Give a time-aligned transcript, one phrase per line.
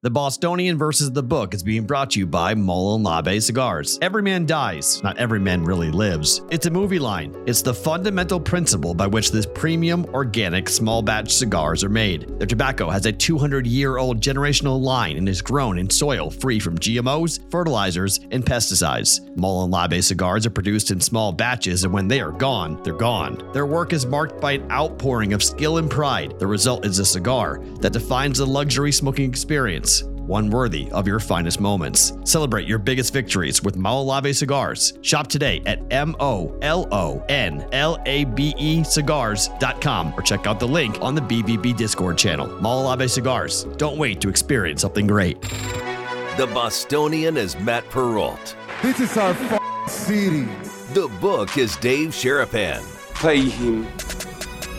[0.00, 3.98] The Bostonian versus the Book is being brought to you by Molon Labe Cigars.
[4.00, 6.40] Every man dies, not every man really lives.
[6.52, 7.34] It's a movie line.
[7.46, 12.28] It's the fundamental principle by which this premium, organic, small batch cigars are made.
[12.38, 16.60] Their tobacco has a 200 year old generational line and is grown in soil free
[16.60, 19.28] from GMOs, fertilizers, and pesticides.
[19.36, 23.50] Molon Labe cigars are produced in small batches, and when they are gone, they're gone.
[23.52, 26.38] Their work is marked by an outpouring of skill and pride.
[26.38, 29.87] The result is a cigar that defines the luxury smoking experience
[30.28, 32.12] one worthy of your finest moments.
[32.24, 34.92] Celebrate your biggest victories with Molon Labe cigars.
[35.00, 40.46] Shop today at M O L O N L A B E cigars.com or check
[40.46, 42.46] out the link on the BBB Discord channel.
[42.46, 43.64] Molon Labe cigars.
[43.76, 45.40] Don't wait to experience something great.
[45.40, 48.54] The Bostonian is Matt Perrault.
[48.82, 50.46] This is our f- city.
[50.94, 52.80] The book is Dave Sharapan.
[53.20, 53.88] Pay him.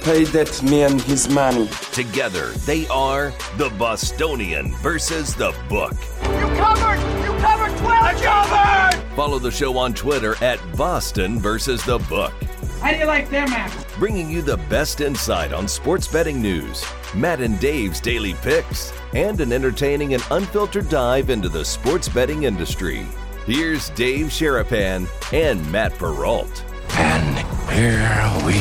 [0.09, 1.67] Pay that man his money.
[1.91, 5.93] Together, they are the Bostonian versus the book.
[6.23, 6.99] You covered!
[7.23, 7.85] You covered 12!
[7.85, 9.15] I covered!
[9.15, 12.33] Follow the show on Twitter at Boston versus the book.
[12.81, 13.85] How do you like them apples?
[13.99, 19.39] Bringing you the best insight on sports betting news, Matt and Dave's daily picks, and
[19.39, 23.05] an entertaining and unfiltered dive into the sports betting industry.
[23.45, 26.65] Here's Dave Sharapan and Matt Perrault.
[26.93, 27.37] And
[27.69, 28.59] here we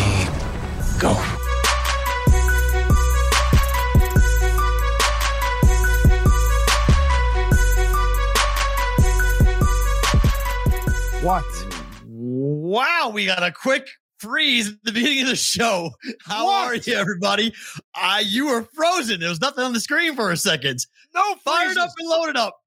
[1.00, 1.37] go.
[11.28, 11.44] What?
[12.06, 15.90] Wow, we got a quick freeze at the beginning of the show.
[16.24, 16.68] How What?
[16.68, 17.52] are you, everybody?
[17.94, 19.20] Uh, you were frozen.
[19.20, 20.78] There was nothing on the screen for a second.
[21.14, 21.82] No, Fired freezes.
[21.82, 22.58] up and loaded up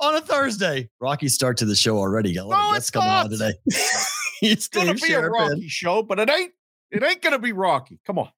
[0.00, 0.88] on a Thursday.
[1.02, 2.32] Rocky start to the show already.
[2.32, 3.52] Got a lot No, of guests coming on today.
[3.66, 5.30] it's It's gonna Dave be a Sharapan.
[5.50, 6.52] Rocky show, but it ain't.
[6.90, 8.00] It ain't gonna be Rocky.
[8.06, 8.30] Come on.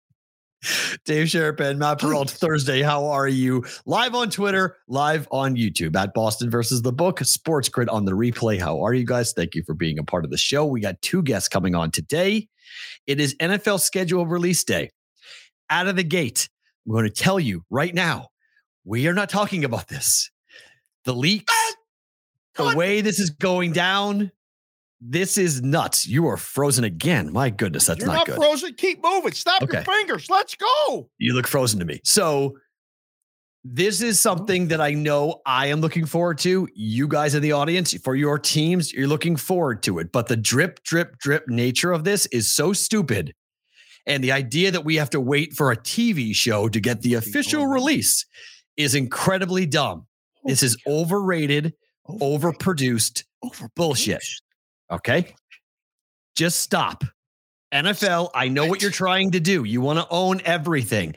[1.05, 2.83] Dave Sharapan, Matt Perrault, Thursday.
[2.83, 3.65] How are you?
[3.87, 8.13] Live on Twitter, live on YouTube at Boston versus the Book, Sports Grid on the
[8.13, 8.61] replay.
[8.61, 9.33] How are you guys?
[9.33, 10.67] Thank you for being a part of the show.
[10.67, 12.49] We got two guests coming on today.
[13.07, 14.91] It is NFL schedule release day.
[15.71, 16.49] Out of the gate,
[16.87, 18.29] I'm going to tell you right now,
[18.85, 20.31] we are not talking about this.
[21.05, 21.75] The leaks, ah,
[22.71, 24.31] the way this is going down,
[25.01, 26.07] this is nuts.
[26.07, 27.33] You are frozen again.
[27.33, 28.37] My goodness, that's You're not not, good.
[28.37, 28.75] frozen.
[28.75, 29.33] Keep moving.
[29.33, 30.29] Stop your fingers.
[30.29, 31.09] Let's go.
[31.19, 32.01] You look frozen to me.
[32.05, 32.57] So
[33.65, 36.69] this is something that I know I am looking forward to.
[36.75, 40.13] You guys in the audience, for your teams, you're looking forward to it.
[40.13, 43.35] But the drip, drip, drip nature of this is so stupid.
[44.07, 47.15] And the idea that we have to wait for a TV show to get the
[47.15, 48.27] official release
[48.77, 50.07] is incredibly dumb.
[50.45, 51.75] This is overrated,
[52.09, 53.25] overproduced
[53.77, 54.23] bullshit.
[54.91, 55.35] Okay.
[56.37, 57.05] Just stop.
[57.73, 59.65] NFL, I know what you're trying to do.
[59.65, 61.15] You want to own everything.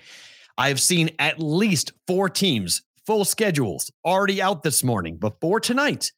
[0.57, 6.11] I've seen at least four teams, full schedules already out this morning before tonight,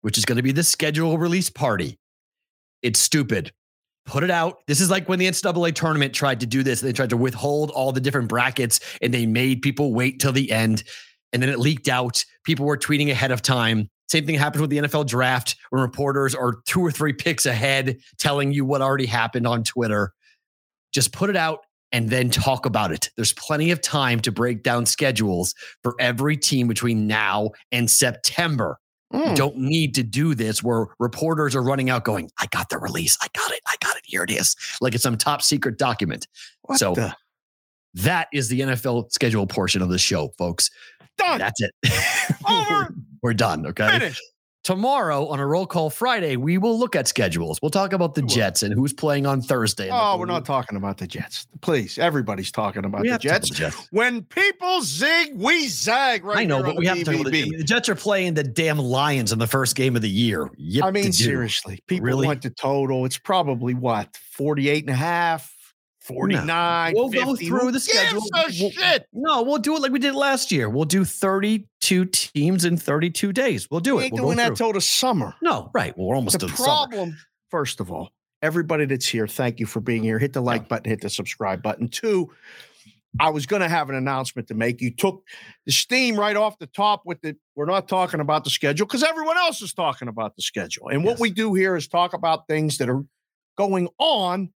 [0.00, 1.98] which is going to be the schedule release party.
[2.82, 3.52] It's stupid.
[4.06, 4.66] Put it out.
[4.66, 6.80] This is like when the NCAA tournament tried to do this.
[6.80, 10.50] They tried to withhold all the different brackets and they made people wait till the
[10.50, 10.82] end.
[11.32, 12.24] And then it leaked out.
[12.42, 13.88] People were tweeting ahead of time.
[14.10, 17.98] Same thing happens with the NFL draft when reporters are two or three picks ahead
[18.18, 20.12] telling you what already happened on Twitter.
[20.92, 21.60] Just put it out
[21.92, 23.10] and then talk about it.
[23.14, 25.54] There's plenty of time to break down schedules
[25.84, 28.78] for every team between now and September.
[29.12, 29.36] You mm.
[29.36, 33.16] don't need to do this where reporters are running out going, I got the release.
[33.22, 33.60] I got it.
[33.68, 34.02] I got it.
[34.04, 34.56] Here it is.
[34.80, 36.26] Like it's some top secret document.
[36.62, 37.14] What so the?
[37.94, 40.70] that is the NFL schedule portion of the show, folks.
[41.20, 41.38] Done.
[41.38, 41.72] That's it.
[42.48, 42.94] Over.
[43.22, 43.66] We're done.
[43.66, 43.88] Okay.
[43.88, 44.22] Finished.
[44.62, 47.58] Tomorrow on a roll call Friday, we will look at schedules.
[47.62, 49.88] We'll talk about the Jets and who's playing on Thursday.
[49.90, 51.46] Oh, we're not talking about the Jets.
[51.62, 53.48] Please, everybody's talking about the have talk about Jets.
[53.48, 53.88] the Jets.
[53.90, 56.24] When people zig, we zag.
[56.26, 57.94] Right I know, but we have to talk about the, I mean, the Jets are
[57.94, 60.50] playing the damn Lions in the first game of the year.
[60.58, 62.26] Yip I mean, seriously, people Really?
[62.26, 63.06] want the total.
[63.06, 65.56] It's probably what, 48 and a half,
[66.14, 68.22] 49, We'll go through the schedule.
[68.32, 69.06] We'll- shit.
[69.12, 70.68] No, we'll do it like we did last year.
[70.68, 73.68] We'll do 32 teams in 32 days.
[73.70, 74.04] We'll do We it.
[74.06, 74.56] ain't We'll go doing that through.
[74.56, 75.34] till the summer.
[75.42, 75.96] no, right.
[75.96, 76.66] Well, we're almost The to the summer.
[76.88, 77.16] problem,
[77.50, 78.10] first of all,
[78.42, 80.18] everybody that's here, thank you for being here.
[80.18, 81.88] Hit the like button, hit the subscribe button.
[81.88, 82.30] Two,
[83.18, 84.80] I was going to have an announcement to make.
[84.80, 85.24] You took
[85.66, 87.36] the steam right off the top with the.
[87.56, 90.88] We're not talking about the schedule because everyone else is talking about the schedule.
[90.88, 93.04] And what we do here is talk about things that are
[93.58, 94.50] going on,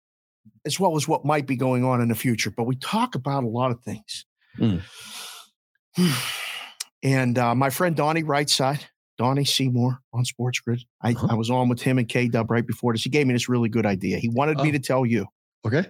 [0.66, 2.50] as well as what might be going on in the future.
[2.50, 4.24] But we talk about a lot of things.
[4.58, 4.80] Mm.
[7.02, 8.80] and uh, my friend Donnie Rightside,
[9.18, 10.82] Donnie Seymour on Sports Grid.
[11.02, 11.28] I, Uh-huh.
[11.30, 13.02] I was on with him and K Dub right before this.
[13.04, 14.18] He gave me this really good idea.
[14.18, 14.72] He wanted me Oh.
[14.72, 15.26] to tell you
[15.66, 15.84] Okay.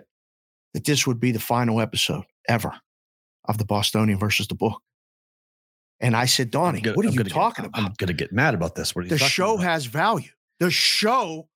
[0.74, 2.72] that this would be the final episode ever
[3.46, 4.80] of the Bostonian versus the book.
[6.00, 7.82] And I said, Donnie, gonna- what are I'm you gonna get- talking about?
[7.82, 8.94] I'm gonna get mad about this.
[8.94, 9.64] What are you the show about?
[9.64, 10.30] has value.
[10.60, 11.48] The show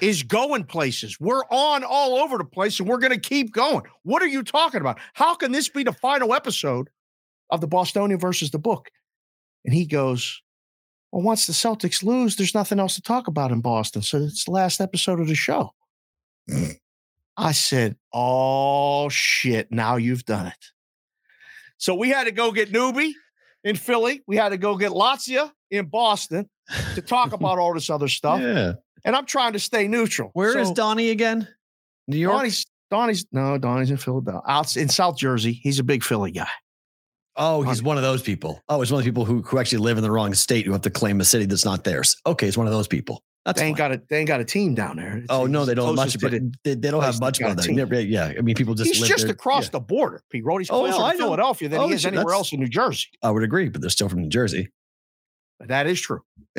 [0.00, 1.18] is going places.
[1.20, 3.82] We're on all over the place and we're going to keep going.
[4.02, 4.98] What are you talking about?
[5.14, 6.88] How can this be the final episode
[7.50, 8.90] of the Bostonian versus the book?
[9.64, 10.40] And he goes,
[11.12, 14.02] Well, once the Celtics lose, there's nothing else to talk about in Boston.
[14.02, 15.74] So it's the last episode of the show.
[17.36, 19.70] I said, Oh, shit.
[19.70, 20.72] Now you've done it.
[21.76, 23.12] So we had to go get Newbie
[23.62, 24.22] in Philly.
[24.26, 26.48] We had to go get Lotzia in Boston
[26.94, 28.40] to talk about all this other stuff.
[28.40, 28.72] Yeah.
[29.04, 30.30] And I'm trying to stay neutral.
[30.34, 31.48] Where is So Donnie again?
[32.06, 32.34] New York.
[32.36, 34.40] Donnie's Donnie's no, Donnie's in Philadelphia.
[34.48, 35.52] Out in South Jersey.
[35.52, 36.48] He's a big Philly guy.
[37.36, 38.60] Oh, he's one of those people.
[38.68, 40.72] Oh, he's one of the people who, who actually live in the wrong state who
[40.72, 42.16] have to claim a city that's not theirs.
[42.26, 43.22] Okay, it's one of those people.
[43.44, 43.90] That's They ain't fine.
[43.92, 45.10] got a they ain't got a team down there.
[45.18, 47.46] It's- Oh no, they don't have much, but to they, they don't have much got
[47.46, 47.62] of a that.
[47.90, 48.08] team.
[48.10, 49.32] Yeah, I mean, people just He's live just there.
[49.32, 49.70] across Yeah.
[49.72, 50.22] the border.
[50.30, 50.62] Pete Rode.
[50.62, 51.24] He's Oh, no, I to know.
[51.26, 53.06] Philadelphia than Oh, he is anywhere else in New Jersey.
[53.22, 54.68] I would agree, but they're still from New Jersey.
[55.60, 56.20] That is true.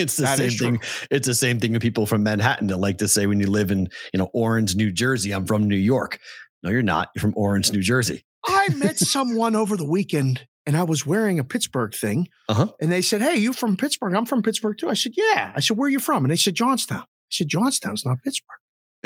[0.00, 0.80] it's the That same thing.
[1.10, 3.70] It's the same thing with people from Manhattan that like to say when you live
[3.70, 6.18] in, you know, Orange, New Jersey, I'm from New York.
[6.62, 7.08] No, you're not.
[7.14, 8.24] You're from Orange, New Jersey.
[8.46, 12.28] I met someone over the weekend and I was wearing a Pittsburgh thing.
[12.48, 12.68] Uh-huh.
[12.80, 14.14] And they said, Hey, you from Pittsburgh?
[14.14, 14.88] I'm from Pittsburgh too.
[14.88, 15.52] I said, Yeah.
[15.54, 16.24] I said, Where are you from?
[16.24, 17.00] And they said, Johnstown.
[17.00, 18.56] I said, Johnstown's not Pittsburgh.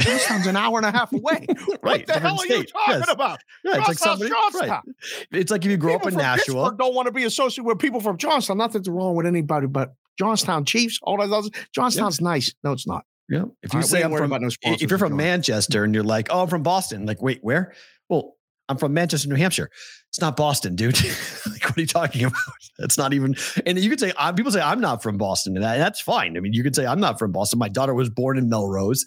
[0.01, 1.47] Johnstown's an hour and a half away.
[1.83, 3.11] Right, What the hell different are you talking Yes.
[3.13, 3.39] about?
[3.65, 4.31] Yeah, it's like somebody.
[4.33, 4.53] Right.
[4.53, 4.95] Johnstown.
[5.31, 6.37] It's like if you grew up in Nashua.
[6.65, 8.59] Pittsburgh don't want to be associated with people from Johnstown.
[8.59, 12.55] Not that they're wrong with anybody, but Johnstown Chiefs, all that other Johnstown's nice.
[12.63, 13.05] No, it's not.
[13.29, 13.45] Yeah.
[13.63, 15.17] If you right, we say ain't I'm from, no if you're from.
[15.17, 17.07] Manchester and you're like, oh, I'm from Boston.
[17.07, 17.73] Like, wait, where?
[18.09, 18.37] Well,
[18.69, 19.71] I'm from Manchester, New Hampshire.
[20.11, 20.95] It's not Boston, dude.
[21.51, 22.39] like, what are you talking about?
[22.79, 23.35] That's not even.
[23.67, 26.37] And you could say, uh, people say I'm not from Boston, and that, that's fine.
[26.37, 27.59] I mean, you could say I'm not from Boston.
[27.59, 29.05] My daughter was born in Melrose.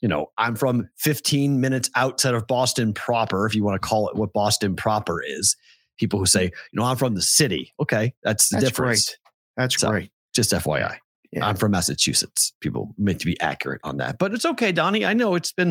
[0.00, 4.08] You know, I'm from 15 minutes outside of Boston proper, if you want to call
[4.08, 5.56] it what Boston proper is.
[5.98, 7.72] People who say, you know, I'm from the city.
[7.80, 9.06] Okay, that's the That's difference.
[9.06, 9.18] great.
[9.56, 10.10] That's So, great.
[10.32, 10.98] Just FYI.
[11.32, 11.46] Yeah.
[11.46, 12.52] I'm from Massachusetts.
[12.60, 15.06] People meant to be accurate on that, but it's okay, Donnie.
[15.06, 15.70] I know it's been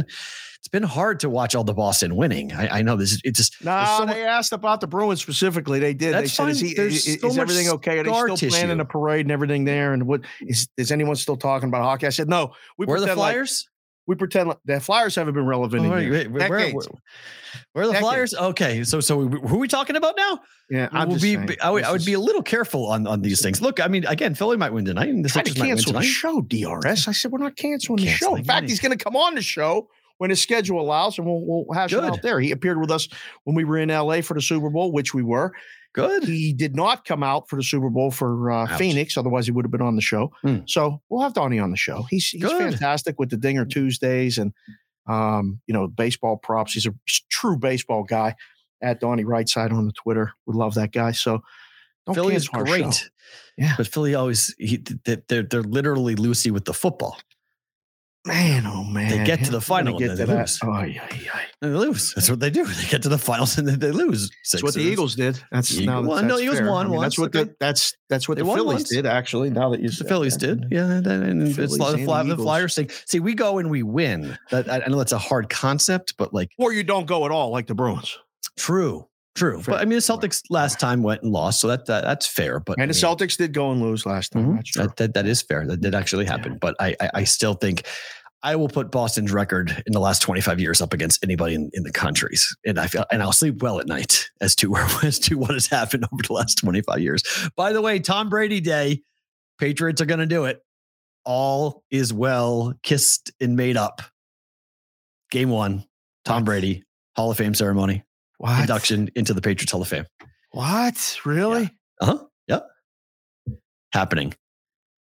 [0.57, 2.51] it's been hard to watch all the Boston winning.
[2.51, 3.13] I, I know this.
[3.13, 5.79] Is, it just No, so they asked about the Bruins specifically.
[5.79, 6.13] They did.
[6.13, 7.99] That's they said, "Is, he, is, so is everything okay?
[7.99, 9.93] Are they still planning a parade and everything there?
[9.93, 12.99] And what is is anyone still talking about hockey?" I said, "No, we where are
[12.99, 13.67] the Flyers?
[14.07, 17.93] We pretend the Flyers haven't been relevant Oh, in wait, wait, where, where, are the
[17.93, 17.99] Decades.
[17.99, 18.33] Flyers?
[18.33, 20.39] Okay, so so who are we talking about now?
[20.69, 23.21] Yeah, I'm We'll just be, I would, I would be a little careful on on
[23.21, 23.61] these things.
[23.61, 26.01] Look, I mean, again, Philly might win tonight, and the Sixers might win cancel the
[26.01, 27.07] show, DRS.
[27.07, 28.35] I said we're not canceling the show.
[28.35, 29.87] In fact, he's going to come on the show
[30.17, 32.39] when his schedule allows, and we'll, we'll hash it out there.
[32.39, 33.07] He appeared with us
[33.43, 35.51] when we were in LA for the Super Bowl, which we were.
[35.93, 36.23] Good.
[36.23, 39.65] He did not come out for the Super Bowl for uh, Phoenix, otherwise he would
[39.65, 40.31] have been on the show.
[40.41, 40.59] Hmm.
[40.65, 42.03] So we'll have Donnie on the show.
[42.09, 42.57] He's he's Good.
[42.71, 44.53] fantastic with the Dinger Tuesdays and
[45.07, 46.73] um, you know baseball props.
[46.73, 46.93] He's a
[47.29, 48.35] true baseball guy.
[48.83, 51.11] At Donnie Right Side on the Twitter, we love that guy.
[51.11, 51.43] So
[52.07, 53.11] don't Philly is great.
[53.57, 53.75] Yeah.
[53.77, 57.17] but Philly always he, they- they're they're literally loosey with the football.
[58.23, 60.39] Man, oh man, They get to the We're final and Get then to they that.
[60.41, 60.59] lose.
[60.63, 61.39] Oh, yeah, yeah.
[61.59, 62.13] They lose.
[62.13, 62.65] That's what they do.
[62.65, 64.29] They get to the finals and then they lose.
[64.51, 65.41] That's what the Eagles did.
[65.51, 66.69] That's Eagle- now that- well, no, Eagles fair.
[66.69, 68.89] won I mean, once, That's what the that's that's what They the Phillies once.
[68.89, 69.07] did.
[69.07, 70.55] Actually, now that you The said Phillies that.
[70.61, 70.67] did.
[70.71, 70.91] Yeah.
[70.91, 72.91] And, and it's Phillies like the, Fly, the the Flyers thing.
[73.07, 74.37] See, we go and we win.
[74.51, 77.31] That I, I know that's a hard concept, but like Or you don't go at
[77.31, 78.19] all, like the Bruins
[78.57, 79.07] true.
[79.35, 79.61] True.
[79.61, 79.75] Fair.
[79.75, 82.59] But I mean the Celtics last time went and lost, so that, that that's fair.
[82.59, 84.45] But and the I mean, Celtics did go and lose last time.
[84.45, 84.55] Mhm.
[84.57, 84.83] That's true.
[84.83, 85.65] That, that that is fair.
[85.65, 86.57] That did actually happen.
[86.59, 87.87] But I, I I still think
[88.43, 91.83] I will put Boston's record in the last 25 years up against anybody in, in
[91.83, 92.55] the countries.
[92.65, 95.51] And I feel and I'll sleep well at night as to where as to what
[95.51, 97.23] has happened over the last 25 years.
[97.55, 99.01] By the way, Tom Brady Day,
[99.59, 100.59] Patriots are gonna do it.
[101.23, 104.01] All is well, kissed and made up.
[105.29, 105.85] Game one,
[106.25, 106.83] Tom Brady,
[107.15, 108.03] Hall of Fame ceremony,
[108.41, 108.61] what?
[108.61, 110.05] induction into the Patriots Hall of Fame.
[110.51, 111.19] What?
[111.25, 111.69] Really?
[111.99, 112.25] Uh huh.
[112.47, 112.67] Yep.
[113.93, 114.33] Happening.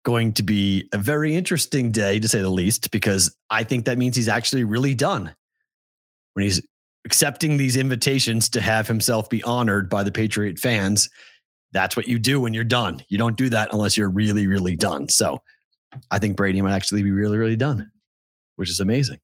[0.04, 3.98] Going to be a very interesting day, to say the least, because I think that
[3.98, 5.34] means he's actually really done.
[6.34, 6.62] When he's
[7.06, 11.10] accepting these invitations to have himself be honored by the Patriot fans,
[11.72, 13.02] that's what you do when you're done.
[13.10, 15.08] You don't do that unless you're really, really done.
[15.08, 15.42] So
[16.10, 17.92] I think Brady might actually be really, really done,
[18.58, 19.20] which is amazing.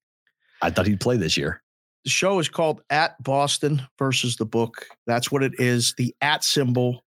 [0.61, 1.61] I thought he'd play this year.
[2.03, 4.87] The show is called At Boston versus the Book.
[5.07, 5.93] That's what it is.
[5.97, 7.03] The at symbol.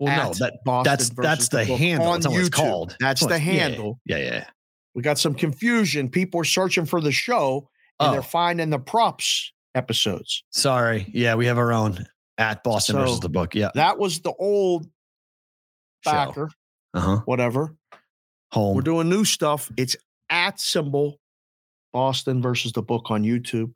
[0.00, 2.08] Well, no, that Boston that's versus that's the Book handle.
[2.08, 2.52] on That's not what it's YouTube.
[2.52, 2.96] called.
[3.00, 4.00] That's the handle.
[4.04, 4.24] Yeah, yeah.
[4.24, 4.44] yeah.
[4.94, 6.08] We got some confusion.
[6.10, 7.68] People are searching for the show
[8.00, 8.12] and Oh.
[8.12, 10.44] they're finding the props episodes.
[10.50, 11.08] Sorry.
[11.12, 12.06] Yeah, we have our own
[12.38, 13.54] at Boston versus the book.
[13.54, 13.70] Yeah.
[13.74, 14.86] That was the old
[16.04, 16.50] backer,
[16.92, 17.16] Uh huh.
[17.24, 17.74] whatever.
[18.52, 18.76] Home.
[18.76, 19.70] We're doing new stuff.
[19.76, 19.96] It's
[20.30, 21.18] at symbol
[21.92, 23.72] Boston versus the book on YouTube.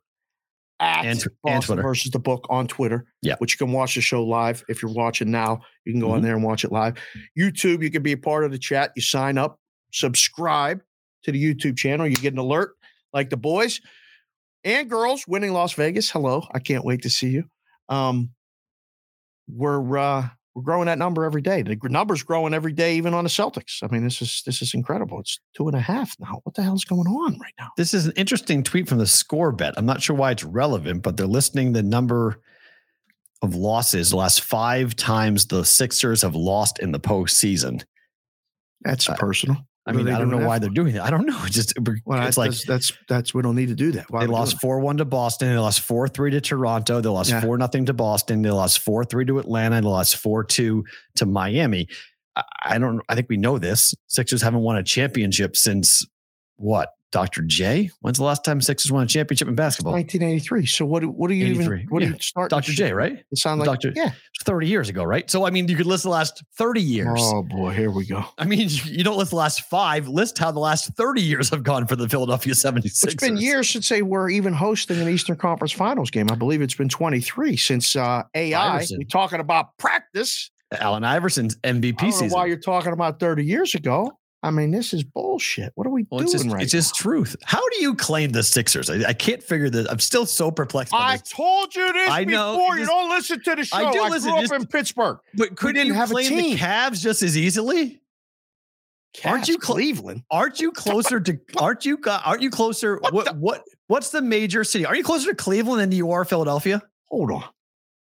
[0.79, 3.05] At And tw- and Boston versus the book on Twitter.
[3.21, 3.35] Yeah.
[3.39, 4.63] Which you can watch the show live.
[4.69, 6.23] If you're watching now, you can go on Mhm.
[6.23, 6.95] there and watch it live.
[7.37, 8.91] YouTube, you can be a part of the chat.
[8.95, 9.59] You sign up,
[9.91, 10.81] subscribe
[11.23, 12.07] to the YouTube channel.
[12.07, 12.75] You get an alert
[13.13, 13.81] like the boys
[14.63, 16.09] and girls winning Las Vegas.
[16.09, 16.47] Hello.
[16.53, 17.43] I can't wait to see you.
[17.89, 18.31] Um,
[19.47, 20.29] we're uh
[20.59, 21.61] we're growing that number every day.
[21.61, 23.81] The number's growing every day, even on the Celtics.
[23.81, 25.17] I mean, this is this is incredible.
[25.21, 26.41] It's two and a half now.
[26.43, 27.69] What the hell's going on right now?
[27.77, 29.73] This is an interesting tweet from the score bet.
[29.77, 32.41] I'm not sure why it's relevant, but they're listing the number
[33.41, 37.85] of losses the last five times the Sixers have lost in the postseason.
[38.81, 39.65] That's Uh, personal.
[39.89, 40.61] I mean, I don't know why for?
[40.61, 41.03] they're doing that.
[41.03, 41.37] I don't know.
[41.45, 41.73] It's just
[42.05, 44.09] Well, it's that's, like that's that's we don't need to do that.
[44.09, 45.49] Why they are we doing lost four one to Boston.
[45.49, 47.01] They lost four three to Toronto.
[47.01, 47.41] They lost Yeah.
[47.41, 48.41] four nothing to Boston.
[48.41, 49.81] They lost four three to Atlanta.
[49.81, 51.87] They lost four two to Miami.
[52.35, 53.01] I, I don't.
[53.09, 53.93] I think we know this.
[54.07, 56.05] Sixers haven't won a championship since
[56.57, 56.89] what?
[57.11, 57.41] Dr.
[57.41, 57.89] J.
[58.01, 59.93] When's the last time Sixers won a championship in basketball?
[59.93, 60.65] 1983.
[60.67, 60.99] So what?
[61.01, 61.63] do- What do you 83.
[61.65, 61.87] even?
[61.89, 62.09] What Yeah.
[62.09, 62.49] do you start?
[62.51, 62.71] Dr.
[62.71, 62.93] J.
[62.93, 63.13] Right?
[63.31, 63.93] It sounds like Dr.
[63.95, 64.11] Yeah.
[64.35, 65.29] It's 30 years ago, right?
[65.29, 67.19] So I mean, you could list the last 30 years.
[67.19, 68.23] Oh boy, here we go.
[68.37, 70.07] I mean, you you don't list the last five.
[70.07, 73.03] List how the last 30 years have gone for the Philadelphia 76ers.
[73.05, 76.27] It's been years since they were even hosting an Eastern Conference Finals game.
[76.31, 78.75] I believe it's been 23 since uh, AI.
[78.75, 78.99] Iverson.
[78.99, 80.51] We're talking about practice.
[80.79, 82.29] Allen Iverson's MVP I don't know season.
[82.29, 84.11] why you're talking about 30 years ago.
[84.41, 85.73] I mean, this is bullshit.
[85.75, 87.35] What are we Well, doing it's just, right it's just truth.
[87.43, 88.89] How do you claim the Sixers?
[88.89, 89.85] I, I can't figure this.
[89.89, 90.91] I'm still so perplexed.
[90.93, 91.29] By I this.
[91.29, 92.77] told you this I know, before.
[92.79, 93.75] You don't listen to the show.
[93.77, 95.17] I I, do grew listen, up just- in Pittsburgh.
[95.33, 96.51] But couldn't you have a claim team.
[96.55, 97.99] the Cavs just as easily?
[99.25, 100.23] Aren't you cl- Cleveland?
[100.31, 101.37] Aren't you closer to?
[101.57, 101.99] Aren't you?
[102.07, 102.97] Aren't you closer?
[102.99, 103.25] What What?
[103.25, 103.63] the- What?
[103.87, 104.85] What's the major city?
[104.85, 106.81] Are you closer to Cleveland than you are Philadelphia?
[107.09, 107.43] Hold on.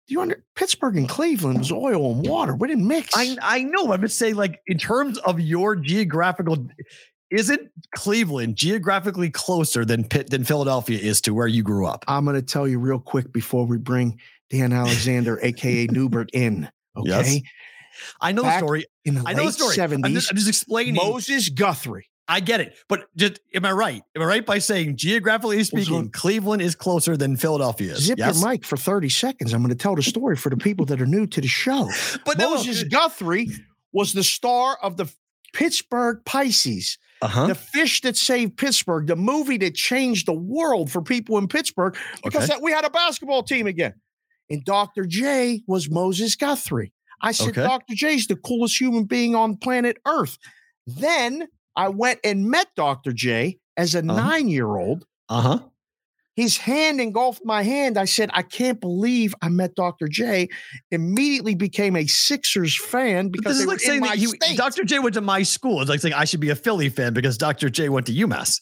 [0.09, 2.55] You under Pittsburgh and Cleveland was oil and water.
[2.55, 3.11] We didn't mix.
[3.15, 3.93] I I know.
[3.93, 6.67] I'm just saying, like in terms of your geographical,
[7.29, 12.03] isn't Cleveland geographically closer than Pitt than Philadelphia is to where you grew up?
[12.07, 16.69] I'm going to tell you real quick before we bring Dan Alexander, aka Newbert, in.
[16.97, 17.09] Okay.
[17.09, 17.39] Yes.
[18.21, 18.85] I know Back the story.
[19.05, 19.75] In the I know the late story.
[19.75, 20.95] 70s, I'm just, I'm just explaining.
[20.95, 22.09] Moses Guthrie.
[22.29, 24.03] I get it, but just am I right?
[24.15, 28.03] Am I right by saying geographically speaking, Cleveland is closer than Philadelphia is?
[28.03, 28.39] Zip yes?
[28.39, 29.51] your mic for 30 seconds.
[29.51, 31.89] I'm going to tell the story for the people that are new to the show.
[32.25, 33.49] But no, Moses Guthrie
[33.91, 35.11] was the star of the
[35.53, 37.47] Pittsburgh Pisces, uh-huh.
[37.47, 41.97] the fish that saved Pittsburgh, the movie that changed the world for people in Pittsburgh
[42.23, 42.53] because Okay.
[42.53, 43.95] that we had a basketball team again.
[44.51, 45.05] And Dr.
[45.05, 46.93] J was Moses Guthrie.
[47.21, 47.63] I said, Okay.
[47.63, 48.07] Dr.
[48.07, 50.37] is the coolest human being on planet Earth.
[50.85, 51.47] Then
[51.79, 53.13] I went and met Dr.
[53.13, 54.15] J as a Uh-huh.
[54.15, 55.05] nine year old.
[55.29, 55.59] Uh-huh.
[56.35, 57.97] His hand engulfed my hand.
[57.97, 60.07] I said, I can't believe I met Dr.
[60.07, 60.47] J.
[60.91, 64.19] Immediately became a Sixers fan because this they is like were saying in my that
[64.51, 64.57] you.
[64.57, 64.83] Dr.
[64.83, 65.81] J went to my school.
[65.81, 67.69] It's like saying I should be a Philly fan because Dr.
[67.69, 68.61] J went to UMass.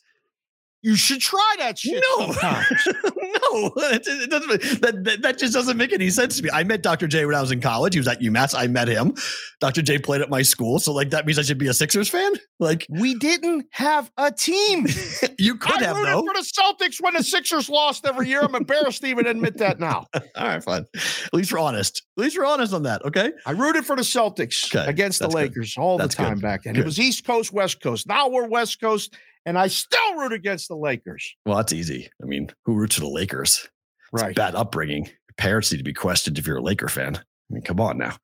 [0.88, 2.02] You should try that shit.
[2.18, 6.50] No, no, it, it doesn't, that, that, that just doesn't make any sense to me.
[6.54, 7.08] I met Dr.
[7.08, 7.94] J when I was in college.
[7.94, 8.58] He was at UMass.
[8.58, 9.14] I met him.
[9.60, 9.82] Dr.
[9.82, 10.80] J played at my school.
[10.80, 12.32] So, like, that means I should be a Sixers fan?
[12.60, 14.88] Like, we didn't have a team.
[15.38, 15.82] you could have.
[15.82, 16.26] I have, rooted though.
[16.26, 18.42] for the Celtics when the Sixers lost every year.
[18.42, 20.08] I'm embarrassed to even admit that now.
[20.14, 20.86] All right, fine.
[20.96, 22.04] At least we're honest.
[22.18, 23.04] At least we're honest on that.
[23.04, 23.34] Okay.
[23.46, 25.42] I rooted for the Celtics Okay, against the that's good.
[25.42, 26.44] Lakers all That's the time good.
[26.44, 26.76] back then.
[26.76, 26.82] Good.
[26.82, 28.08] It was East Coast, West Coast.
[28.08, 29.16] Now we're West Coast,
[29.48, 31.36] and I still root against the Lakers.
[31.46, 32.10] Well, that's easy.
[32.22, 33.70] I mean, who roots for the Lakers?
[34.14, 34.36] It's Right.
[34.36, 35.06] Bad upbringing.
[35.06, 37.16] Your parents need to be questioned if you're a Laker fan.
[37.16, 38.18] I mean, come on now.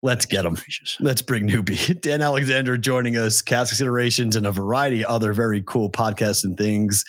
[0.00, 0.56] Let's get them.
[1.00, 5.62] Let's bring newbie Dan Alexander joining us, cash considerations, and a variety of other very
[5.66, 7.04] cool podcasts and things.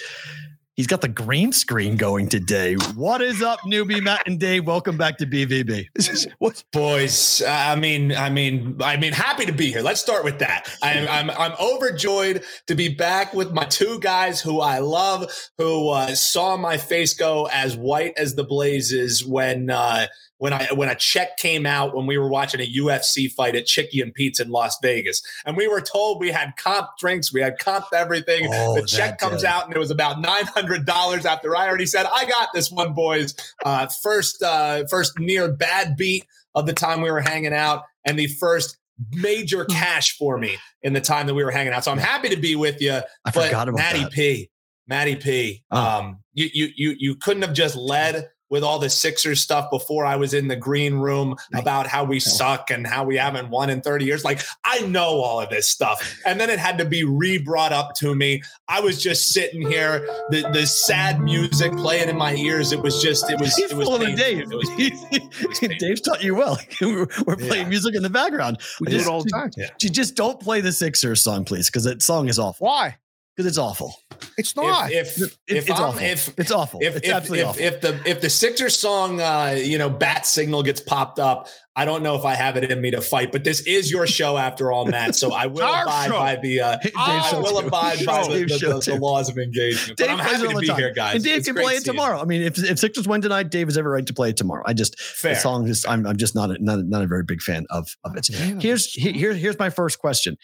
[0.76, 2.76] He's got the green screen going today.
[2.96, 4.68] What is up, newbie Matt and Dave?
[4.68, 5.88] Welcome back to BVB.
[5.96, 9.82] This is what's Boys, I mean, I mean, I mean, happy to be here.
[9.82, 10.70] Let's start with that.
[10.84, 15.92] I'm, I'm, I'm overjoyed to be back with my two guys who I love, who
[15.92, 20.08] uh, saw my face go as white as the blazes when uh,
[20.46, 23.66] when I when a check came out when we were watching a UFC fight at
[23.66, 27.42] Chicky and Pete's in Las Vegas, and we were told we had comp drinks, we
[27.42, 28.48] had comp everything.
[28.54, 31.26] Oh, the check comes out and it was about nine hundred dollars.
[31.26, 33.34] After I already said I got this one, boys.
[33.66, 38.18] Uh, first, uh, first near bad beat of the time we were hanging out, and
[38.20, 38.78] the first
[39.12, 41.84] major cash for me in the time that we were hanging out.
[41.84, 42.94] So I'm happy to be with you.
[42.94, 44.12] I But forgot about Matty that.
[44.12, 44.50] P,
[44.88, 45.78] Matty P, Oh.
[45.78, 50.06] um, you you you you couldn't have just led with all the Sixers stuff before
[50.06, 53.70] I was in the green room about how we suck and how we haven't won
[53.70, 54.24] in 30 years.
[54.24, 57.96] Like I know all of this stuff, and then it had to be re-brought up
[57.96, 58.42] to me.
[58.70, 62.72] I was just sitting here, the the sad music playing in my ears.
[62.72, 64.24] It was just it was He's it was full of painful.
[64.24, 64.48] Dave.
[64.50, 65.68] It was painful.
[65.80, 66.58] Dave's taught you well.
[66.82, 67.70] we're we're playing Yeah.
[67.70, 68.60] music in the background.
[68.80, 69.52] we I do just- it all the time.
[69.58, 69.70] Yeah.
[69.82, 72.66] You just don't play the Sixers song, please, because that song is awful.
[72.68, 72.96] Why?
[73.36, 73.94] because it's awful.
[74.38, 74.92] It's not.
[74.92, 76.02] If if, if, it's awful.
[76.02, 76.80] if it's awful.
[76.82, 77.62] if it's if, absolutely awful.
[77.62, 81.84] if the if the Sixers song uh you know bat signal gets popped up, I
[81.84, 84.38] don't know if I have it in me to fight, but this is your show
[84.38, 85.14] after all, Matt.
[85.16, 86.14] So I will abide show.
[86.14, 87.68] by the uh, I will too.
[87.68, 89.98] abide by the, the, the, the laws of engagement.
[89.98, 90.78] But Dave I'm happy to be time.
[90.78, 91.16] here, guys.
[91.16, 92.20] And Dave It's can play it tomorrow.
[92.22, 94.64] I mean, if if Sixers win tonight, Dave has every right to play it tomorrow.
[94.66, 95.34] I just Fair.
[95.34, 97.66] the song just I'm I'm just not a, not a, not a very big fan
[97.70, 98.28] of of it.
[98.28, 100.38] Here's he- here here's my first question: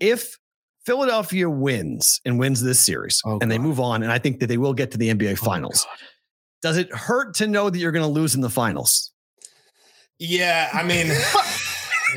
[0.00, 0.38] If
[0.86, 4.46] Philadelphia wins and wins this series, Oh, and they move on, and I think that
[4.46, 5.84] they will get to the NBA Finals.
[6.62, 9.12] does it hurt to know that you're going to lose in the finals?
[10.18, 11.08] Yeah, I mean,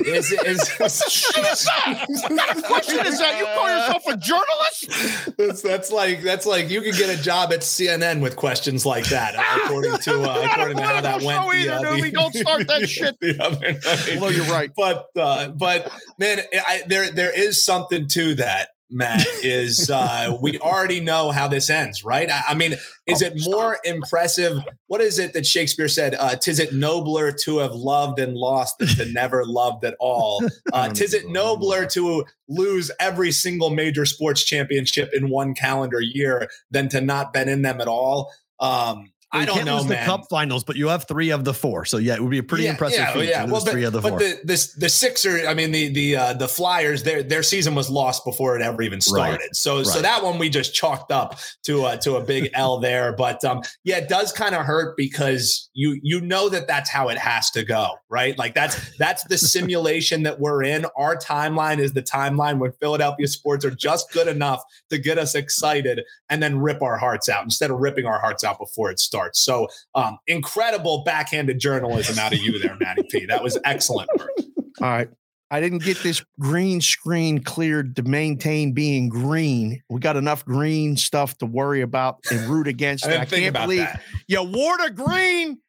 [0.06, 3.40] is, is, what kind of question is that?
[3.40, 5.38] You call yourself a journalist?
[5.38, 9.06] that's, that's like that's like you could get a job at CNN with questions like
[9.10, 11.44] that, uh, according to uh, according to how that Don't went.
[11.44, 12.14] show the, either, uh, Newbie.
[12.14, 13.18] Don't start that shit.
[13.20, 14.14] the other night.
[14.16, 14.72] Although you're right.
[14.76, 18.70] but uh, but man, I, there there is something to that.
[18.90, 22.30] Matt is uh, we already know how this ends, right?
[22.30, 22.74] I, I mean,
[23.06, 24.60] is Oh, it more impressive?
[24.88, 26.16] What is it that Shakespeare said?
[26.16, 30.44] Uh, Tis it nobler to have loved and lost than to never loved at all.
[30.72, 36.48] Uh, Tis it nobler to lose every single major sports championship in one calendar year
[36.70, 38.32] than to not been in them at all.
[38.60, 39.88] Um, I don't know, man.
[39.88, 41.86] the Cup Finals, but you have three of the four.
[41.86, 43.40] So yeah, it would be a pretty Yeah, impressive yeah, feat yeah.
[43.40, 44.20] to lose Well, but, three of the but four.
[44.20, 47.92] the the the Sixer, I mean the the uh, the Flyers, their their season was
[47.92, 49.56] lost before it ever even started.
[49.56, 50.02] So so right.
[50.02, 53.14] that one we just chalked up to uh, to a big L there.
[53.14, 57.10] But um, yeah, it does kind of hurt because you you know that that's how
[57.10, 58.36] it has to go, right?
[58.38, 60.88] Like that's that's the simulation that we're in.
[60.98, 65.36] Our timeline is the timeline when Philadelphia sports are just good enough to get us
[65.36, 69.00] excited and then rip our hearts out instead of ripping our hearts out before it
[69.00, 69.19] starts.
[69.34, 73.26] So um, incredible backhanded journalism out of you there, Matty P.
[73.26, 74.32] That was excellent work.
[74.82, 75.10] All right.
[75.52, 79.82] I didn't get this green screen cleared to maintain being green.
[79.90, 83.06] We got enough green stuff to worry about and root against.
[83.08, 84.02] I I, can't about believe that.
[84.28, 85.60] you wore the green.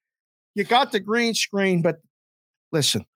[0.54, 1.96] You got the green screen, but
[2.72, 3.06] listen,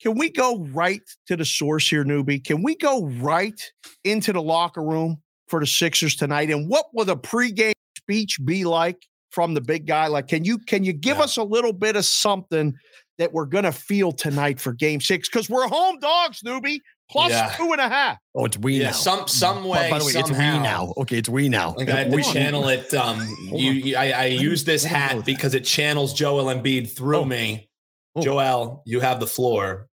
[0.00, 2.44] can we go right to the source here, newbie?
[2.44, 3.60] Can we go right
[4.04, 6.50] into the locker room for the Sixers tonight?
[6.50, 10.06] And what will the pregame speech be like from the big guy?
[10.06, 11.24] Like, can you can you give Yeah.
[11.24, 12.74] us a little bit of something
[13.18, 15.28] that we're gonna feel tonight for game six?
[15.28, 16.78] Because we're home dogs, newbie,
[17.10, 17.52] plus Yeah.
[17.56, 18.18] two and a half.
[18.34, 18.92] oh, it's we Yeah, now.
[18.92, 19.90] some some By- way.
[19.90, 20.62] by, the way, it's we somehow.
[20.62, 20.94] now.
[20.98, 21.74] Okay, it's we now.
[21.76, 22.92] Like I had to We- channel it.
[22.94, 27.24] Um, you, you- I, I use this hat because it channels Joel Embiid through Oh.
[27.24, 27.68] me.
[28.14, 28.22] Oh.
[28.22, 29.88] Joel, you have the floor.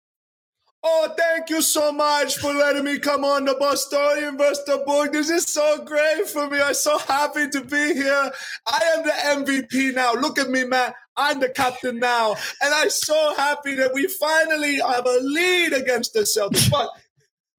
[0.87, 5.13] Oh, thank you so much for letting me come on the Boston Investor Book.
[5.13, 6.61] This is so great for me.
[6.61, 8.31] I'm so happy to be here.
[8.67, 10.13] I am the MVP now.
[10.13, 10.93] Look at me, man.
[11.17, 12.33] I'm the captain now.
[12.61, 16.71] And I'm so happy that we finally have a lead against the Celtics.
[16.71, 16.91] But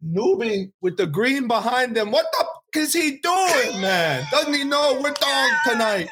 [0.07, 4.23] Newbie with the green behind him, what the f- is he doing, man?
[4.29, 6.09] Doesn't he know we're dog tonight?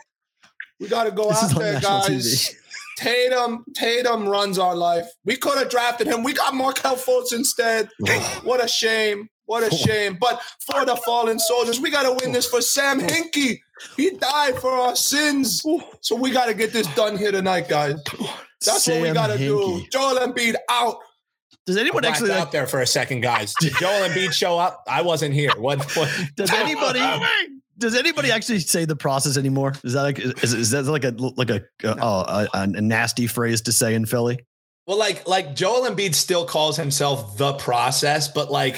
[0.80, 2.10] We got to go This is out there, guys.
[2.10, 2.56] TV.
[2.98, 5.06] Tatum, Tatum runs our life.
[5.26, 6.24] We could have drafted him.
[6.24, 7.90] We got Markelle Fultz instead.
[8.44, 9.30] what a shame.
[9.46, 10.18] What a shame.
[10.20, 13.60] But for the fallen soldiers, we got to win this for Sam Hinkie.
[13.98, 15.64] He died for our sins.
[16.02, 17.96] So we got to get this done here tonight, guys.
[18.66, 19.58] That's what we got to do.
[19.58, 19.90] Hinkie.
[19.90, 20.98] Joel Embiid out.
[21.66, 23.54] Does anyone Blacked actually out like, there for a second, guys.
[23.62, 24.84] Did Joel Embiid show up?
[24.86, 25.52] I wasn't here.
[25.58, 25.82] What?
[25.96, 26.10] what?
[26.36, 27.00] does anybody
[27.84, 29.74] does anybody actually say the process anymore?
[29.84, 33.62] Is that like is, is that like a like a uh, a, a nasty phrase
[33.64, 34.40] to say in Philly?
[34.88, 38.78] Well, like like Joel Embiid still calls himself the process, but like,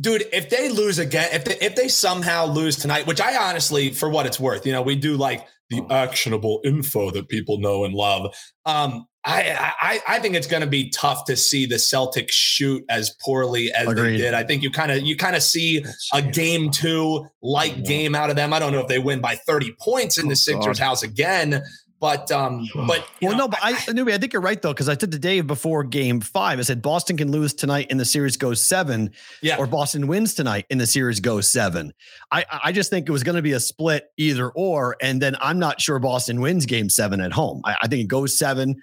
[0.00, 3.90] dude, if they lose again, if they if they somehow lose tonight, which I honestly,
[3.90, 7.84] for what it's worth, you know, we do like the actionable info that people know
[7.84, 8.34] and love.
[8.66, 12.84] Um, I I I think it's going to be tough to see the Celtics shoot
[12.88, 14.12] as poorly as Agreed.
[14.12, 14.34] they did.
[14.34, 18.30] I think you kind of you kind of see a game two like game out
[18.30, 18.52] of them.
[18.52, 21.62] I don't know if they win by 30 points in the Sixers house again,
[22.00, 24.88] but um, but Well, know, no, but I, Newbie, I think you're right though, because
[24.88, 28.04] I said the day before Game Five, I said Boston can lose tonight and the
[28.04, 29.10] series goes seven,
[29.42, 31.92] yeah, or Boston wins tonight and the series goes seven.
[32.30, 35.36] I I just think it was going to be a split either or, and then
[35.40, 37.62] I'm not sure Boston wins Game Seven at home.
[37.64, 38.76] I, I think it goes seven.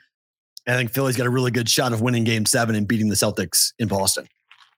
[0.68, 3.16] I think Philly's got a really good shot of winning Game Seven and beating the
[3.16, 4.28] Celtics in Boston.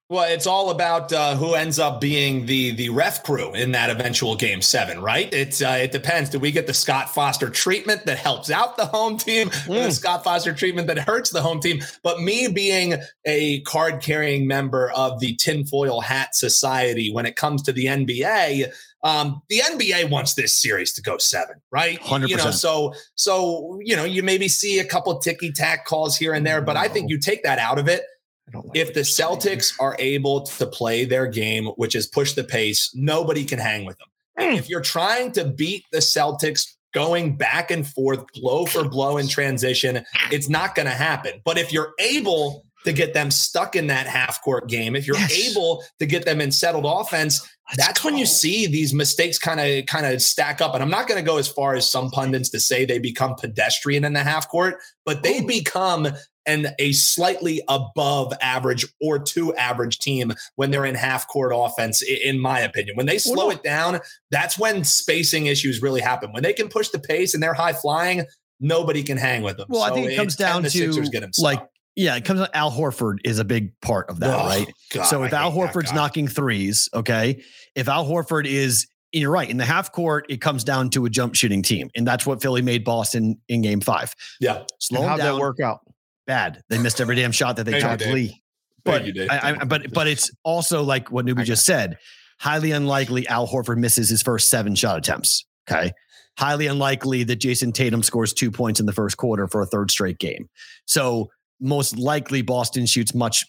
[0.10, 3.90] Well, it's all about uh, who ends up being the the ref crew in that
[3.90, 5.32] eventual game seven, right?
[5.34, 6.30] It's uh, it depends.
[6.30, 9.92] Do we get the Scott Foster treatment that helps out the home team, or the
[9.92, 11.82] Scott Foster treatment that hurts the home team?
[12.04, 17.62] But me being a card carrying member of the Tinfoil Hat Society, when it comes
[17.64, 18.72] to the NBA,
[19.04, 22.00] um, the NBA wants this series to go seven, right?
[22.10, 22.54] You know, 100%.
[22.54, 26.62] so so you know, you maybe see a couple ticky tack calls here and there,
[26.62, 28.04] but I think you take that out of it
[28.54, 29.30] like if the you're saying.
[29.30, 33.86] Celtics are able to play their game, which is push the pace, nobody can hang
[33.86, 34.08] with them.
[34.40, 34.58] Mm.
[34.58, 39.28] If you're trying to beat the Celtics going back and forth, blow for blow in
[39.28, 41.42] transition, it's not going to happen.
[41.44, 45.18] But if you're able to get them stuck in that half court game, if you're
[45.18, 45.50] Yes.
[45.50, 49.60] able to get them in settled offense, Let's that's when you see these mistakes kind
[49.60, 50.74] of kind of stack up.
[50.74, 53.36] And I'm not going to go as far as some pundits to say they become
[53.36, 56.08] pedestrian in the half court, but they become
[56.48, 62.02] an a slightly above average or two average team when they're in half court offense,
[62.02, 62.96] in my opinion.
[62.96, 64.00] When they slow it down,
[64.32, 66.32] that's when spacing issues really happen.
[66.32, 68.26] When they can push the pace and they're high flying,
[68.60, 69.68] nobody can hang with them.
[69.70, 71.62] Well, I think it comes can down to Sixers get 'em like,
[71.96, 72.48] yeah, it comes.
[72.54, 74.72] Al Horford is a big part of that, Oh, right?
[74.94, 77.42] God, so if I Al Horford's knocking threes, okay,
[77.76, 81.10] if Al Horford is, you're right, in the half court, it comes down to a
[81.10, 84.14] jump shooting team, and that's what Philly made Boston in Game Five.
[84.40, 85.36] yeah, Slow And how'd down.
[85.36, 85.80] that work out?
[86.28, 86.62] Bad.
[86.70, 88.00] They missed every damn shot that they Thank you, tried.
[88.00, 88.14] Dave.
[88.14, 88.44] Lee.
[88.84, 91.98] But you, I, I, but but it's also like what Newbie just said.
[92.40, 95.46] Highly unlikely Al Horford misses his first seven shot attempts.
[95.70, 95.92] Okay.
[96.38, 99.90] Highly unlikely that Jayson Tatum scores two points in the first quarter for a third
[99.90, 100.48] straight game.
[100.86, 103.44] So most likely Boston shoots much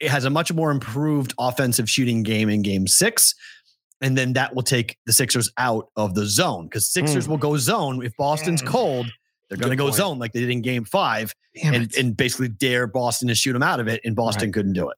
[0.00, 3.34] it has a much more improved offensive shooting game in game six.
[4.00, 7.30] And then that will take the Sixers out of the zone because Sixers Mm.
[7.30, 8.04] will go zone.
[8.04, 8.66] If Boston's Mm.
[8.66, 9.06] cold,
[9.48, 9.96] they're going to go point.
[9.96, 11.96] zone like they did in game five Damn and, it.
[11.96, 14.00] and basically dare Boston to shoot them out of it.
[14.04, 14.96] And Boston couldn't do it.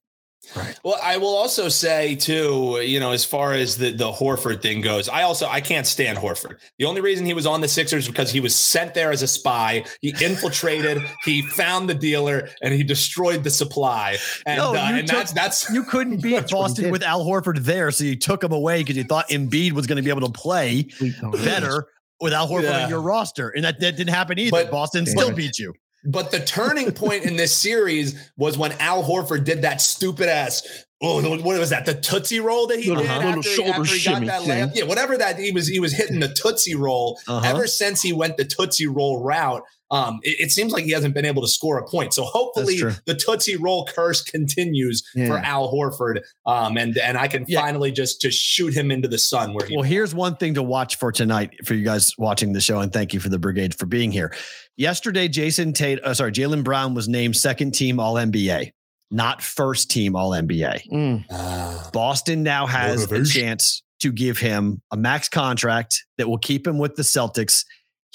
[0.84, 4.80] Well, I will also say too, you know, as far as the the Horford thing
[4.80, 6.58] goes, I also I can't stand Horford.
[6.78, 9.26] The only reason he was on the Sixers because he was sent there as a
[9.26, 9.84] spy.
[10.02, 14.18] He infiltrated, he found the dealer, and he destroyed the supply.
[14.46, 17.24] And, No, uh, you and took- that's that's You couldn't beat That's Boston with Al
[17.24, 20.10] Horford there, so you took him away because you thought Embiid was going to be
[20.10, 21.32] able to play Please don't.
[21.32, 21.88] better
[22.20, 22.84] with Al Horford Yeah.
[22.84, 24.50] on your roster, and that, that didn't happen either.
[24.50, 25.36] But- Boston Damn still it.
[25.36, 25.74] beat you.
[26.08, 30.62] But the turning point in this series was when Al Horford did that stupid ass.
[31.02, 31.84] Oh, what was that?
[31.84, 34.46] The Tootsie Roll that he Little- did little after, shoulder after he shimmy got that
[34.46, 34.68] thing.
[34.68, 34.76] layup.
[34.76, 37.18] Yeah, whatever that he was, he was hitting the Tootsie Roll.
[37.26, 37.44] Uh-huh.
[37.44, 41.14] Ever since he went the Tootsie Roll route, um, it, it seems like he hasn't
[41.14, 42.12] been able to score a point.
[42.14, 47.44] So hopefully the Tootsie Roll curse continues for Al Horford, um, and and I can
[47.46, 47.60] Yeah.
[47.60, 49.74] finally just just shoot him into the sun where he.
[49.76, 52.92] Well, here's one thing to watch for tonight for you guys watching the show, and
[52.92, 54.34] thank you for the brigade for being here.
[54.76, 58.72] Yesterday, Jason Tate, uh, sorry, Jaylen Brown was named second team All NBA,
[59.10, 60.82] not first team All NBA.
[60.92, 61.24] Mm.
[61.30, 61.90] Ah.
[61.92, 66.76] Boston now has a chance to give him a max contract that will keep him
[66.76, 67.64] with the Celtics.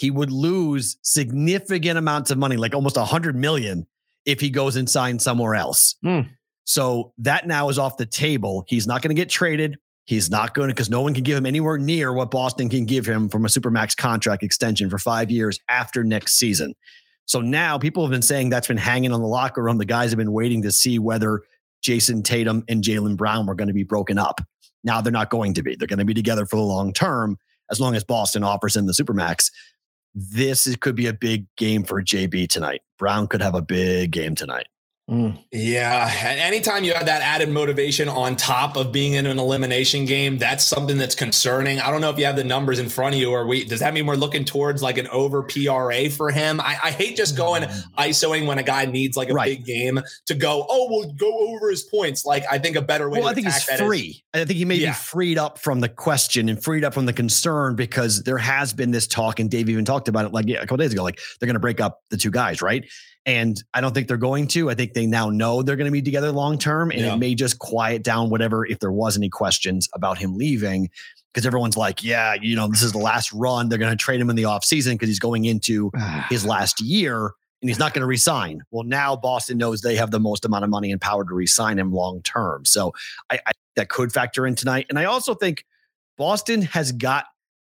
[0.02, 3.86] He would lose significant amounts of money, like almost a hundred million,
[4.26, 5.96] if he goes and signs somewhere else.
[6.02, 6.22] Hmm.
[6.64, 8.66] So that now is off the table.
[8.68, 9.78] He's not going to get traded.
[10.06, 12.86] He's not going to because no one can give him anywhere near what Boston can
[12.86, 16.74] give him from a supermax contract extension for five years after next season.
[17.26, 19.78] So now people have been saying that's been hanging on the locker room.
[19.78, 21.42] The guys have been waiting to see whether
[21.84, 24.42] Jayson Tatum and Jaylen Brown were going to be broken up.
[24.84, 25.76] Now they're not going to be.
[25.76, 27.38] They're going to be together for the long term
[27.70, 29.52] as long as Boston offers him the supermax.
[30.14, 32.82] This is, could be a big game for JB tonight.
[32.98, 34.68] Brown could have a big game tonight.
[35.10, 35.44] Mm.
[35.52, 36.10] Yeah.
[36.24, 40.38] And anytime you have that added motivation on top of being in an elimination game,
[40.38, 41.82] that's something that's concerning.
[41.82, 43.82] I don't know if you have the numbers in front of you or we does
[43.82, 46.62] that mean we're looking towards like an over PRA for him?
[46.62, 47.64] I, I hate just going
[47.98, 49.58] ISOing when a guy needs like a Right.
[49.58, 52.24] big game to go, oh, we'll go over his points.
[52.24, 54.24] Like I think a better way Well, to I think he's that is- free.
[54.34, 54.92] I think he may Yeah.
[54.92, 58.72] be freed up from the question and freed up from the concern because there has
[58.72, 61.04] been this talk, and Dave even talked about it like yeah, a couple days ago.
[61.04, 62.86] Like they're going to break up the two guys, right?
[63.26, 64.70] And I don't think they're going to.
[64.70, 67.14] I think they now know they're going to be together long term, and Yeah.
[67.14, 70.90] it may just quiet down whatever if there was any questions about him leaving.
[71.34, 73.70] Because everyone's like, yeah, you know, this is the last run.
[73.70, 75.90] They're going to trade him in the offseason because he's going into
[76.30, 77.32] his last year
[77.62, 78.62] and he's not going to resign.
[78.72, 81.80] Well, now Boston knows they have the most amount of money and power to resign
[81.80, 82.66] him long term.
[82.66, 82.92] So
[83.30, 84.88] I, I that could factor in tonight.
[84.90, 85.64] And I also think
[86.18, 87.26] Boston has got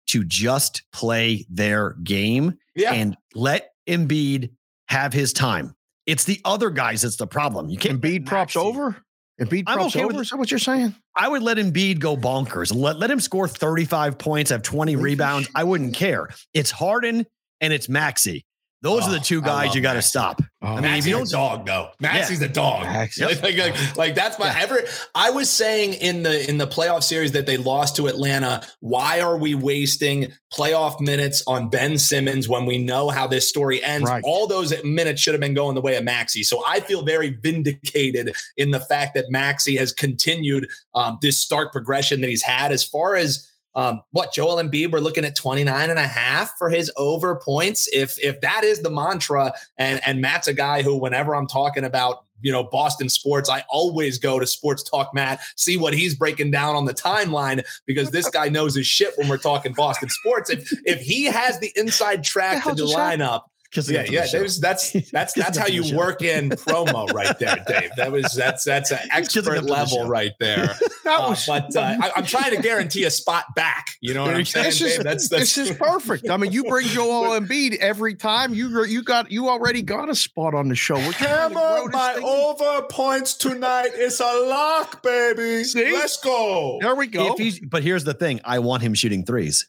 [0.08, 2.92] to just play their game Yeah.
[2.92, 4.50] and let Embiid
[4.88, 5.74] have his time.
[6.06, 7.68] It's the other guys that's the problem.
[7.68, 8.96] You can't Embiid props over.
[9.40, 10.22] Embiid I'm props okay with over.
[10.22, 10.24] it.
[10.24, 10.94] Is that what you're saying?
[11.16, 12.74] I would let Embiid go bonkers.
[12.74, 15.48] Let, let him score 35 points, have 20 rebounds.
[15.54, 16.28] I wouldn't care.
[16.54, 17.26] It's Harden
[17.60, 18.44] and it's Maxey.
[18.80, 20.40] Those are the two guys you got to stop.
[20.62, 21.90] Oh, I mean, if Maxey's you a don't dog though.
[22.00, 22.82] Maxey's a dog.
[22.82, 23.24] Maxey.
[23.24, 24.80] Like, like, like, like, that's my ever.
[25.14, 28.64] I was saying in the in the playoff series that they lost to Atlanta.
[28.80, 33.82] Why are we wasting playoff minutes on Ben Simmons when we know how this story
[33.82, 34.08] ends?
[34.08, 34.22] Right.
[34.24, 36.44] All those minutes should have been going the way of Maxey.
[36.44, 41.72] So I feel very vindicated in the fact that Maxey has continued um, this stark
[41.72, 43.44] progression that he's had as far as.
[43.78, 47.88] Um, what Joel Embiid, we're looking at 29 and a half for his over points.
[47.92, 51.84] If if that is the mantra, and and Matt's a guy who, whenever I'm talking
[51.84, 56.16] about you know Boston sports, I always go to Sports Talk Matt, see what he's
[56.16, 60.08] breaking down on the timeline because this guy knows his shit when we're talking Boston
[60.08, 60.50] sports.
[60.50, 63.42] If if he has the inside track to the lineup.
[63.76, 67.90] Yeah, yeah, there's, that's that's that's how you work in promo right there, Dave.
[67.96, 70.74] That was that's that's an expert level right there.
[71.04, 73.86] Uh, but uh, I, am trying to guarantee a spot back.
[74.00, 75.04] You know what I'm saying, this is, Dave?
[75.04, 76.30] That's, that's this is perfect.
[76.30, 78.54] I mean, you bring Joel Embiid every time.
[78.54, 80.96] You you got you already got a spot on the show.
[80.96, 83.90] We're Hammer my over points tonight.
[83.94, 85.64] It's a lock, baby.
[85.64, 85.92] See?
[85.92, 86.78] Let's go.
[86.80, 87.32] There we go.
[87.32, 89.68] If he's, but here's the thing: I want him shooting threes.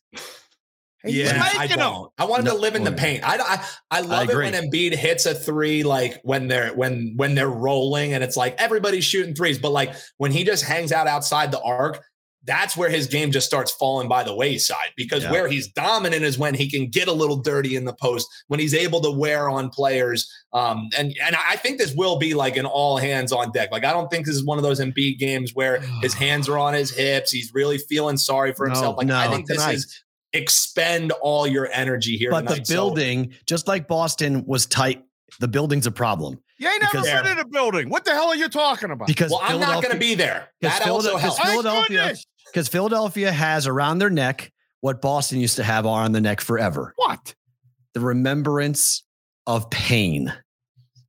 [1.04, 2.12] He's yeah, I making don't.
[2.18, 3.24] I want him No, to live in the paint.
[3.24, 7.36] I, I I love it when Embiid hits a three, like when they're when when
[7.36, 9.58] they're rolling, and it's like everybody's shooting threes.
[9.60, 12.04] But like when he just hangs out outside the arc,
[12.44, 14.90] that's where his game just starts falling by the wayside.
[14.98, 15.32] Because Yeah.
[15.32, 18.60] where he's dominant is when he can get a little dirty in the post, when
[18.60, 20.30] he's able to wear on players.
[20.52, 23.70] Um, and and I think this will be like an all hands on deck.
[23.72, 26.58] Like I don't think this is one of those Embiid games where his hands are
[26.58, 27.32] on his hips.
[27.32, 28.98] He's really feeling sorry for No, himself.
[28.98, 29.76] Like I think this tonight.
[29.76, 30.04] is
[30.34, 32.32] expend all your energy here.
[32.32, 32.68] But the tonight.
[32.68, 35.04] So- building, just like Boston was tight,
[35.40, 37.90] the building's a problem You ain't never been in a building.
[37.90, 39.08] What the hell are you talking about?
[39.08, 40.50] because well, I'm not going to be there.
[40.60, 41.40] because That also Philadelphia- helps.
[41.40, 42.16] Oh, Philadelphia-
[42.52, 46.94] because Philadelphia has around their neck what Boston used to have on the neck forever:
[46.96, 47.36] What?
[47.94, 49.04] the remembrance
[49.46, 50.34] of pain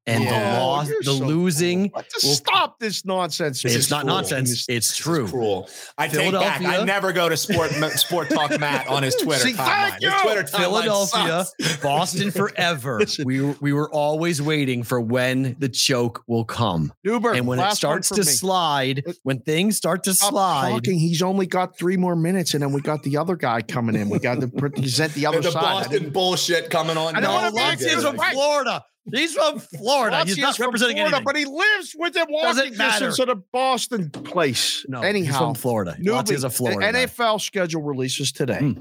[0.07, 0.55] and Yeah.
[0.55, 1.91] the loss, the so losing.
[1.95, 2.03] Will-
[2.35, 3.63] stop this nonsense.
[3.63, 4.17] This it's not cruel.
[4.17, 4.65] nonsense.
[4.69, 5.29] It's is true.
[5.29, 5.69] Cruel.
[5.99, 6.63] I take back.
[6.63, 9.91] I never go to Sport Sport Talk Matt on his Twitter See, timeline.
[9.91, 10.23] thank His.
[10.23, 11.77] Twitter Philadelphia, sucks.
[11.83, 13.01] Boston forever.
[13.25, 16.93] We were, we were always waiting for when the choke will come.
[17.05, 18.23] Newberg, and when it starts to me.
[18.25, 20.99] slide, when things start to Stop slide, talking.
[20.99, 24.09] He's only got three more minutes, and then we got the other guy coming in.
[24.09, 25.63] We got to present the other And the side.
[25.65, 27.15] I Boston bullshit coming on.
[27.17, 28.17] I don't no, be Lutz Lutz is is from.
[28.33, 28.85] Florida.
[29.13, 30.25] He's from Florida.
[30.25, 31.25] He's Lutz not from representing Florida, anything.
[31.25, 34.85] but he lives within walking distance of the Boston place.
[34.89, 35.97] no, he's anyhow, from Florida.
[36.01, 36.87] Newbie, is a Florida.
[36.87, 37.07] The guy.
[37.07, 38.59] NFL schedule releases today.
[38.59, 38.81] Hmm.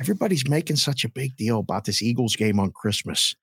[0.00, 3.34] Everybody's making such a big deal about this Eagles game on Christmas.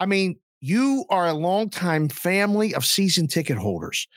[0.00, 4.08] I mean, you are a longtime family of season ticket holders.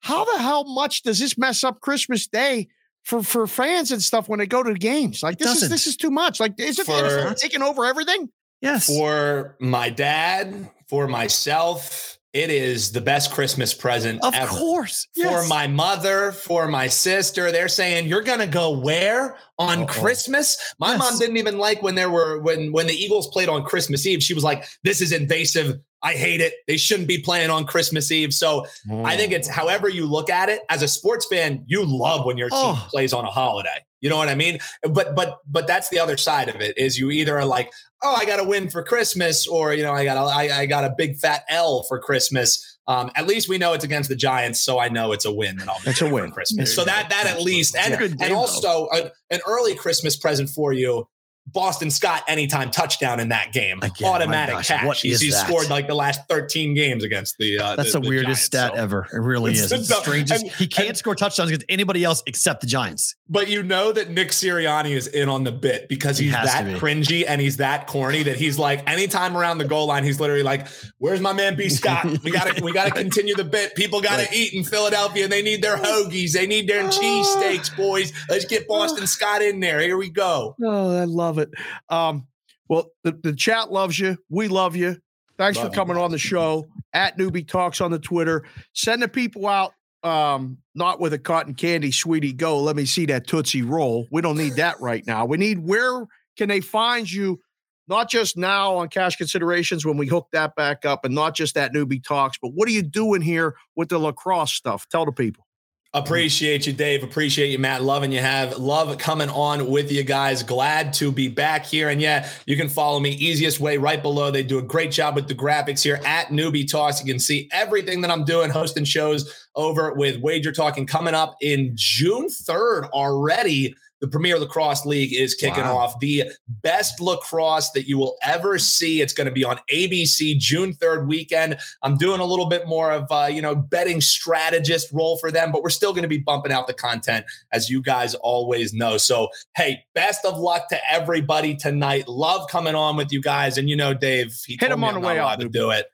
[0.00, 2.68] How the hell much does this mess up Christmas Day
[3.04, 5.22] for, for fans and stuff when they go to the games?
[5.22, 5.70] Like It this is doesn't.
[5.70, 6.38] this is too much.
[6.40, 8.30] Like is it For- taking over everything?
[8.60, 8.86] Yes.
[8.86, 14.46] for my dad, for myself, it is the best Christmas present of ever.
[14.48, 15.08] course.
[15.20, 19.86] For my mother, for my sister, they're saying you're gonna go where on Uh-oh.
[19.86, 20.56] Christmas.
[20.78, 20.98] My Yes.
[20.98, 24.22] mom didn't even like when there were when when the Eagles played on Christmas Eve.
[24.22, 25.80] She was like, "This is invasive.
[26.02, 26.54] I hate it.
[26.66, 28.66] They shouldn't be playing on Christmas Eve." So
[29.04, 30.60] I think it's however you look at it.
[30.68, 32.86] As a sports fan, you love when your team Oh.
[32.90, 33.84] plays on a holiday.
[34.00, 34.58] You know what I mean?
[34.82, 37.70] But but but that's the other side of it is you either are like,
[38.02, 40.66] oh, I got to win for Christmas, or you know, I got a, I, I
[40.66, 42.78] got a big fat L for Christmas.
[42.88, 45.58] Um, at least we know it's against the Giants, so I know it's a win.
[45.58, 46.30] That I'll be It's a win.
[46.32, 46.74] Christmas.
[46.74, 49.74] So that that at least, and It's a good game, and also a, an early
[49.74, 51.06] Christmas present for you.
[51.52, 55.00] Boston Scott anytime touchdown in that game, Again, automatic gosh, catch.
[55.02, 57.58] he's he's scored like the last 13 games against the.
[57.58, 58.80] Uh, That's the, the, the weirdest Giants, stat so.
[58.82, 59.08] ever.
[59.12, 59.70] It really It's is.
[59.70, 60.42] the It's the strangest.
[60.44, 63.16] and- he can't and- score touchdowns against anybody else except the Giants.
[63.32, 66.64] But you know that Nick Sirianni is in on the bit because he's has that
[66.80, 70.42] cringy and he's that corny that he's like anytime around the goal line, he's literally
[70.42, 70.66] like,
[70.98, 72.04] Where's my man B Scott?
[72.24, 73.76] We gotta we gotta continue the bit.
[73.76, 74.32] People gotta Right.
[74.34, 75.28] eat in Philadelphia.
[75.28, 78.12] They need their hoagies, they need their cheesesteaks, boys.
[78.28, 79.78] Let's get Boston Scott in there.
[79.80, 80.56] Here we go.
[80.64, 81.50] Oh, I love it.
[81.88, 82.26] Um,
[82.68, 84.16] well, the, the chat loves you.
[84.28, 84.96] We love you.
[85.38, 85.74] Thanks Love for you.
[85.76, 86.66] coming on the show.
[86.92, 88.44] At Newbie Talks on the Twitter.
[88.74, 92.32] Send the people out, um, not with a cotton candy, sweetie.
[92.32, 92.60] Go.
[92.60, 94.06] Let me see that Tootsie Roll.
[94.10, 95.24] We don't need that right now.
[95.26, 97.40] We need where can they find you?
[97.88, 101.54] Not just now on cash considerations when we hook that back up, and not just
[101.56, 104.86] that newbie talks, but what are you doing here with the lacrosse stuff?
[104.88, 105.44] Tell the people.
[105.92, 107.02] Appreciate you, Dave.
[107.02, 107.82] Appreciate you, Matt.
[107.82, 110.44] Loving you have love coming on with you guys.
[110.44, 111.88] Glad to be back here.
[111.88, 114.30] And yeah, you can follow me easiest way right below.
[114.30, 117.04] They do a great job with the graphics here at Newbie Talks.
[117.04, 121.34] You can see everything that I'm doing, hosting shows over with Wager Talking coming up
[121.40, 123.74] in June 3rd already.
[124.00, 125.76] The Premier Lacrosse League is kicking Wow.
[125.76, 129.00] off the best lacrosse that you will ever see.
[129.02, 131.58] It's going to be on ABC June 3rd weekend.
[131.82, 135.52] I'm doing a little bit more of uh, you know betting strategist role for them,
[135.52, 138.96] but we're still going to be bumping out the content as you guys always know.
[138.96, 142.08] So hey, best of luck to everybody tonight.
[142.08, 145.02] Love coming on with you guys, and you know Dave, he Hit him on I'm
[145.02, 145.86] the way out, to do it.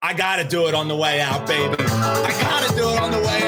[0.00, 1.74] I got to do it on the way out, baby.
[1.80, 3.42] I got to do it on the way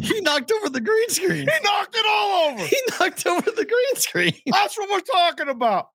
[0.00, 1.46] he knocked over the green screen.
[1.48, 2.64] He knocked it all over.
[2.64, 4.34] He knocked over the green screen.
[4.46, 5.88] That's what we're talking about.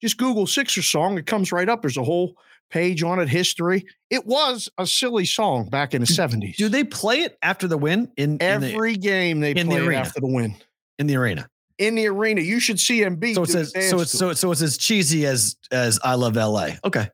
[0.00, 1.18] just Google Sixer song.
[1.18, 1.80] It comes right up.
[1.82, 2.34] There's a whole
[2.70, 3.86] page on it, history.
[4.10, 6.56] It was a silly song back in the 70s.
[6.56, 9.76] Do they play it after the win in, in the Every game they in the
[9.76, 10.54] play it after the win.
[10.98, 11.48] in the arena?
[11.78, 13.34] In the arena, you should see Embiid.
[13.34, 16.14] So it do says the so it's so so it's as cheesy as as I
[16.14, 16.70] love LA.
[16.84, 17.08] Okay.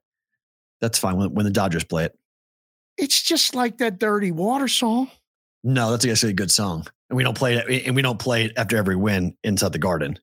[0.82, 2.18] That's fine when, when the Dodgers play it.
[2.98, 5.10] it's just like that dirty water song.
[5.64, 6.86] No, that's actually a good song.
[7.08, 9.78] And we don't play it and we don't play it after every win inside the
[9.78, 10.18] garden.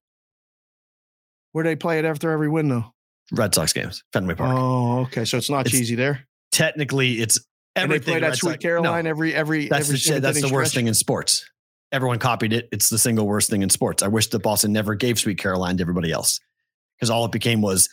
[1.54, 2.94] Where they play it after every win, though.
[3.32, 4.56] Red Sox games, Fenway Park.
[4.58, 5.24] Oh, okay.
[5.26, 6.28] So it's not It's cheesy there.
[6.52, 7.38] Technically, it's
[7.76, 8.14] And they everything.
[8.20, 9.68] play that Sweet Sox- Caroline No, every every.
[9.70, 11.50] that's every the that's the worst thing in sports.
[11.92, 12.70] Everyone copied it.
[12.72, 14.04] It's the single worst thing in sports.
[14.04, 16.40] I wish that Boston never gave Sweet Caroline to everybody else
[16.98, 17.88] because all it became was.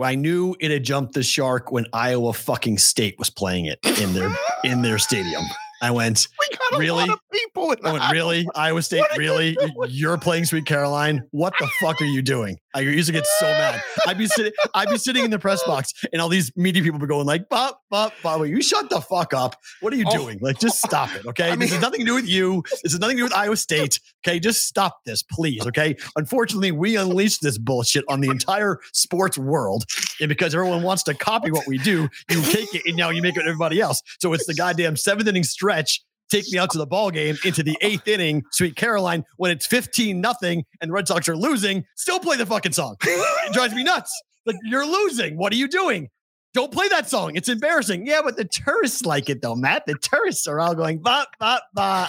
[0.00, 4.12] I knew it had jumped the shark when Iowa fucking State was playing it in
[4.12, 4.30] their
[4.64, 5.42] in their stadium.
[5.82, 7.08] I went, We got a Really?
[7.32, 8.46] people I went, really?
[8.54, 9.56] Iowa State, really?
[9.88, 11.22] You're playing Sweet Caroline?
[11.30, 12.58] What the fuck are you doing?
[12.74, 13.82] I used to get so mad.
[14.06, 16.98] I'd be sitting, I'd be sitting in the press box, and all these media people
[16.98, 19.56] be going like, "Bob, Bob, Bob, you shut the fuck up?
[19.80, 20.16] What are you Oh.
[20.16, 20.38] doing?
[20.42, 21.44] Like, just stop it, okay?
[21.52, 22.62] I this mean- has nothing to do with you.
[22.82, 23.98] This has nothing to do with Iowa State.
[24.26, 25.64] Okay, just stop this, please.
[25.66, 25.96] Okay.
[26.16, 29.84] Unfortunately, we unleashed this bullshit on the entire sports world,
[30.20, 33.22] and because everyone wants to copy what we do, you take it and now you
[33.22, 34.02] make it everybody else.
[34.20, 36.00] So it's the goddamn seventh inning stretch
[36.30, 39.66] take me out to the ball game into the eighth inning, Sweet Caroline, when it's
[39.66, 42.96] 15 nothing and the Red Sox are losing, still play the fucking song.
[43.02, 44.12] It drives me nuts.
[44.44, 45.36] Like, you're losing.
[45.36, 46.08] What are you doing?
[46.54, 47.36] Don't play that song.
[47.36, 48.06] It's embarrassing.
[48.06, 49.84] Yeah, but the tourists like it though, Matt.
[49.86, 52.08] The tourists are all going, bah, bah, bah.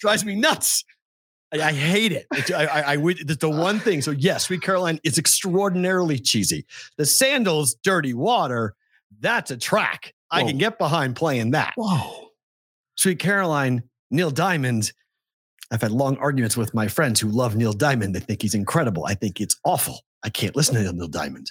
[0.00, 0.84] Drives me nuts.
[1.54, 2.26] I, I hate it.
[2.52, 4.02] I, I, I would, the one thing.
[4.02, 6.66] So, yes, Sweet Caroline is extraordinarily cheesy.
[6.98, 8.74] The Standells, Dirty Water,
[9.20, 10.12] that's a track.
[10.30, 11.72] I can get behind playing that.
[11.76, 12.25] Whoa.
[12.96, 14.92] Sweet Caroline, Neil Diamond.
[15.70, 18.14] I've had long arguments with my friends who love Neil Diamond.
[18.14, 19.04] They think he's incredible.
[19.06, 20.00] I think it's awful.
[20.22, 21.50] I can't listen to Neil Diamond.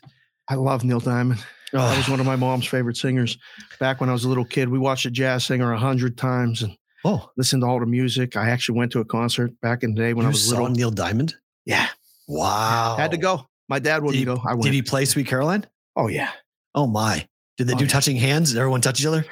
[0.50, 1.40] I love Neil Diamond.
[1.74, 3.38] That Oh, was one of my mom's favorite singers.
[3.80, 6.62] Back when I was a little kid, we watched a jazz singer a hundred times
[6.62, 8.38] and oh listened to all the music.
[8.38, 10.52] I actually went to a concert back in the day when you I was saw
[10.62, 10.70] little.
[10.70, 11.36] Neil Diamond?
[11.66, 11.88] Yeah,
[12.28, 12.96] Wow.
[12.98, 13.48] had to go.
[13.68, 14.42] My dad wouldn't Did go.
[14.48, 14.64] I went.
[14.64, 15.66] did he play Sweet Caroline?
[15.98, 16.30] oh yeah,
[16.76, 17.28] Oh my.
[17.58, 17.90] Did they Oh, do yeah.
[17.90, 18.52] touching hands?
[18.52, 19.26] Did everyone touch each other?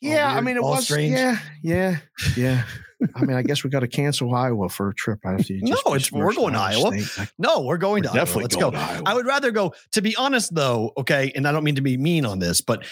[0.00, 0.34] Yeah.
[0.34, 1.12] I mean, it was strange?
[1.12, 1.96] yeah, yeah,
[2.36, 2.64] yeah.
[3.14, 5.62] I mean, I guess we got to cancel Iowa for a trip after you.
[5.62, 6.98] No, it's- we're going to Iowa.
[6.98, 7.32] State.
[7.38, 8.18] No, we're going we're to Iowa.
[8.18, 8.78] definitely Let's going go.
[8.78, 9.02] Iowa.
[9.06, 11.96] I would rather go, to be honest though, okay, and I don't mean to be
[11.96, 12.84] mean on this, but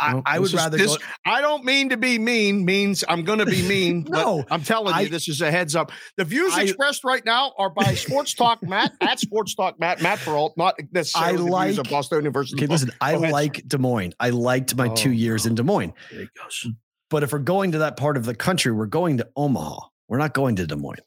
[0.00, 1.04] I, I would rather this- go.
[1.26, 2.64] I don't mean to be mean.
[2.64, 4.02] Means I'm going to be mean.
[4.08, 5.92] but No, I'm telling I- you, this is a heads up.
[6.16, 10.00] The views I- expressed right now are by Sports Talk Matt at Sports Talk Matt
[10.00, 12.56] Matt Perrault, not necessarily the views of like- Boston University.
[12.62, 14.14] Okay, listen, I like Des Moines.
[14.18, 15.92] I liked my two Oh, years in Des Moines.
[16.10, 16.66] There he goes.
[17.10, 19.80] But if we're going to that part of the country, we're going to Omaha.
[20.08, 20.98] We're not going to Des Moines.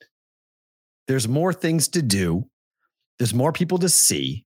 [1.08, 2.48] There's more things to do.
[3.20, 4.46] There's more people to see.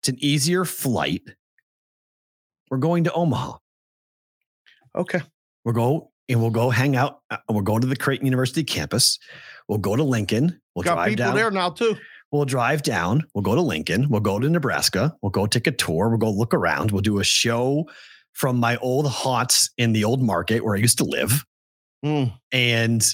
[0.00, 1.22] It's an easier flight.
[2.70, 3.58] We're going to Omaha.
[4.96, 5.20] Okay.
[5.64, 7.20] We'll go and we'll go hang out.
[7.30, 9.18] uh, We'll go to the Creighton University campus.
[9.68, 10.60] We'll go to Lincoln.
[10.74, 11.34] We'll Got drive people down.
[11.36, 11.96] there now too.
[12.32, 13.24] We'll drive down.
[13.34, 14.08] We'll go to Lincoln.
[14.10, 15.14] We'll go to Nebraska.
[15.22, 16.08] We'll go take a tour.
[16.08, 16.90] We'll go look around.
[16.90, 17.88] We'll do a show
[18.32, 21.44] from my old haunts in the old market where I used to live.
[22.04, 22.32] Mm.
[22.52, 23.06] And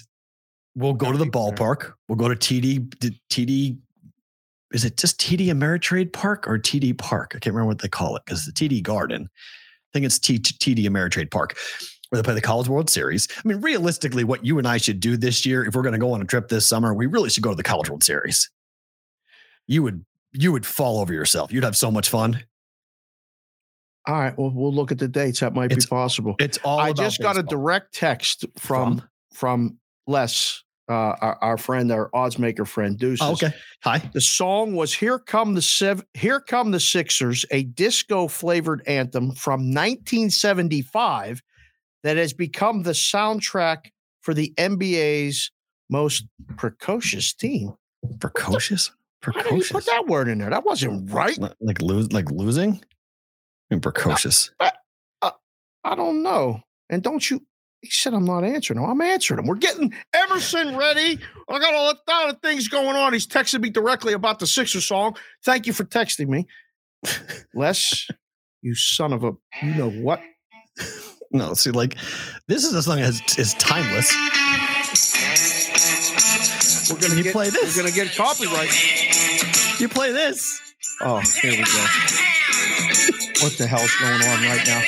[0.74, 1.56] we'll go Got to the people there.
[1.56, 1.92] ballpark.
[2.08, 3.78] We'll go to TD, TD.
[4.72, 7.32] Is it just TD Ameritrade Park or TD Park?
[7.36, 9.28] I can't remember what they call it because the TD Garden.
[9.92, 11.56] I think it's T- TD Ameritrade Park
[12.08, 13.26] where they play the College World Series.
[13.42, 15.98] I mean, realistically, what you and I should do this year, if we're going to
[15.98, 18.50] go on a trip this summer, we really should go to the College World Series.
[19.66, 21.52] You would you would fall over yourself.
[21.52, 22.44] You'd have so much fun.
[24.06, 24.36] All right.
[24.36, 25.40] Well, we'll look at the dates.
[25.40, 26.34] That might It's be possible.
[26.38, 26.80] It's all.
[26.80, 32.38] I just got a direct text from from Les uh, our, our friend, our odds
[32.38, 33.20] maker friend, Deuce.
[33.22, 33.52] Oh, okay.
[33.84, 33.98] Hi.
[34.12, 39.32] The song was "Here Come the Sev- Here Come the Sixers," a disco flavored anthem
[39.34, 41.42] from 1975
[42.02, 43.86] that has become the soundtrack
[44.20, 45.50] for the NBA's
[45.88, 46.24] most
[46.56, 47.74] precocious team.
[48.20, 48.90] Precocious.
[49.24, 49.72] Why did you Precocious.
[49.72, 50.50] put that word in there?
[50.50, 51.38] That wasn't right.
[51.38, 52.72] Like- Like lose, like losing.
[53.70, 54.50] I mean, precocious.
[55.84, 56.60] I don't know.
[56.90, 57.44] And don't you?
[57.82, 58.88] He said I'm not answering him.
[58.88, 59.46] I'm answering him.
[59.46, 61.18] We're getting Emerson ready.
[61.48, 63.12] I got a lot of things going on.
[63.12, 65.16] He's texting me directly about the Sixer song.
[65.44, 66.46] Thank you for texting me.
[67.54, 68.06] Les,
[68.62, 70.20] you son of a, you know what?
[71.34, 71.96] No, see, like
[72.46, 74.12] this is a song that is, is timeless.
[76.90, 77.74] We're gonna You get, play this.
[77.74, 79.80] We're gonna get copyright.
[79.80, 80.60] You play this.
[81.00, 81.86] Oh, here we go.
[83.42, 84.82] What the hell's going on right now?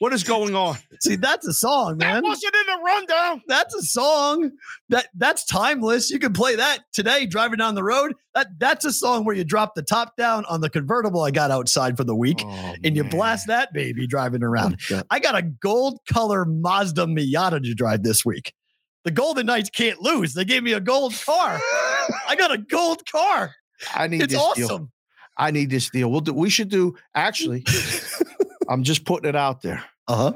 [0.00, 0.76] What is going on?
[1.00, 2.22] See, that's a song, That man.
[2.24, 3.42] wasn't in the rundown.
[3.46, 4.50] That's a song.
[4.88, 6.10] That that's timeless.
[6.10, 8.14] You can play that today driving down the road.
[8.34, 11.50] That that's a song where you drop the top down on the convertible I got
[11.50, 14.80] outside for the week Oh, and you blast that baby driving around.
[14.90, 15.06] that.
[15.10, 18.52] I got a gold color Mazda Miata to drive this week.
[19.04, 20.32] The Golden Knights can't lose.
[20.34, 21.60] They gave me a gold car.
[22.28, 23.54] I got a gold car.
[23.94, 24.88] I need It's this deal.
[25.36, 26.10] I need this deal.
[26.10, 26.32] We'll do.
[26.32, 26.94] We should do.
[27.14, 27.64] Actually,
[28.68, 29.84] I'm just putting it out there.
[30.08, 30.32] Uh huh.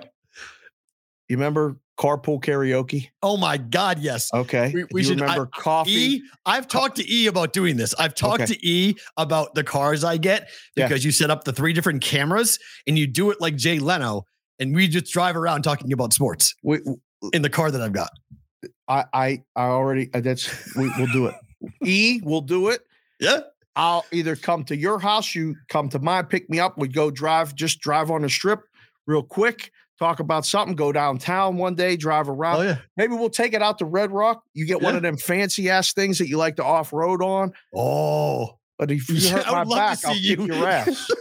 [1.29, 3.09] You remember carpool karaoke?
[3.23, 4.33] Oh my God, yes.
[4.33, 4.71] Okay.
[4.75, 5.91] We- we you should- I- remember coffee.
[5.93, 7.93] E, I've talked to E about doing this.
[7.99, 8.55] I've talked Okay.
[8.55, 10.87] to E about the cars I get Yeah.
[10.89, 14.25] because you set up the three different cameras and you do it like Jay Leno,
[14.59, 16.79] and we just drive around talking about sports We,
[17.33, 18.11] in the car that I've got.
[18.87, 20.09] I, I, I already.
[20.15, 21.35] uh, That's we, we'll do it.
[21.85, 22.81] E, we'll do it.
[23.21, 23.41] Yeah.
[23.77, 26.77] I'll either come to your house, you come to mine, pick me up.
[26.79, 28.61] We go drive, just drive on the strip
[29.07, 32.57] real quick, talk about something, go downtown one day, drive around.
[32.59, 32.79] Oh yeah.
[32.97, 34.43] Maybe we'll take it out to Red Rock.
[34.53, 37.53] You get one of them fancy ass things that you like to off road on.
[37.75, 40.69] Oh, But if you hurt I my would love to back, I'll see kick your
[40.69, 41.09] ass.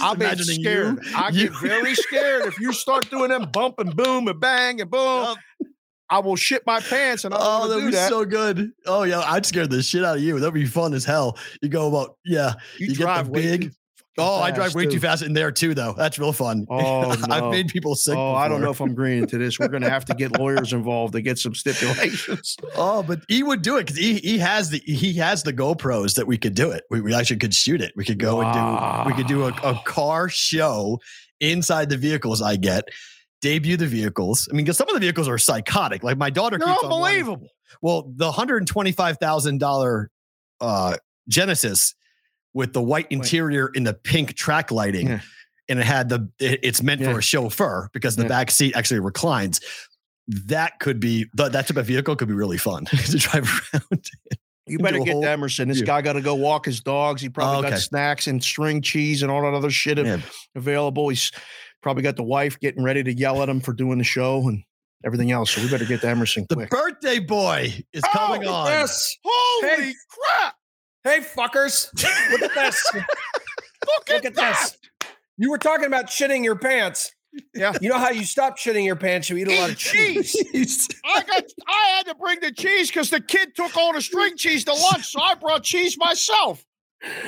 [0.00, 1.04] I'm imagining scared.
[1.04, 1.12] you.
[1.14, 4.90] I get very scared if you start doing them bump and boom and bang and
[4.90, 5.24] boom.
[5.26, 5.38] Yup.
[6.10, 8.08] I will shit my pants and I don't Oh, that'd do be that.
[8.08, 8.70] so good.
[8.86, 10.38] Oh yeah, I'd scare the shit out of you.
[10.40, 11.36] That'd be fun as hell.
[11.62, 12.54] You go about yeah.
[12.78, 13.70] you, you get the drive way big- too
[14.20, 14.98] Oh, I drive way too too.
[14.98, 15.94] fast in there too, though.
[15.96, 16.66] That's real fun.
[16.70, 18.16] Oh, I've made people sick.
[18.16, 19.60] Oh, I don't know if I'm agreeing to this.
[19.60, 22.56] We're going to have to get lawyers involved to get some stipulations.
[22.76, 26.16] Oh, but he would do it because he he has the he has the GoPros
[26.16, 26.82] that we could do it.
[26.90, 27.92] We, we actually could shoot it.
[27.94, 30.98] We could go and do we could do a, a car show
[31.40, 32.88] inside the vehicles I get,
[33.40, 34.48] debut the vehicles.
[34.50, 36.02] I mean, because some of the vehicles are psychotic.
[36.02, 37.48] Like my daughter, They're keeps on unbelievable.
[37.82, 40.10] Well, the hundred and twenty five thousand dollar
[40.60, 40.96] uh,
[41.28, 41.94] Genesis
[42.54, 45.08] with the white interior and the pink track lighting.
[45.08, 45.20] Yeah.
[45.68, 47.12] And it had the, it- it's meant Yeah.
[47.12, 48.28] for a chauffeur because the Yeah.
[48.28, 49.60] back seat actually reclines.
[50.46, 54.10] That could be, that that type of vehicle could be really fun to drive around.
[54.66, 55.68] You better get whole- Emerson.
[55.68, 55.84] This Yeah.
[55.86, 57.20] guy got to go walk his dogs.
[57.22, 57.70] He probably okay.
[57.76, 60.20] got snacks and string cheese and all that other shit Yeah.
[60.54, 61.08] available.
[61.10, 61.30] He's
[61.82, 64.62] probably got the wife getting ready to yell at him for doing the show and
[65.04, 65.50] everything else.
[65.52, 66.70] So we better get to Emerson The quick.
[66.70, 68.66] birthday boy is coming Oh, on.
[68.70, 69.16] Yes.
[69.24, 69.94] Holy Hey.
[70.10, 70.54] crap!
[71.04, 71.88] Hey, fuckers.
[72.32, 72.84] Look at this.
[72.94, 74.76] Look, Look at this.
[75.36, 77.12] You were talking about shitting your pants.
[77.54, 77.72] Yeah.
[77.80, 79.30] You know how you stop shitting your pants?
[79.30, 80.32] You eat a lot of cheese.
[80.52, 80.88] cheese.
[81.04, 81.44] I got.
[81.68, 84.72] I had to bring the cheese because the kid took all the string cheese to
[84.72, 86.64] lunch, so I brought cheese myself.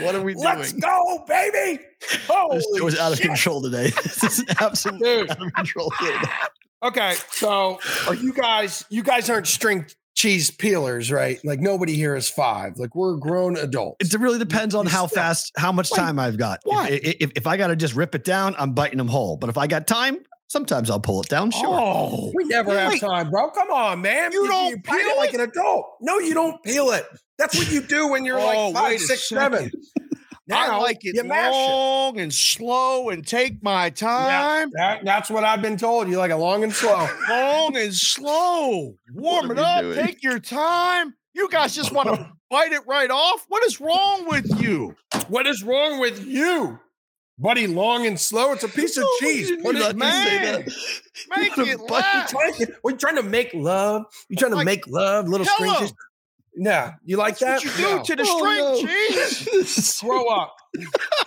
[0.02, 0.44] What are we doing?
[0.44, 1.80] Let's go, baby.
[2.28, 3.26] Holy This show is out of shit.
[3.26, 3.90] control today.
[4.02, 5.92] this is absolutely out of control.
[6.00, 6.18] Today.
[6.82, 8.84] Okay, so are you guys?
[8.88, 11.38] You guys aren't string cheese peelers, right?
[11.44, 12.78] Like nobody here is five.
[12.78, 14.12] Like we're grown adults.
[14.14, 16.58] It really depends on how fast, how much time I've got.
[16.64, 16.90] If- what?
[16.90, 19.36] If, if, if I got to just rip it down, I'm biting them whole.
[19.36, 20.18] But if I got time,
[20.50, 21.50] sometimes I'll pull it down.
[21.52, 21.66] Sure.
[21.80, 23.00] Oh, We never have Wait.
[23.00, 23.50] time, bro.
[23.50, 24.32] Come on, man.
[24.32, 25.86] You don't bite peel like an adult.
[26.02, 27.06] No, you don't peel it.
[27.38, 29.52] That's what you do when you're Oh, like five, wait a six, second.
[29.52, 29.70] seven.
[30.52, 31.70] I like it you mash it.
[31.70, 34.70] long and slow and take my time.
[34.74, 36.08] That, that's what I've been told.
[36.08, 37.08] You like it long and slow.
[37.28, 38.94] Long and slow.
[39.14, 39.80] Warm What it up.
[39.82, 39.94] doing?
[40.04, 41.14] Take your time.
[41.34, 43.44] You guys just want to bite it right off.
[43.48, 44.96] What is wrong with you?
[45.28, 46.80] what is wrong with you,
[47.40, 47.66] buddy?
[47.66, 48.52] Long and slow.
[48.52, 49.50] It's a piece of cheese.
[49.62, 50.64] Put it, man.
[51.36, 51.80] Make it
[52.28, 54.04] trying to- We're trying to make love.
[54.28, 55.72] You're trying to Like, make love, little hello.
[55.74, 55.94] strangers.
[56.56, 57.70] Yeah, you like That's that?
[57.70, 58.02] what you do No.
[58.02, 59.62] to the Oh, string no.
[59.62, 60.00] cheese.
[60.04, 60.56] Grow up.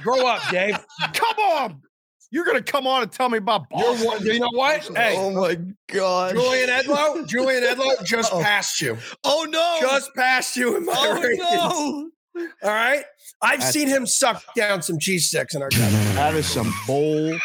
[0.01, 0.77] Grow up, Dave.
[1.13, 1.81] Come on.
[2.29, 4.05] You're going to come on and tell me about Boston.
[4.07, 4.25] one.
[4.25, 4.81] You know what?
[4.97, 5.55] Hey, oh my
[5.87, 6.33] god.
[6.35, 7.27] Julian Edlow.
[7.27, 8.41] Julian Edlow just Uh-oh.
[8.41, 8.97] passed you.
[9.23, 9.77] Oh no.
[9.81, 12.09] Just passed you in my oh no.
[12.35, 13.03] All right.
[13.41, 16.15] I've That's- seen him suck down some cheese sticks in our cabin.
[16.15, 17.37] That is some bull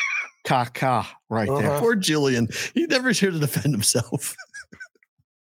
[0.47, 1.70] caca right there.
[1.70, 1.80] Uh-huh.
[1.80, 2.49] Poor Julian.
[2.74, 4.34] He never here to defend himself.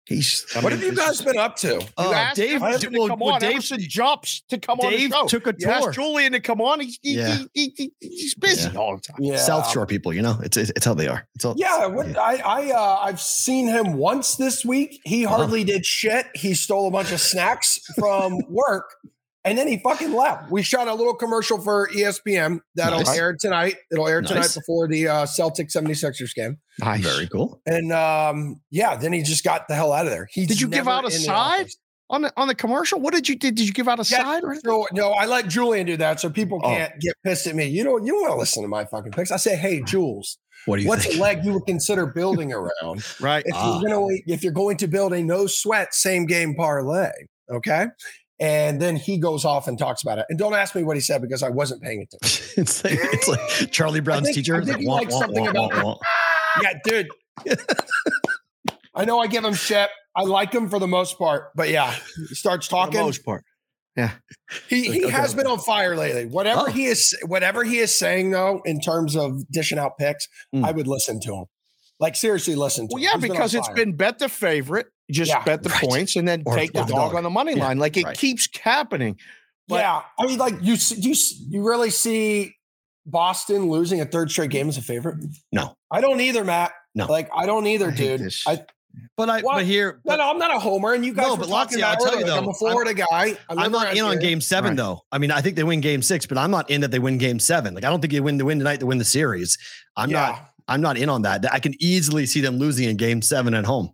[0.05, 0.45] He's.
[0.55, 1.67] I What mean, have you guys is- been up to?
[1.75, 3.39] You Uh, asked Dave- Emerson to well, come well, on.
[3.39, 5.93] Dave- Emerson jumps to come on Dave took a You asked.
[5.93, 6.81] Julian to come on.
[6.81, 7.37] He's, he, Yeah.
[7.53, 8.77] he, he, he- he's busy Yeah.
[8.79, 9.17] all the time.
[9.21, 9.37] Yeah.
[9.37, 11.25] South Shore people, you know, it's it's, it's how they are.
[11.35, 14.99] It's all, Yeah, what, I I uh, I've seen him once this week.
[15.05, 15.37] He Uh-huh.
[15.37, 16.25] hardly did shit.
[16.35, 18.95] He stole a bunch of snacks from work,
[19.43, 20.51] and then he fucking left.
[20.51, 23.17] We shot a little commercial for ESPN that'll Nice.
[23.17, 23.75] air tonight.
[23.91, 24.55] It'll air tonight Nice.
[24.55, 26.57] before the uh, Celtics 76ers game.
[26.79, 27.01] Nice.
[27.03, 27.61] very cool.
[27.65, 30.27] And um, yeah, then he just got the hell out of there.
[30.31, 31.67] He Did you give out a side?
[32.09, 32.99] on the on the commercial.
[32.99, 33.55] What did you did?
[33.55, 34.43] Did you give out a Yeah, side?
[34.43, 34.57] Or?
[34.65, 36.67] No, no, I let Julian do that so people Oh.
[36.67, 37.67] can't get pissed at me.
[37.67, 39.31] You don't you don't want to listen to my fucking picks.
[39.31, 41.19] I say, hey, Jules, What do you what's think?
[41.19, 43.05] a leg you would consider building around?
[43.21, 43.43] Right.
[43.45, 43.79] if Ah.
[43.79, 47.11] you're gonna if you're going to build a no sweat same game parlay,
[47.49, 47.85] okay?
[48.41, 50.25] And then he goes off and talks about it.
[50.29, 52.53] And don't ask me what he said because I wasn't paying attention.
[52.63, 54.55] it's like it's like Charlie Brown's think- teacher.
[54.55, 55.99] I It's think like, he wah, wah, something wah, about-
[56.63, 57.07] yeah, dude.
[58.93, 59.89] I know I give him shit.
[60.15, 61.95] I like him for the most part, but yeah,
[62.29, 63.01] he starts For the talking.
[63.01, 63.43] most part.
[63.95, 64.11] Yeah.
[64.69, 65.13] He he Okay.
[65.13, 66.25] has been on fire lately.
[66.25, 66.65] Whatever Oh.
[66.65, 70.65] he is, whatever he is saying though, in terms of dishing out picks, Mm.
[70.65, 71.45] I would listen to him.
[71.99, 73.03] Like seriously, listen to Well, him.
[73.03, 73.75] yeah, He's been because it's fire.
[73.75, 75.81] been bet the favorite, just Yeah, bet the right.
[75.83, 77.15] points, and then Or- take the the dog dog.
[77.15, 77.77] on the money Yeah, line.
[77.79, 78.17] Like it right.
[78.17, 79.17] keeps happening.
[79.67, 80.01] but- yeah.
[80.19, 81.15] I mean, like you, you,
[81.49, 82.55] you really see
[83.05, 85.17] Boston losing a third straight game as a favorite?
[85.51, 85.75] No.
[85.89, 86.71] I don't either, Matt.
[86.93, 87.05] No.
[87.05, 88.19] like I don't either, I dude.
[88.21, 88.45] this.
[88.45, 88.59] I
[89.15, 89.55] But I What?
[89.55, 91.79] but here no, but no, I'm not a homer, and you guys No, but talking
[91.79, 93.05] Lazio, I'll tell you earlier, like, I'm a Florida guy.
[93.11, 94.77] I I'm not in on game seven Right.
[94.77, 95.01] though.
[95.11, 97.17] I mean, I think they win game six, but I'm not in that they win
[97.17, 97.73] game seven.
[97.73, 99.57] Like I don't think they win to win tonight to win the series.
[99.95, 100.19] I'm Yeah.
[100.31, 101.45] not I'm not in on that.
[101.51, 103.93] I can easily see them losing in game seven at home.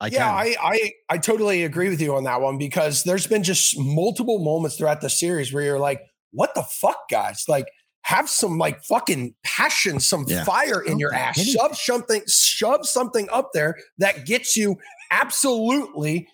[0.00, 0.28] I yeah, can.
[0.34, 4.38] I, I I totally agree with you on that one because there's been just multiple
[4.42, 6.00] moments throughout the series where you're like,
[6.32, 7.44] what the fuck, guys?
[7.48, 7.66] Like,
[8.02, 10.44] have some like fucking passion, some Yeah.
[10.44, 11.38] fire in your ass.
[11.38, 11.54] Anything.
[11.60, 14.76] Shove something, shove something up there that gets you
[15.10, 16.28] absolutely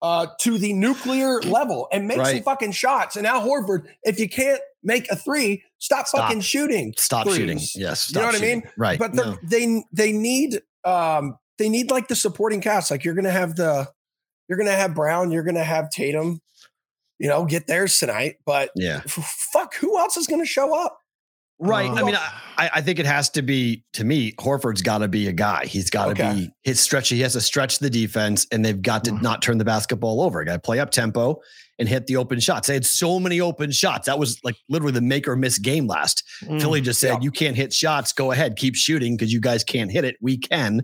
[0.00, 3.16] uh to the nuclear level and make some fucking shots.
[3.16, 6.20] And now Horford, if you can't make a three, stop, Stop.
[6.28, 6.94] fucking shooting.
[6.96, 7.36] Stop threes.
[7.36, 7.58] shooting.
[7.74, 8.10] Yes.
[8.10, 8.62] You know stop what I mean?
[8.76, 8.98] Right.
[8.98, 9.22] But no.
[9.24, 12.90] they're they they need um they need like the supporting cast.
[12.90, 13.88] Like you're gonna have the
[14.48, 16.40] you're gonna have Brown, you're gonna have Tatum,
[17.18, 18.36] you know, get theirs tonight.
[18.46, 19.02] But yeah.
[19.04, 20.98] f- fuck, who else is gonna show up?
[21.60, 21.90] Right.
[21.90, 24.30] I mean, I, I think it has to be to me.
[24.38, 25.66] Horford's got to be a guy.
[25.66, 26.32] He's got to Okay.
[26.32, 27.08] be his stretch.
[27.08, 29.22] He has to stretch the defense, and they've got to Mhm.
[29.22, 30.44] not turn the basketball over.
[30.44, 31.40] Got to play up tempo
[31.80, 32.68] and hit the open shots.
[32.68, 34.06] They had so many open shots.
[34.06, 36.22] That was like literally the make or miss game last.
[36.44, 36.60] Mm.
[36.60, 37.18] Philly just said, yeah.
[37.22, 38.12] "You can't hit shots.
[38.12, 40.14] Go ahead, keep shooting because you guys can't hit it.
[40.20, 40.82] We can."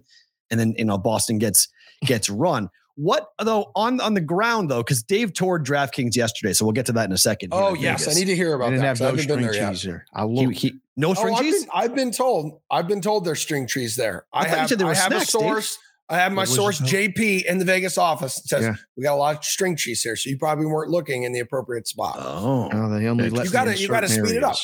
[0.50, 1.68] And then you know Boston gets
[2.04, 2.68] gets run.
[2.96, 4.78] What though on on the ground though?
[4.82, 7.48] Because Dave toured DraftKings yesterday, so we'll get to that in a second.
[7.52, 8.80] Oh in yes, I need to hear about that.
[8.80, 9.70] have 'cause I no haven't been string there yet.
[9.72, 10.06] cheese there.
[10.14, 11.62] I He, he, no Oh, string I've cheese.
[11.64, 12.60] been, I've been told.
[12.70, 14.26] I've been told there's string trees there.
[14.32, 14.68] I I, thought you have.
[14.68, 15.78] said there I have snacks, a Dave.
[16.10, 16.18] Source.
[16.18, 16.80] I have my source?
[16.80, 18.38] JP in the Vegas office.
[18.38, 18.74] It says Yeah.
[18.96, 21.40] we got a lot of string cheese here, so you probably weren't looking in the
[21.40, 22.16] appropriate spot.
[22.18, 24.56] Oh, Oh, they only let You gotta- you gotta certain speed it up.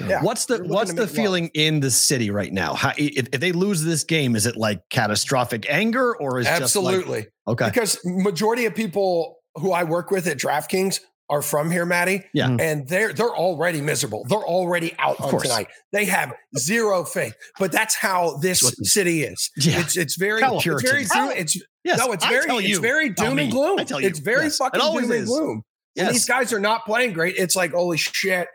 [0.00, 0.20] Yeah.
[0.22, 1.10] What's the what's the make love.
[1.16, 2.74] feeling in the city right now?
[2.74, 6.98] How, if, if they lose this game, is it like catastrophic anger or is Absolutely.
[6.98, 7.66] just like okay?
[7.66, 12.24] because majority of people who I work with at DraftKings are from here, Maddie.
[12.32, 12.48] Yeah.
[12.48, 12.60] Mm.
[12.60, 14.24] And they're they're already miserable.
[14.28, 15.42] They're already out Of on course.
[15.44, 15.68] tonight.
[15.92, 17.34] They have zero faith.
[17.58, 19.50] But that's how this city is.
[19.56, 19.80] Yeah.
[19.80, 21.30] It's it's very Tell it's very doom.
[21.36, 23.78] It's Yes, no, it's I very it's very Tell doom and gloom.
[23.78, 24.08] I tell you.
[24.08, 24.56] It's very Yes.
[24.58, 25.28] Fucking always doom and is.
[25.28, 25.62] gloom.
[25.94, 26.12] When Yes.
[26.12, 28.48] these guys are not playing great, it's like, holy shit,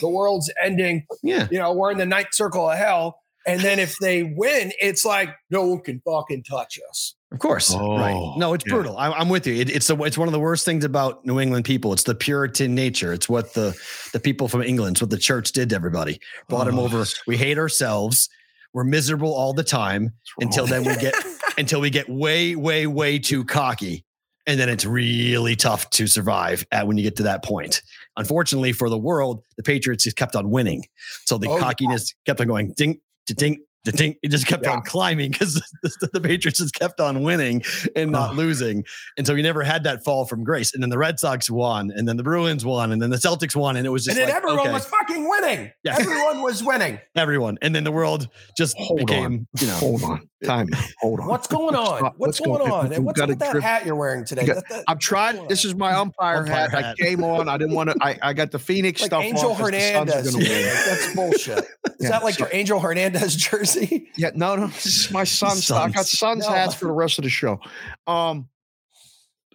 [0.00, 1.06] the world's ending.
[1.22, 1.46] yeah.
[1.50, 3.20] You know, we're in the ninth circle of hell.
[3.46, 7.14] And then if they win, it's like no one can fucking touch us.
[7.30, 7.70] Of course.
[7.74, 8.14] right.
[8.14, 8.72] Oh, No, it's yeah.
[8.74, 8.96] brutal.
[8.96, 9.54] I, I'm with you.
[9.54, 11.92] It, it's a, it's one of the worst things about New England people.
[11.92, 13.12] It's the Puritan nature.
[13.12, 13.76] It's what the
[14.12, 16.20] the people from England, it's what the church did to everybody.
[16.48, 17.04] Brought them Oh, over.
[17.26, 18.30] We hate ourselves.
[18.72, 21.14] We're miserable all the time until then we get
[21.58, 24.04] until we get way, way, way too cocky.
[24.46, 27.82] And then it's really tough to survive at when you get to that point.
[28.16, 30.84] Unfortunately for the world, the Patriots just kept on winning.
[31.26, 31.60] So the Oh, yeah.
[31.62, 33.58] cockiness kept on going ding, ding, to ding.
[33.88, 34.72] It just kept Yeah.
[34.72, 37.62] on climbing because the, the Patriots just kept on winning
[37.96, 38.34] and not Oh.
[38.34, 38.84] losing.
[39.16, 40.74] And so we never had that fall from grace.
[40.74, 43.54] And then the Red Sox won, and then the Bruins won, and then the Celtics
[43.56, 43.76] won.
[43.76, 45.72] And it was just And like, everyone okay, was fucking winning.
[45.84, 45.96] Yeah.
[45.98, 47.00] Everyone was winning.
[47.16, 47.58] everyone.
[47.62, 49.46] And then the world just Hold became, on.
[49.60, 50.28] you know, Hold on.
[50.44, 50.68] Time.
[51.00, 51.26] Hold on.
[51.26, 51.98] What's going on?
[51.98, 52.14] Stop.
[52.16, 52.90] What's Let's going on?
[52.90, 54.44] We And what's gotta with that drip- hat you're wearing today?
[54.46, 54.54] Yeah.
[54.54, 55.48] That- that- I'm trying.
[55.48, 56.70] This is my umpire, Umpire hat.
[56.70, 56.84] hat.
[56.84, 57.48] I came on.
[57.48, 57.96] I didn't want to.
[58.00, 60.48] I, I got the Phoenix like stuff Angel on 'cause the Suns are Hernandez.
[60.48, 61.58] Yeah, like, that's bullshit.
[61.86, 64.10] Is Yeah, that like so- your Angel Hernandez jersey?
[64.16, 64.66] Yeah, no, no.
[64.68, 65.64] This is my son's.
[65.64, 65.84] stuff.
[65.84, 66.18] I got Suns.
[66.44, 66.54] son's No.
[66.54, 67.58] hats for the rest of the show.
[68.06, 68.48] Um,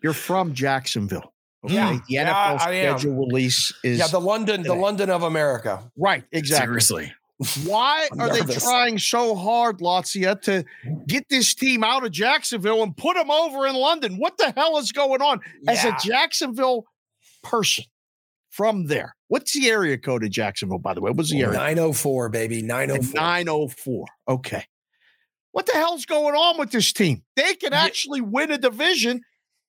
[0.01, 1.31] you're from Jacksonville.
[1.63, 1.75] Okay.
[1.75, 1.91] Yeah.
[1.93, 2.97] The Yeah, NFL I am.
[2.99, 4.73] schedule release is yeah, the London, the.
[4.73, 5.89] London of America.
[5.97, 6.25] right.
[6.33, 6.65] Exactly.
[6.81, 7.13] seriously.
[7.65, 10.63] Why are they trying so hard, Lotzia, to
[11.07, 14.17] get this team out of Jacksonville and put them over in London?
[14.17, 15.41] What the hell is going on?
[15.67, 16.85] As a Jacksonville
[17.43, 17.85] person
[18.49, 21.11] from there, what's the area code of Jacksonville, by the way?
[21.11, 21.57] What's the area?
[21.57, 22.61] 904, baby.
[22.61, 23.19] 904.
[23.19, 24.05] 904.
[24.27, 24.65] Okay.
[25.51, 27.23] What the hell's going on with this team?
[27.35, 29.21] They can actually win a division,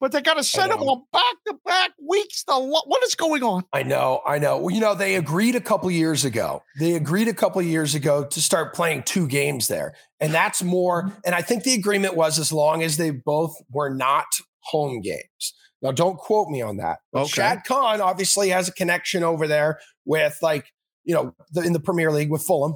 [0.04, 2.44] but they got to send them on back to back weeks.
[2.44, 3.64] The lo- what is going on?
[3.72, 4.58] I know, I know.
[4.58, 6.62] Well, you know, they agreed a couple years ago.
[6.78, 9.94] They agreed a couple years ago to start playing two games there.
[10.20, 13.88] And that's more, and I think the agreement was as long as they both were
[13.94, 14.26] not
[14.60, 15.54] home games.
[15.80, 16.98] Now, don't quote me on that.
[17.10, 17.30] But Okay.
[17.30, 20.66] Shad Khan obviously has a connection over there with like,
[21.04, 22.74] you know, the, in the Premier League with Fulham.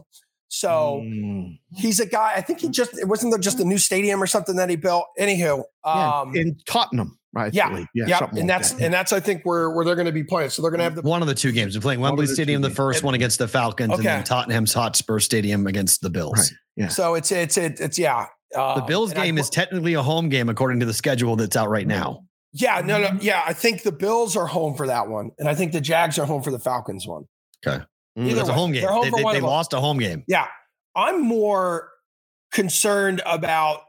[0.50, 1.58] So Mm.
[1.76, 2.32] he's a guy.
[2.34, 4.76] I think he just it wasn't there just a new stadium or something that he
[4.76, 5.04] built.
[5.20, 7.52] Anywho, Yeah, um, in Tottenham, right?
[7.54, 8.82] yeah, yeah, yeah, and like that's that.
[8.84, 10.50] and that's I think where where they're going to be playing.
[10.50, 11.74] So they're going to have the One of the two games.
[11.74, 12.76] They're playing Wembley the Stadium, the games.
[12.76, 14.24] first one against the Falcons, and then Okay.
[14.24, 16.38] Tottenham's Hotspur Stadium against the Bills.
[16.38, 16.50] Right.
[16.76, 16.88] Yeah.
[16.88, 18.26] So it's it's it's, it's yeah.
[18.52, 21.36] The um, Bills and I game is technically a home game according to the schedule
[21.36, 22.24] that's out right now.
[22.54, 23.42] yeah no no yeah.
[23.46, 26.24] I think the Bills are home for that one, and I think the Jags are
[26.26, 27.24] home for the Falcons one.
[27.66, 27.84] Okay.
[28.18, 28.30] Mm.
[28.30, 28.82] Either It's a home game.
[28.82, 30.24] they're home They, they- they lost a home game.
[30.26, 30.46] Yeah,
[30.96, 31.90] I'm more
[32.52, 33.80] concerned about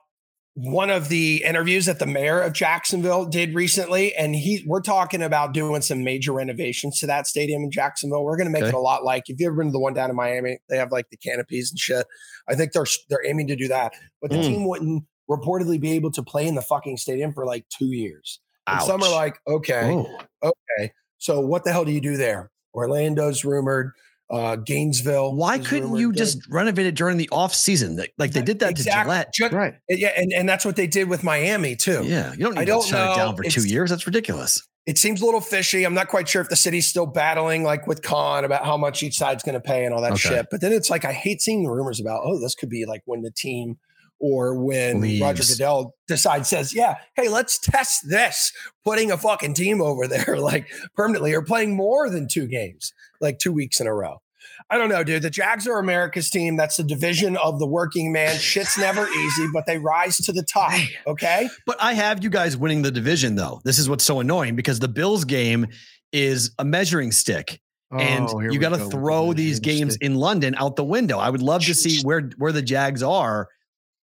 [0.62, 5.22] one of the interviews that the mayor of Jacksonville did recently, and he we're talking
[5.22, 8.24] about doing some major renovations to that stadium in Jacksonville.
[8.26, 8.70] We're going to make Okay.
[8.70, 10.78] it a lot like if you ever been to the one down in Miami, they
[10.78, 12.06] have like the canopies and shit.
[12.48, 14.44] I think they're they're aiming to do that, but the Mm.
[14.48, 18.40] team wouldn't reportedly be able to play in the fucking stadium for like two years.
[18.68, 20.20] And some are like, okay, Oh.
[20.44, 22.52] okay, so what the hell do you do there?
[22.76, 23.92] Orlando's rumored.
[24.32, 25.34] Uh, Gainesville.
[25.36, 27.96] Why couldn't you They're- just renovate it during the off season?
[27.98, 29.34] Like, like they did that Exact- to Gillette.
[29.34, 29.74] ju- right.
[29.90, 32.04] Yeah, and, and that's what they did with Miami too.
[32.06, 33.90] Yeah, you don't I need don't to shut it down for two years.
[33.90, 34.62] That's ridiculous.
[34.86, 35.84] It seems a little fishy.
[35.84, 39.04] I'm not quite sure if the city's still battling like with Khan about how much
[39.04, 40.30] each side's going to pay and all that Okay.
[40.30, 40.46] shit.
[40.52, 43.02] But then it's like I hate seeing the rumors about oh this could be like
[43.06, 43.78] when the team
[44.20, 48.52] or when Roger Goodell decides says yeah hey let's test this
[48.84, 53.40] putting a fucking team over there like permanently or playing more than two games like
[53.40, 54.22] two weeks in a row.
[54.70, 55.24] I don't know, dude.
[55.24, 56.56] The Jags are America's team.
[56.56, 58.38] That's the division of the working man.
[58.38, 60.74] Shit's never easy, but they rise to the top.
[61.08, 61.50] Okay.
[61.66, 63.62] But I have you guys winning the division, though.
[63.64, 65.68] This is what's so annoying because the Bills game
[66.12, 67.60] is a measuring stick.
[67.92, 70.04] and Oh, here you got to go throw these games stick.
[70.06, 71.18] in London out the window.
[71.18, 73.48] I would love to see where where the Jags are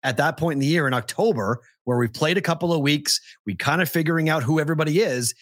[0.03, 3.21] at that point in the year in October, where we've played a couple of weeks,
[3.47, 5.35] we kind of figuring out who everybody is,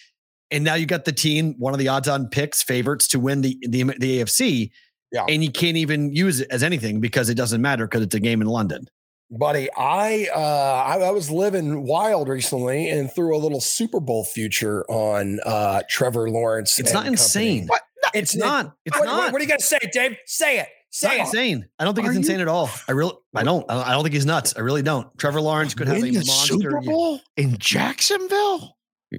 [0.51, 3.57] and now you got the team, one of the odds-on picks, favorites to win the
[3.69, 4.71] the, the AFC,
[5.13, 5.25] Yeah.
[5.29, 8.21] and you can't even use it as anything because it doesn't matter because it's a
[8.21, 8.87] game in London.
[9.31, 10.39] buddy i uh
[10.87, 15.83] I, I was living wild recently and threw a little super bowl future on uh
[15.89, 17.15] trevor lawrence It's not company.
[17.15, 17.67] insane.
[17.67, 17.83] What?
[18.05, 18.77] No, It's not.
[18.85, 19.17] It's what, not.
[19.19, 21.67] what, what are you gonna say dave say it It's say not it insane.
[21.79, 22.71] I don't think Are it's you- insane at all.
[22.89, 23.69] I really, I don't.
[23.71, 24.55] I don't think he's nuts.
[24.57, 25.07] I really don't.
[25.19, 26.55] Trevor Lawrence could have Win a the monster.
[26.55, 26.91] Super year.
[26.91, 28.77] Bowl in Jacksonville.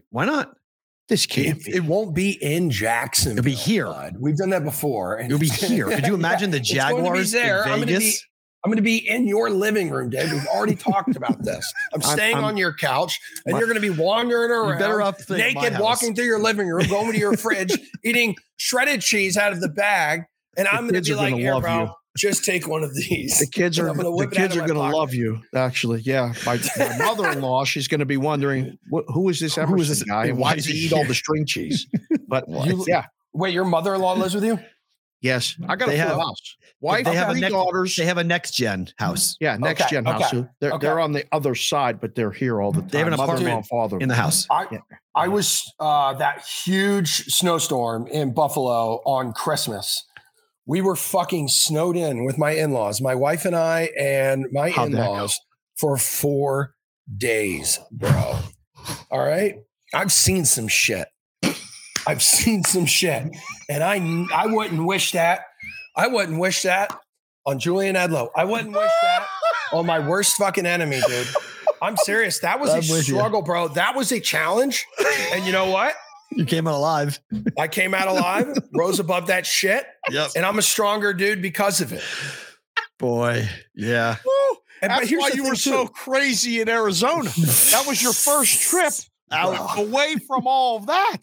[0.10, 0.54] Why not?
[1.08, 1.76] This can't it, be.
[1.76, 3.34] it won't be in Jackson.
[3.34, 3.88] It'll be here.
[4.20, 5.18] We've done that before.
[5.18, 5.88] and It'll be here.
[5.88, 7.64] Could you imagine the It's going to be Jaguars there.
[7.64, 8.26] in I'm gonna be- Vegas?
[8.64, 10.32] I'm going to be in your living room, Dave.
[10.32, 11.72] We've already talked about this.
[11.94, 14.80] I'm I'm- staying I'm- on your couch, and My- you're going to be wandering around,
[14.80, 17.78] better off staying at my naked, walking through your living room, going to your fridge,
[18.04, 20.22] eating shredded cheese out of the bag,
[20.58, 22.84] and I'm going to kids be like, gonna "Here, love bro, you." just take one
[22.84, 24.96] of these." The kids are gonna the whip it out kids are going to pocket.
[24.98, 25.42] love you.
[25.56, 26.34] Actually, yeah.
[26.46, 28.78] My, my mother-in-law, she's going to be wondering
[29.08, 30.26] who is this Emerson is this- guy?
[30.28, 31.88] and why Why does he he eat all the string cheese?
[32.28, 34.58] But You- yeah, Wait, your mother-in-law lives with you?
[35.22, 36.56] yes, I got They a full have- house.
[36.82, 37.96] Wife, they have a three next- daughters.
[37.96, 40.32] They have a next gen house yeah, next Okay, gen okay, house.
[40.32, 40.86] So they're okay.
[40.88, 42.90] they're on the other side, but they're here all the time.
[42.90, 44.46] They have an Mother-in-law apartment and father in the house.
[44.52, 44.80] I Yeah.
[45.16, 50.04] I was uh, that huge snowstorm in Buffalo on Christmas.
[50.68, 54.92] We were fucking snowed in with my in-laws, my wife and I, and my How'd
[54.92, 55.40] in-laws
[55.78, 56.74] for four
[57.18, 58.40] days, bro.
[59.12, 59.56] All right,
[59.94, 61.08] I've seen some shit.
[62.08, 63.36] I've seen some shit,
[63.70, 65.42] and I I wouldn't wish that.
[65.96, 66.96] I wouldn't wish that
[67.46, 68.30] on Julian Edlow.
[68.36, 69.26] I wouldn't wish that
[69.72, 71.28] on my worst fucking enemy, dude.
[71.82, 72.40] I'm serious.
[72.40, 73.16] That was I'm a with you.
[73.16, 73.68] struggle, bro.
[73.70, 74.86] That was a challenge.
[75.34, 75.96] And you know what?
[76.36, 77.20] You came out alive.
[77.58, 80.32] I came out alive, rose above that shit, Yep.
[80.36, 82.02] and I'm a stronger dude because of it.
[83.00, 83.48] Boy.
[83.74, 84.18] Yeah.
[84.26, 84.58] Woo!
[84.82, 87.30] And That's why you thing, were so crazy in Arizona.
[87.72, 88.94] that was your first trip
[89.32, 91.22] out away from all of that.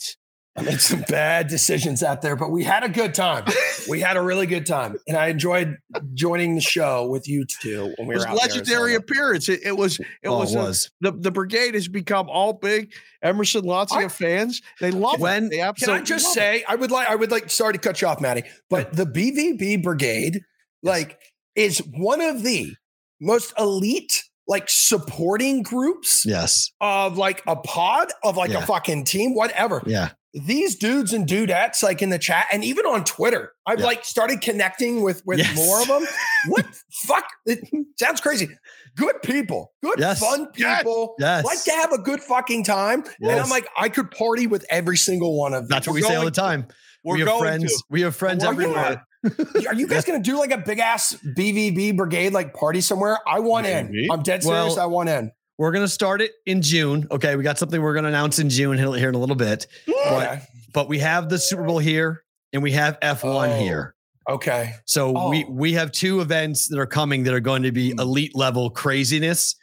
[0.55, 3.45] I made some bad decisions out there, but we had a good time.
[3.89, 5.79] We had a really good time, and I enjoyed
[6.13, 8.97] joining the show with you two when we It was were out legendary Arizona.
[8.99, 9.49] appearance.
[9.49, 9.99] It, it was.
[9.99, 10.55] It Oh, was.
[10.55, 12.93] it a- the the brigade has become all big
[13.23, 14.61] Emerson Lotzia I- fans.
[14.79, 15.51] They love When- it.
[15.51, 16.41] They Can absolutely I just love it.
[16.41, 19.07] say, I would like, I would like, sorry to cut you off, Maddie, but the
[19.07, 20.43] BVB brigade
[20.83, 21.19] like
[21.57, 22.75] is one of the
[23.21, 26.71] most elite like supporting groups Yes.
[26.81, 28.59] of like a pod of like Yeah.
[28.63, 29.83] a fucking team, whatever.
[29.87, 30.11] Yeah.
[30.35, 33.87] These dudes and dudettes, like in the chat and even on Twitter, I've Yeah.
[33.87, 35.55] like started connecting with with Yes.
[35.57, 36.07] more of them.
[36.49, 36.65] What
[37.07, 37.25] fuck?
[37.45, 37.61] It
[37.99, 38.49] sounds crazy.
[38.97, 40.21] Good people, good Yes.
[40.21, 41.15] fun people.
[41.19, 41.45] Yes.
[41.45, 43.05] Like to have a good fucking time.
[43.21, 45.69] And I'm like, I could party with every single one of them.
[45.69, 46.67] That's what We're we say all the going time.
[47.05, 47.65] We're we have going friends.
[47.77, 47.83] to.
[47.91, 49.05] We have friends Why everywhere.
[49.69, 53.19] Are you guys gonna do like a big ass BVB brigade like party somewhere?
[53.27, 54.09] I want in.
[54.11, 54.77] I'm dead serious.
[54.77, 55.31] Well, I want in.
[55.63, 57.07] We're gonna start it in June.
[57.13, 59.69] Okay, we got something we're gonna announce in June here in a little bit.
[59.87, 60.43] But
[60.75, 63.59] but we have the Super Bowl here and we have F1 Oh.
[63.61, 63.95] here.
[64.29, 64.75] Okay.
[64.87, 65.51] So we Oh.
[65.53, 68.01] we have two events that are coming that are going to be Hmm.
[68.01, 69.55] elite level craziness.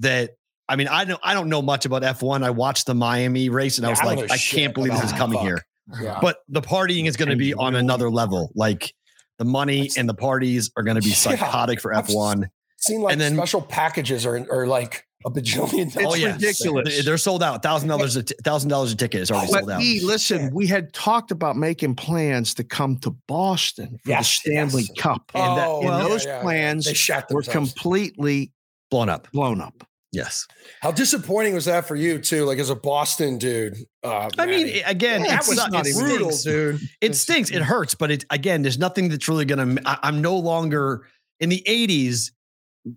[0.00, 0.32] That
[0.68, 2.42] I mean, I don't I don't know much about F1.
[2.44, 4.92] I watched the Miami race and I Yeah, was I don't like, I can't believe
[4.92, 5.46] this is coming fuck.
[5.46, 5.62] here.
[6.02, 6.18] Yeah.
[6.20, 8.50] But the partying is going to be on another level.
[8.54, 8.92] Like
[9.38, 11.14] the money and the parties are going to be Yeah.
[11.14, 12.44] psychotic for I've F1.
[12.86, 15.86] Seen like And then- special packages or or like a bajillion.
[15.86, 16.22] It's dollars.
[16.22, 16.96] ridiculous.
[16.96, 17.62] They- They're sold out.
[17.62, 19.82] Thousand dollars a thousand dollars a ticket is already sold out.
[19.82, 24.50] E, listen, we had talked about making plans to come to Boston for Yes, the
[24.52, 24.98] Stanley yes.
[25.02, 25.30] Cup.
[25.34, 26.42] And that- Oh, and yeah, those yeah, yeah.
[26.42, 28.52] plans They shot were completely
[28.90, 29.26] Blown up.
[29.32, 29.82] blown up.
[30.12, 30.46] Yes.
[30.80, 32.44] How disappointing was that for you too?
[32.44, 33.76] Like as a Boston dude.
[34.04, 35.72] Uh, I mean, again, Yeah, it that was sucks.
[35.72, 36.44] not It brutal, stinks.
[36.44, 36.88] dude.
[37.00, 37.50] It stinks.
[37.50, 39.76] It hurts, but it again, there's nothing that's really gonna.
[39.84, 41.06] I, I'm no longer
[41.40, 42.30] in the 80s.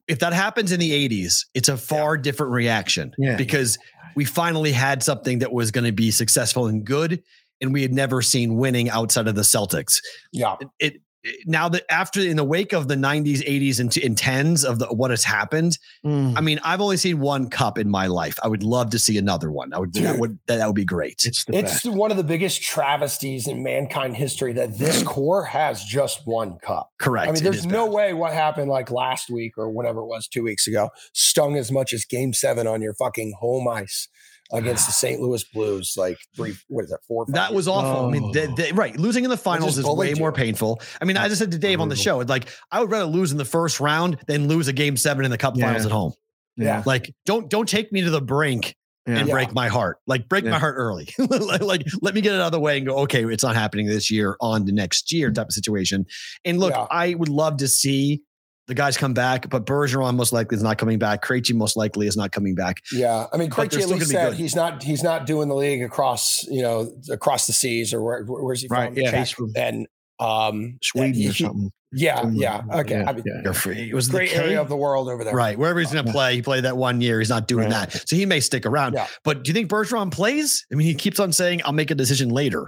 [0.08, 3.36] If that happens in the 80s, it's a far different reaction Yeah.
[3.36, 3.78] because
[4.16, 7.24] we finally had something that was going to be successful and good,
[7.62, 10.02] and we had never seen winning outside of the Celtics.
[10.32, 10.56] Yeah.
[10.80, 11.02] It
[11.46, 14.88] now that after in the wake of the 90s, 80s, and, and 10s of the
[14.88, 16.38] what has happened, Mm.
[16.38, 18.40] I mean, I've only seen one cup in my life.
[18.42, 19.74] I would love to see another one.
[19.74, 19.94] I would.
[19.94, 21.24] That would that, that would be great.
[21.26, 25.84] It's the It's one of the biggest travesties in mankind history that this core has
[25.84, 26.92] just one cup.
[27.00, 27.28] Correct.
[27.28, 27.94] I mean, there's no bad.
[27.94, 31.72] way what happened like last week or whenever it was two weeks ago stung as
[31.72, 34.08] much as game seven on your fucking home ice
[34.52, 34.94] against the ah.
[34.94, 35.22] St.
[35.22, 35.94] Louis Blues.
[35.98, 37.26] Like three, what is that, four?
[37.26, 37.76] five That years was ago?
[37.76, 38.06] awful.
[38.08, 38.56] I mean, they, Oh.
[38.56, 38.98] they- right.
[38.98, 40.82] Losing in the finals is way bullied more painful.
[41.02, 43.32] I mean, I just said to Dave on the show, like, I would rather lose
[43.32, 45.66] in the first round than lose a game seven in the cup Yeah.
[45.68, 46.14] finals at home.
[46.58, 46.84] Yeah.
[46.86, 48.76] Like, don't don't take me to the brink
[49.08, 49.20] Yeah.
[49.20, 49.34] and Yeah.
[49.34, 49.98] break my heart.
[50.08, 50.52] Like, break Yeah.
[50.52, 51.08] my heart early.
[51.18, 53.56] like, like, let me get it out of the way and go, okay, it's not
[53.56, 56.06] happening this year, on to next year type of situation.
[56.44, 56.86] And look, Yeah.
[56.92, 58.22] I would love to see
[58.70, 61.22] the guys come back, but Bergeron most likely is not coming back.
[61.26, 62.78] Krejci most likely is not coming back.
[62.94, 64.38] Yeah, I mean, But they're Krejci at least said good.
[64.38, 68.24] he's not he's not doing the league across you know across the seas or where
[68.24, 68.78] where's he from?
[68.78, 69.38] Right, yeah, he's Czech.
[69.38, 69.88] from and
[70.20, 71.72] um Sweden he- or something.
[71.92, 73.00] Yeah, yeah, okay.
[73.00, 73.52] Yeah, I mean, yeah.
[73.52, 73.90] Free.
[73.90, 75.34] It was the great K- area of the world over there.
[75.34, 75.58] Right.
[75.58, 77.18] Wherever he's going to play, he played that one year.
[77.18, 77.90] He's not doing Right.
[77.90, 78.08] that.
[78.08, 78.94] So he may stick around.
[78.94, 79.08] Yeah.
[79.24, 80.68] But do you think Bergeron plays?
[80.72, 82.68] I mean, he keeps on saying, I'll make a decision later.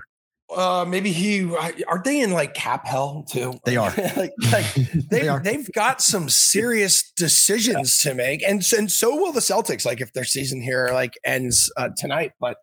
[0.56, 1.46] Uh, maybe he
[1.88, 3.54] are they in like cap hell too?
[3.66, 3.94] They are.
[4.18, 5.40] like, like They they are.
[5.42, 9.86] they've got some serious decisions to make, and and so will the Celtics.
[9.86, 12.58] Like if their season here like ends uh, tonight, but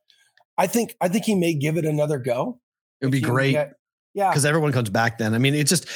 [0.56, 2.60] I think I think he may give it another go.
[3.00, 3.72] It would be great get-
[4.14, 5.34] yeah, because everyone comes back then.
[5.34, 5.86] I mean, it's just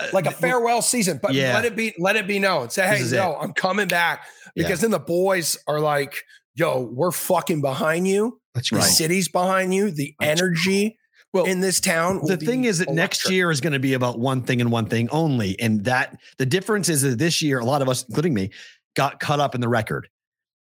[0.00, 1.54] uh, like a farewell season, but Yeah.
[1.54, 2.70] let it be let it be known.
[2.70, 4.24] Say, hey, no, I'm coming back
[4.54, 4.62] Yeah.
[4.64, 6.22] because then the boys are like,
[6.54, 8.40] yo, we're fucking behind you.
[8.54, 8.84] That's The Right.
[8.84, 9.90] city's behind you.
[9.90, 10.96] The That's energy
[11.36, 12.20] Well, in this town.
[12.24, 14.86] the thing is that next year is going to be about one thing and one
[14.86, 15.58] thing only.
[15.60, 18.50] And that the difference is that this year, a lot of us, including me,
[18.94, 20.08] got caught up in the record.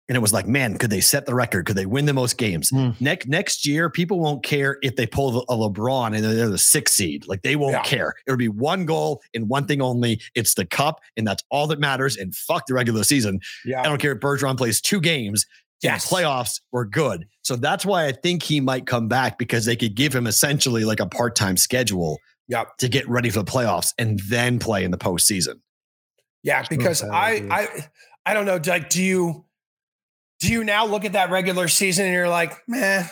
[0.07, 1.65] And it was like, man, could they set the record?
[1.65, 2.69] Could they win the most games?
[2.69, 2.91] Hmm.
[3.01, 6.95] Next next year, people won't care if they pull a LeBron and they're the sixth
[6.95, 7.27] seed.
[7.27, 7.83] Like they won't Yeah.
[7.85, 8.15] care.
[8.27, 10.21] It'll be one goal and one thing only.
[10.35, 12.19] It's the cup, and that's all that matters.
[12.19, 13.41] And fuck the regular season.
[13.65, 13.81] Yeah.
[13.81, 15.47] I don't care if Bergeron plays two games.
[15.83, 16.09] In Yes.
[16.11, 17.27] playoffs were good.
[17.43, 20.85] So that's why I think he might come back because they could give him essentially
[20.85, 22.19] like a part-time schedule
[22.49, 22.77] Yep.
[22.79, 25.61] to get ready for the playoffs and then play in the postseason.
[26.43, 27.49] Yeah, because bad I idea.
[27.53, 27.89] I
[28.27, 28.61] I don't know.
[28.65, 29.45] Like, do you
[30.41, 33.09] do you now look at that regular season and you're like, man,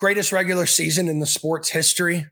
[0.00, 2.26] greatest regular season in the sports history?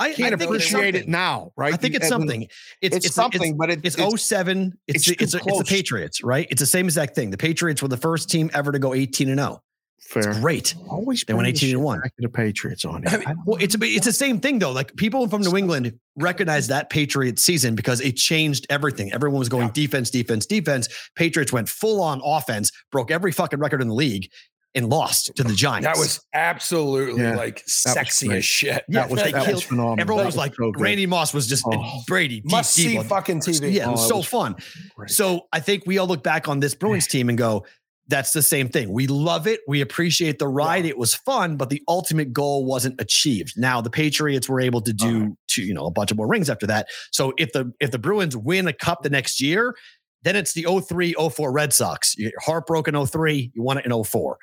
[0.00, 1.74] I Can't I it's appreciate it now, right?
[1.74, 2.42] I think it's something.
[2.80, 4.78] It's It's, it's something, but it, It's, it's, it's 07.
[4.88, 5.64] It's it's it's, it's, it's the.
[5.64, 6.46] Patriots, right?
[6.50, 7.30] It's the same exact thing.
[7.30, 9.62] The Patriots were the first team ever to go 18 and 0.
[10.00, 10.32] fair.
[10.40, 10.74] Great.
[10.88, 12.00] Always They went 18 and 1.
[12.18, 13.12] The Patriots on it.
[13.12, 14.72] I mean, Well, it's it's the same thing though.
[14.72, 19.12] Like people from New England recognize that Patriots season because it changed everything.
[19.12, 19.72] Everyone was going Yeah.
[19.72, 20.88] defense, defense, defense.
[21.14, 24.30] Patriots went full on offense, broke every fucking record in the league,
[24.74, 25.86] and lost to the Giants.
[25.86, 28.84] That was absolutely Yeah, like sexy as shit.
[28.88, 30.00] Yeah, that was, they that was phenomenal.
[30.00, 30.72] everyone That was like so.
[30.76, 32.02] Randy Moss was just Oh.
[32.06, 33.06] Brady deep, Must see deep.
[33.06, 33.72] fucking TV.
[33.72, 34.56] Yeah, it was Oh, it so was fun.
[34.96, 35.10] Great.
[35.10, 37.64] So I think we all look back on this Bruins team and go,
[38.10, 38.92] that's the same thing.
[38.92, 39.60] We love it.
[39.68, 40.84] We appreciate the ride.
[40.84, 43.54] It was fun, but the ultimate goal wasn't achieved.
[43.56, 45.30] Now the Patriots were able to do uh-huh.
[45.50, 46.88] to you know a bunch of more rings after that.
[47.12, 49.76] So if the if the Bruins win a cup the next year,
[50.22, 52.14] then it's the 03 04 Red Sox.
[52.18, 54.36] You're heartbroken 03, you won it in 04.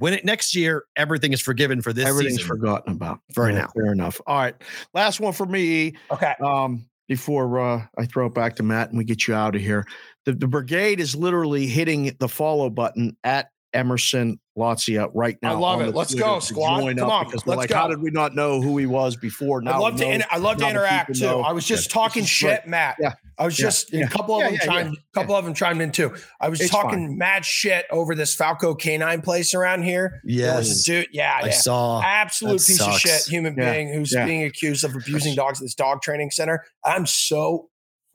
[0.00, 2.48] Win it next year, everything is forgiven for this Everything's season.
[2.48, 3.68] forgotten about For Yeah, now.
[3.74, 4.20] Fair enough.
[4.26, 4.54] All right.
[4.94, 5.94] Last one for me.
[6.10, 6.34] Okay.
[6.42, 9.62] Um, before uh, I throw it back to Matt and we get you out of
[9.62, 9.86] here,
[10.24, 15.52] the, the brigade is literally hitting the follow button at Emerson Lotzia right now.
[15.54, 15.94] I love it.
[15.94, 16.78] Let's Twitter go, to squad.
[16.96, 17.76] Come up on, because we're let's like, go.
[17.76, 19.60] how did we not know who he was before?
[19.62, 20.10] I Now love to know.
[20.10, 21.24] inter- I love to interact too.
[21.24, 21.40] know.
[21.42, 21.92] I was just Good.
[21.94, 22.70] talking shit, great.
[22.70, 22.96] Matt.
[23.00, 23.12] Yeah.
[23.38, 23.66] I was Yeah.
[23.66, 24.04] just Yeah.
[24.06, 26.12] a couple of them yeah, chimed, a couple of them chimed in too.
[26.40, 27.18] I was It's talking fine.
[27.18, 30.20] mad shit over this Falco canine place around here.
[30.24, 30.82] There was a Yes.
[30.82, 32.94] dude, yeah, I saw Absolute That piece sucks.
[32.96, 33.72] of shit human Yeah.
[33.72, 34.24] being who's Yeah.
[34.24, 36.64] being accused of abusing dogs at this dog training center.
[36.84, 37.68] I'm so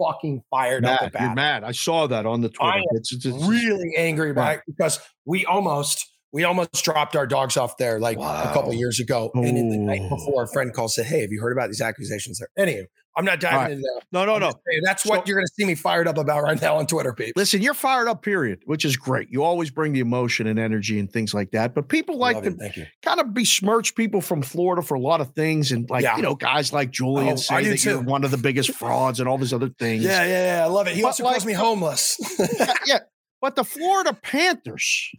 [0.03, 1.09] fucking fired up Mad.
[1.09, 1.63] about You're mad.
[1.63, 2.77] I saw that on the Twitter.
[2.95, 7.77] It's- it's- it's- really angry about because we almost we almost dropped our dogs off
[7.77, 8.21] there like a
[8.53, 8.71] couple Wow.
[8.71, 9.29] years ago.
[9.35, 11.79] And in the night before, a friend called said, "Hey, have you heard about these
[11.79, 12.47] accusations?" There.
[12.57, 13.71] Anyway, I'm not diving right.
[13.71, 14.01] into that.
[14.11, 14.49] No, no, I'm no.
[14.67, 17.13] saying, That's what you're going to see me fired up about right now on Twitter,
[17.13, 17.33] Pete.
[17.35, 19.29] Listen, you're fired up, period, which is great.
[19.31, 21.75] You always bring the emotion and energy and things like that.
[21.75, 22.87] But people like to it.
[23.03, 25.71] Kind of besmirch people from Florida for a lot of things.
[25.71, 26.15] And like, Yeah.
[26.15, 29.29] you know, guys like Julian Oh, say that you're one of the biggest frauds and
[29.29, 30.03] all these other things.
[30.03, 30.63] Yeah, yeah, yeah.
[30.63, 30.95] I love it.
[30.95, 32.17] He But also like- calls me homeless.
[32.59, 32.99] yeah, yeah.
[33.41, 35.11] But the Florida Panthers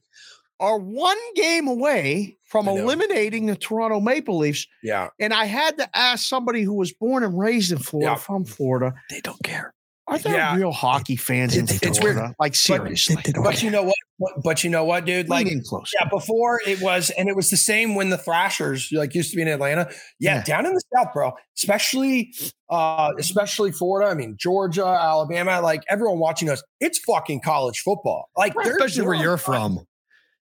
[0.61, 4.67] are one game away from eliminating the Toronto Maple Leafs.
[4.83, 5.09] yeah.
[5.19, 8.17] And I had to ask somebody who was born and raised in Florida, Yeah.
[8.17, 9.73] from Florida, they don't care.
[10.07, 10.55] are there Yeah.
[10.55, 12.21] real hockey fans in It's- it's Florida?
[12.21, 12.35] weird.
[12.39, 13.95] Like seriously, But you know what?
[14.21, 15.31] But, but you know what, dude?
[15.31, 15.91] Like, close.
[15.99, 19.37] yeah, before it was, and it was the same when the Thrashers like used to
[19.37, 19.89] be in Atlanta.
[20.21, 20.43] Yeah, Yeah.
[20.45, 21.33] down in the South, bro.
[21.57, 22.35] Especially,
[22.71, 24.11] uh, especially Florida.
[24.11, 25.61] I mean, Georgia, Alabama.
[25.63, 28.29] Like everyone watching us, it's fucking college football.
[28.37, 29.87] Like, there- Especially where you're from.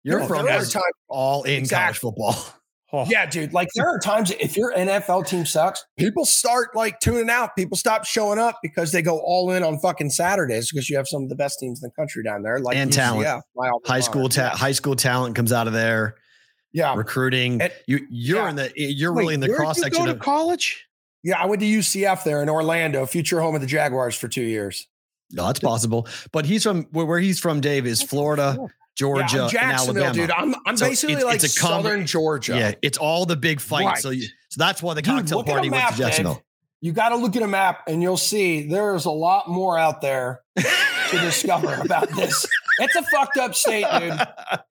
[0.04, 2.36] You're there- from there are is times- all in college football.
[2.94, 3.06] Oh.
[3.08, 3.54] Yeah, dude.
[3.54, 7.56] Like there are times if your NFL team sucks, people start like tuning out.
[7.56, 11.08] People stop showing up because they go all in on fucking Saturdays because you have
[11.08, 13.26] some of the best teams in the country down there, like And talent.
[13.26, 14.42] UCF, my alma High school mater.
[14.50, 16.16] ta- high school talent comes out of there.
[16.74, 17.62] Yeah, Recruiting.
[17.62, 18.50] And- you you're yeah.
[18.50, 20.86] in the you're Wait, really in the cross section go to of college?
[21.24, 21.42] yeah.
[21.42, 24.86] I went to UCF there in Orlando, future home of the Jaguars for two years.
[25.32, 26.08] No, that's possible.
[26.34, 28.58] But he's from where, where he's from, Dave, is Florida,
[28.98, 30.14] Georgia, yeah, Jacksonville, Alabama.
[30.28, 30.32] dude.
[30.32, 32.58] I'm I'm So basically it's- like it's a combi- Southern Georgia.
[32.58, 33.86] Yeah, it's all the big fights.
[33.86, 33.98] Right.
[33.98, 36.44] So, you, so that's why the cocktail a party went to Jacksonville.
[36.82, 40.02] You got to look at a map and you'll see there's a lot more out
[40.02, 42.46] there to discover about this.
[42.80, 44.20] It's a fucked up state, dude.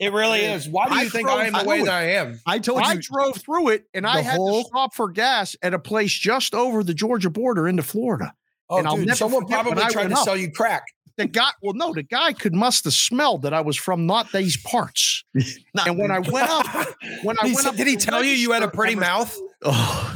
[0.01, 0.69] It really is.
[0.69, 1.85] Why do I you think drove I am the way it.
[1.85, 2.41] that I am?
[2.45, 5.09] I told I you I drove through it and I had whole- to stop for
[5.11, 8.35] gas at a place just over the Georgia border into Florida.
[8.69, 10.25] Oh, And I'll dude, never someone probably I tried to up.
[10.25, 10.83] sell you crack.
[11.21, 14.33] The guy, well, no, the guy could must have smelled that I was from not
[14.33, 15.23] these parts.
[15.75, 16.67] Not- And when I went up,
[17.23, 19.01] when I went up, did he tell you you had a pretty I was-
[19.33, 19.39] mouth?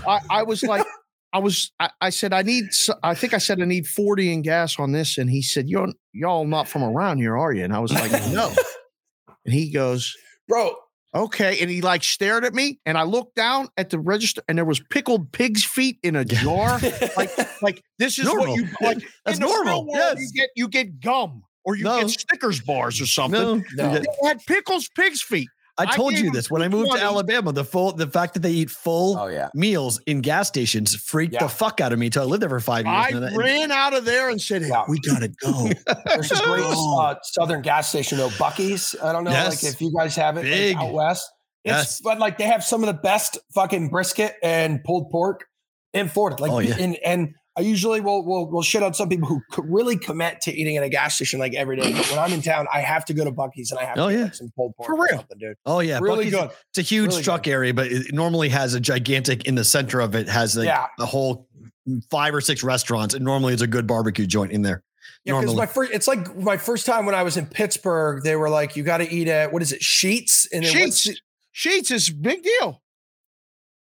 [0.06, 0.86] I, I was like,
[1.34, 2.64] I was, I, I said, I need,
[3.02, 5.18] I think I said I need 40 in gas on this.
[5.18, 7.64] And he said, You're, y'all not from around here, are you?
[7.64, 8.50] And I was like, No.
[9.44, 10.16] And he goes,
[10.48, 10.74] Bro,
[11.14, 11.60] Okay.
[11.60, 14.64] And he like stared at me and I looked down at the register and there
[14.64, 16.80] was pickled pig's feet in a jar.
[17.16, 18.48] like, like this is Normal.
[18.48, 18.98] what you like.
[19.24, 19.86] That's in the real normal.
[19.86, 20.16] world, Yes.
[20.20, 22.00] You get, you get gum or you No.
[22.00, 23.40] get Snickers bars or something.
[23.40, 23.94] no, No.
[23.98, 25.48] They had pickles pig's feet.
[25.76, 27.52] I I told gave you this when I moved to Alabama.
[27.52, 29.48] The full the fact that they eat full Oh yeah.
[29.54, 31.40] meals in gas stations freaked Yeah.
[31.42, 32.96] the fuck out of me until I lived there for five years.
[32.96, 34.84] I And then- ran out of there and said, Yeah.
[34.88, 35.68] We gotta go.
[36.06, 38.94] There's this great uh, southern gas station though, Buc-ee's.
[39.02, 39.62] I don't know, Yes.
[39.64, 40.76] like if you guys have it like, Big.
[40.76, 41.28] out west.
[41.64, 42.00] It's Yes.
[42.02, 45.44] but like they have some of the best fucking brisket and pulled pork
[45.92, 46.40] in Florida.
[46.40, 46.76] Like Oh, yeah.
[46.78, 50.52] and and I usually will will will shit on some people who really commit to
[50.52, 51.92] eating at a gas station like every day.
[51.92, 54.08] But when I'm in town, I have to go to Buc-ee's and I have Oh,
[54.08, 54.24] to get yeah.
[54.24, 55.18] like, some pulled pork For or real.
[55.18, 55.56] something, dude.
[55.64, 56.50] oh yeah, really Buc-ee's- good.
[56.70, 57.50] It's a huge Really truck good.
[57.52, 60.86] area, but it normally has a gigantic in the center of it has like Yeah.
[60.98, 61.48] a whole
[61.88, 64.82] mm, five or six restaurants, and normally it's a good barbecue joint in there.
[65.24, 68.36] Yeah, because my first it's like my first time when I was in Pittsburgh, they
[68.36, 70.46] were like, you got to eat at what is it, Sheetz?
[70.52, 71.08] And Sheetz.
[71.54, 72.82] Sheetz is big deal.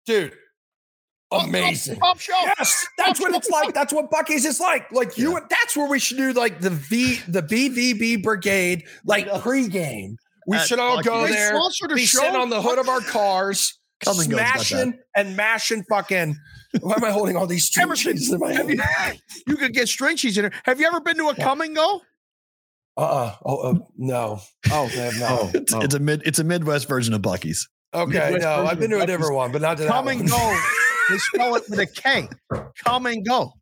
[0.06, 0.32] dude.
[1.44, 1.96] Amazing.
[1.96, 2.42] Top shelf.
[2.58, 3.74] Yes, that's what it's like.
[3.74, 4.90] That's what Buc-ee's is like.
[4.92, 10.16] Like you, that's where we should do like the V, the BVB brigade, like pregame.
[10.46, 12.20] We At should all go there, sponsored a be show.
[12.20, 14.60] sitting on the hood of our cars, Come and go's got that.
[14.66, 16.36] smashing and mashing fucking.
[16.80, 18.80] Why am I holding all these string Emerson, cheeses in my Have you,
[19.46, 20.52] you could get string cheese in there.
[20.64, 22.02] Have you ever been to a Kum & Go?
[22.98, 23.34] Uh-uh.
[23.44, 24.40] Oh, uh, no.
[24.70, 25.54] Oh, I have not.
[25.54, 27.68] It's, it's a mid it's a Midwest version of Buc-ee's.
[27.94, 30.04] Okay, Midwest no, I've been to of a different one, but not to that come
[30.06, 30.20] one.
[30.20, 30.60] and go.
[31.08, 32.28] They spell it with a K.
[32.84, 33.52] Come and go.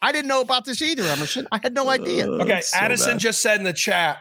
[0.00, 1.46] I didn't know about this either, Emerson.
[1.52, 2.28] I had no idea.
[2.28, 3.20] Uh, okay, so Addison bad.
[3.20, 4.18] just said in the chat,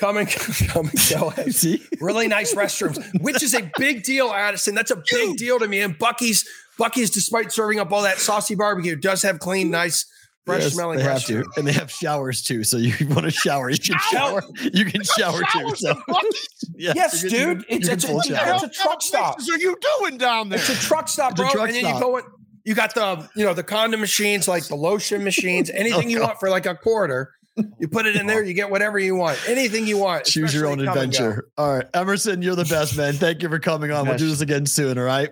[0.00, 0.28] Come and
[0.68, 1.30] come and go.
[1.50, 4.74] See, really nice restrooms, which is a big deal, Addison.
[4.74, 5.80] That's a big deal to me.
[5.80, 6.48] And Buc-ee's,
[6.78, 10.06] Buc-ee's, despite serving up all that saucy barbecue, does have clean, nice,
[10.50, 12.64] fresh Yes, smelling they have to, and they have showers too.
[12.64, 14.42] So you want to shower, you can shower.
[14.72, 15.74] You can shower too.
[15.76, 15.94] So
[16.76, 17.66] yes, Yes, you can- you dude.
[17.68, 18.54] can- It's, you it's, can full it's, shower.
[18.54, 19.36] it's a truck stop.
[19.38, 20.58] What are you doing down there?
[20.58, 21.48] It's a truck stop, bro.
[21.50, 21.94] truck and then stop.
[21.94, 22.24] you go in,
[22.64, 26.20] you got the, you know, the condom machines, like the lotion machines, oh, anything you
[26.20, 27.32] want for like a quarter.
[27.78, 29.38] You put it in there, you get whatever you want.
[29.48, 30.24] Anything you want.
[30.24, 31.00] Choose your own come and go.
[31.02, 31.48] adventure.
[31.58, 33.14] All right, Emerson, you're the best man.
[33.14, 34.06] Thank you for coming on.
[34.06, 34.98] We'll do this again soon.
[34.98, 35.30] All right.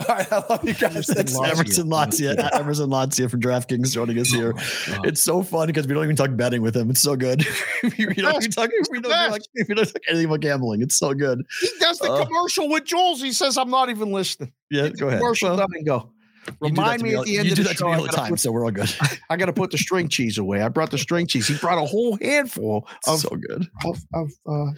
[0.08, 1.08] All right, I love you guys.
[1.08, 1.34] It's Thanks.
[1.36, 4.54] Emerson Lotzia, Emerson Lotzia from DraftKings joining us here.
[5.02, 6.88] It's so fun because we don't even talk betting with him.
[6.90, 7.44] It's so good.
[7.82, 8.70] we don't even talk.
[8.92, 10.82] We don't, like, we don't talk anything about gambling.
[10.82, 11.42] It's so good.
[11.60, 13.20] He does the Uh, commercial with Jules.
[13.20, 14.52] He says, I'm not even listening.
[14.70, 15.18] Yeah, Get go ahead.
[15.20, 16.12] Commercial Well, and go.
[16.46, 17.88] you Remind to me all- at the end you of do the that to show.
[17.88, 18.94] me all the time, put- so we're all good.
[19.28, 20.62] I got to put the string cheese away.
[20.62, 21.48] I brought the string cheese.
[21.48, 23.66] He brought a whole handful of, so good.
[23.84, 24.70] of, of uh,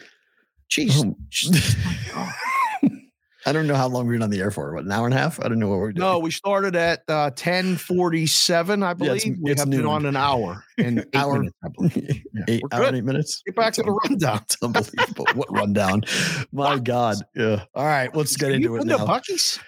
[0.71, 1.05] cheese.
[2.17, 2.33] Oh.
[3.47, 4.75] I don't know how long we've been on the air for.
[4.75, 5.41] What, an hour and a half?
[5.43, 6.07] I don't know what we're doing.
[6.07, 9.17] No, we started at uh, 1047, I Yeah, believe.
[9.17, 11.39] it's- we it's have been on an hour and eight Hour.
[11.39, 12.23] minutes, I believe.
[12.35, 13.43] Yeah, eight hour and eight minutes.
[13.47, 14.41] Get back to the rundown.
[14.43, 15.27] It's unbelievable.
[15.35, 16.03] what rundown?
[16.53, 17.17] My God.
[17.35, 17.65] Yeah.
[17.75, 19.07] All right, let's get Have into you it been to now.
[19.07, 19.59] Buc-ee's?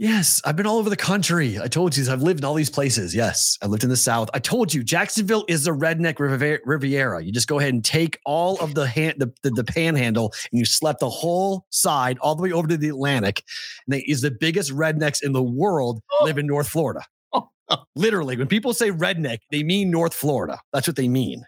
[0.00, 1.60] Yes, I've been all over the country.
[1.60, 3.14] I told you I've lived in all these places.
[3.14, 4.30] Yes, I lived in the South.
[4.32, 7.22] I told you Jacksonville is the redneck Riviera.
[7.22, 10.58] You just go ahead and take all of the hand, the, the, the panhandle, and
[10.58, 13.44] you slap the whole side all the way over to the Atlantic.
[13.86, 16.24] And they is the biggest rednecks in the world oh.
[16.24, 17.04] live in North Florida.
[17.72, 17.84] Oh.
[17.94, 20.58] Literally, when people say redneck, they mean North Florida.
[20.72, 21.44] That's what they mean.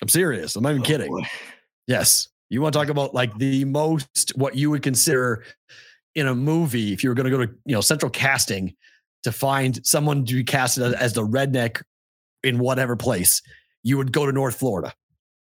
[0.00, 0.54] I'm serious.
[0.54, 1.26] I'm not even Oh, kidding.
[1.88, 2.28] Yes.
[2.50, 5.42] You want to talk about like the most what you would consider
[6.14, 8.74] in a movie if you were going to go to, you know, central casting
[9.24, 11.82] to find someone to be casted as, as the redneck
[12.42, 13.42] in whatever place,
[13.82, 14.92] you would go to North Florida.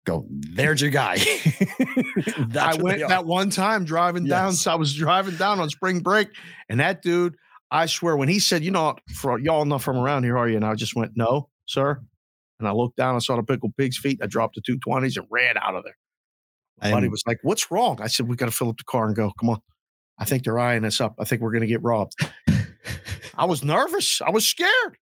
[0.05, 1.15] Go, there's your guy.
[2.59, 4.53] I went that one time driving down.
[4.53, 6.29] So I was driving down on spring break,
[6.67, 7.35] and that dude,
[7.69, 10.55] I swear, when he said, "You know, for y'all not from around here, are you?"
[10.55, 12.01] and I just went, "No, sir."
[12.59, 14.19] And I looked down, I saw the pickled pig's feet.
[14.21, 15.95] I dropped the two twenties and ran out of there.
[16.81, 19.05] My buddy was like, "What's wrong?" I said, "We got to fill up the car
[19.05, 19.31] and go.
[19.39, 19.61] Come on."
[20.19, 21.15] I think they're eyeing us up.
[21.19, 22.13] I think we're going to get robbed.
[23.37, 24.21] I was nervous.
[24.21, 24.97] I was scared.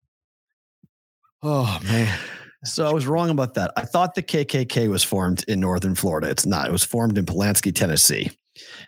[1.43, 2.17] Oh man.
[2.63, 3.71] So I was wrong about that.
[3.77, 6.29] I thought the KKK was formed in northern Florida.
[6.29, 6.67] It's not.
[6.67, 8.31] It was formed in Pulaski, Tennessee,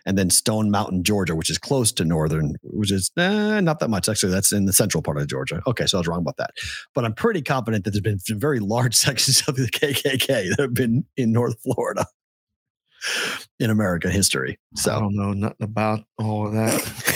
[0.05, 3.89] and then Stone Mountain, Georgia, which is close to northern, which is eh, not that
[3.89, 4.31] much actually.
[4.31, 5.61] That's in the central part of Georgia.
[5.67, 6.51] Okay, so I was wrong about that.
[6.95, 10.59] But I'm pretty confident that there's been some very large sections of the KKK that
[10.59, 12.05] have been in North Florida
[13.59, 14.57] in American history.
[14.75, 16.73] So I don't know nothing about all of that.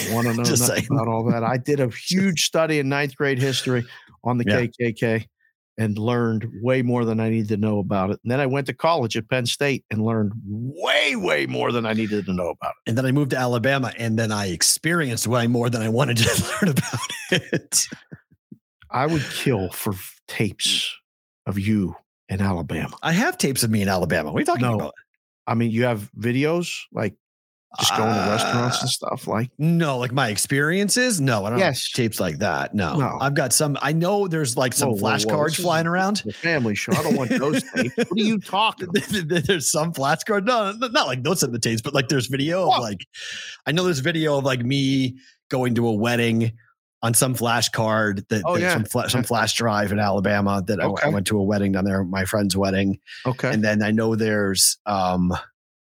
[0.10, 0.88] I want to know nothing saying.
[0.92, 1.44] about all that.
[1.44, 3.86] I did a huge study in ninth grade history
[4.24, 4.62] on the Yeah.
[4.90, 5.26] KKK
[5.80, 8.20] and learned way more than I needed to know about it.
[8.24, 11.86] And then I went to college at Penn State and learned way, way more than
[11.86, 12.90] I needed to know about it.
[12.90, 16.18] and then I moved to Alabama, and then I experienced way more than I wanted
[16.18, 17.00] to learn about
[17.32, 17.44] it.
[17.54, 17.88] it.
[18.92, 19.94] I would kill for
[20.28, 20.94] tapes
[21.48, 21.96] of you
[22.30, 22.96] in Alabama.
[23.02, 24.32] I have tapes of me in Alabama.
[24.32, 24.76] What are you talking No.
[24.76, 24.94] about?
[25.48, 27.16] I mean, you have videos like
[27.80, 29.28] just going to restaurants uh, and stuff.
[29.28, 31.20] Like, No, like my experiences.
[31.20, 31.90] No, I don't Yes.
[31.92, 32.76] have tapes like that.
[32.76, 32.98] No.
[33.00, 33.18] No.
[33.20, 33.78] I've got some.
[33.82, 36.18] I know there's like some flashcards flying around.
[36.24, 36.92] the family show.
[36.94, 37.98] I don't want those tapes.
[37.98, 39.46] What are you talking about?
[39.48, 40.46] there's some flashcard.
[40.46, 42.78] No, not like those type of tapes, but like there's video What?
[42.78, 43.08] of like,
[43.66, 45.18] I know there's video of like me
[45.50, 46.52] going to a wedding
[47.04, 48.74] on some flashcard that Oh, that yeah.
[48.74, 51.84] some, fla- some flash drive in Alabama that I- I, went to a wedding down
[51.86, 53.00] there, my friend's wedding.
[53.26, 53.52] Okay.
[53.54, 55.32] And then I know there's, um,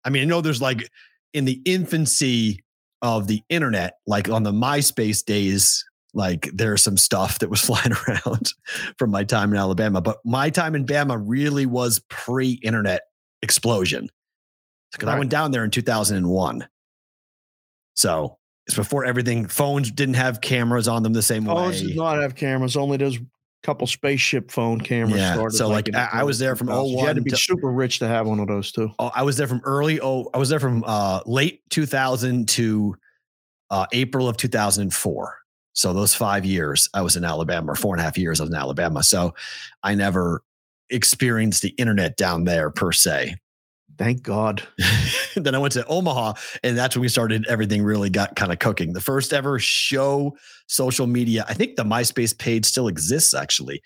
[0.04, 0.90] I mean, I know there's like
[1.34, 2.64] in the infancy
[3.02, 5.86] of the internet, like on the MySpace days,
[6.16, 8.54] like there's some stuff that was flying around
[8.98, 10.02] from my time in Alabama.
[10.02, 13.02] But my time in Bama really was pre-internet
[13.44, 14.10] explosion
[14.92, 16.68] because I went down there in 2001.
[17.96, 18.38] So
[18.68, 19.48] it's before everything.
[19.48, 21.64] Phones didn't have cameras on them the same Phones way.
[21.66, 22.76] Phones did not have cameras.
[22.76, 23.20] Only those
[23.64, 25.18] couple spaceship phone cameras.
[25.18, 26.92] Yeah, Started so, like, I- I was there from 2000s.
[26.92, 28.92] You had to 01 be to- super rich to have one of those too.
[29.00, 30.00] Oh, I was there from early.
[30.02, 32.96] Oh, I was there from uh, late 2000 to
[33.72, 35.38] uh, April of 2004.
[35.74, 38.44] So those five years I was in Alabama, or four and a half years I
[38.44, 39.04] was in Alabama.
[39.04, 39.34] So
[39.84, 40.44] I never
[40.92, 43.36] experienced the internet down there per se.
[43.98, 44.62] Thank God.
[45.36, 46.34] then I went to Omaha,
[46.64, 47.46] and that's when we started.
[47.48, 48.94] Everything really got kind of cooking.
[48.94, 50.36] The first ever show
[50.68, 51.46] social media.
[51.48, 53.82] I think the MySpace page still exists actually.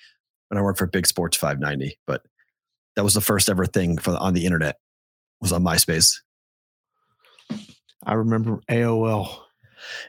[0.48, 2.24] When I worked for Big Sports 590, but
[2.96, 4.78] that was the first ever thing for on the internet.
[5.42, 6.16] Was on MySpace.
[8.04, 9.30] I remember AOL.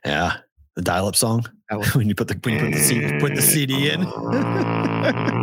[0.04, 0.38] Yeah,
[0.76, 3.34] the dial-up song That was- when you put the when you put the CD, put
[3.34, 4.00] the CD in.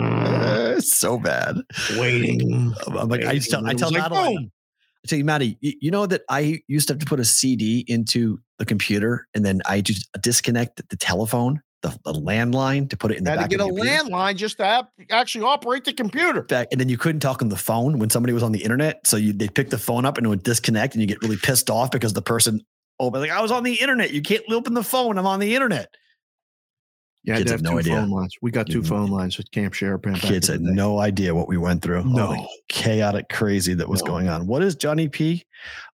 [0.77, 1.57] It's so bad.
[1.97, 2.73] Waiting.
[2.87, 3.51] I'm like, I waiting.
[3.51, 4.51] tell, I tell like, Madeline.
[5.03, 7.85] I tell you, Maddie, you, know that I used to have to put a CD
[7.87, 13.11] into the computer and then I just disconnect the telephone, the, the landline to put
[13.11, 16.41] it in the Had to get a landline just to have, actually operate the computer.
[16.41, 19.05] back, and then you couldn't talk on the phone when somebody was on the internet.
[19.05, 21.37] So you they pick the phone up and it would disconnect, and you get really
[21.37, 22.61] pissed off because the person
[22.99, 24.11] oh, but like I was on the internet.
[24.11, 25.17] You can't open the phone.
[25.17, 25.93] I'm on the internet.
[27.27, 27.95] Yeah, Kids have have no two idea.
[27.97, 28.35] phone lines.
[28.41, 28.87] We got two Mhm.
[28.87, 30.13] phone lines with Camp Sherapan.
[30.13, 32.05] back Kids had no idea what we went through.
[32.05, 32.47] No.
[32.69, 34.07] chaotic crazy that was No.
[34.11, 34.47] going on.
[34.47, 35.43] What is Johnny P?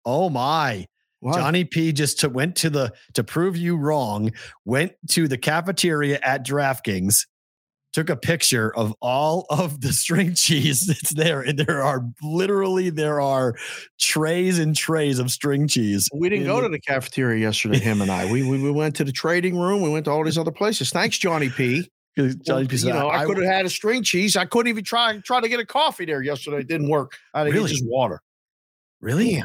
[0.05, 0.85] Oh my.
[1.23, 4.31] Johnny P just to, went to the to prove you wrong,
[4.65, 7.25] went to the cafeteria at DraftKings,
[7.93, 12.89] took a picture of all of the string cheese that's there, and there are literally
[12.89, 13.55] there are
[13.99, 16.09] trays and trays of string cheese.
[16.13, 18.29] We didn't go to the cafeteria yesterday, him and I.
[18.31, 19.81] We, we we went to the trading room.
[19.81, 20.89] We went to all these other places.
[20.91, 21.89] Thanks, Johnny P.
[22.45, 22.77] Johnny P.
[22.77, 24.35] said, you know, I, I- could have had a string cheese.
[24.35, 26.57] I couldn't even try try to get a coffee there yesterday.
[26.57, 27.13] It didn't work.
[27.33, 27.69] I had Really?
[27.69, 28.21] just water.
[29.01, 29.43] really.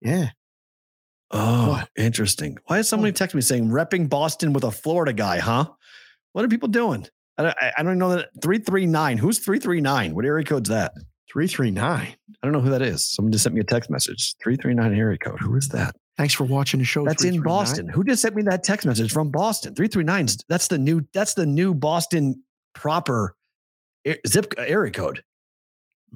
[0.00, 0.30] Yeah.
[1.30, 1.88] Oh, What?
[1.96, 2.56] interesting.
[2.66, 3.14] Why is somebody oh.
[3.14, 5.66] text me saying repping Boston with a Florida guy, huh?
[6.32, 7.06] What are people doing?
[7.38, 9.18] I don't, I, I don't know that 339.
[9.18, 10.14] Who's 339?
[10.14, 10.92] What area code's that?
[11.32, 11.82] 339.
[11.82, 13.04] I don't know who that is.
[13.08, 14.34] Someone just sent me a text message.
[14.42, 15.38] 339 area code.
[15.40, 15.94] Who is that?
[16.16, 17.04] Thanks for watching the show.
[17.04, 17.88] That's in Boston.
[17.88, 19.74] Who just sent me that text message from Boston?
[19.74, 20.36] 339.
[20.48, 22.42] That's the new that's the new Boston
[22.74, 23.36] proper
[24.26, 25.22] zip area code.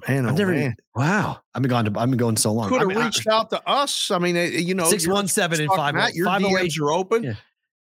[0.07, 0.75] Man, oh, I've never man.
[0.95, 1.39] Wow.
[1.53, 2.67] I've been gone to I've been going so long.
[2.67, 4.11] Could I have mean, I- reached out to us.
[4.11, 6.71] I mean, uh, you know, you're 617 and stuck, 50 Your 508.
[6.71, 7.23] DMs are open.
[7.23, 7.33] Yeah.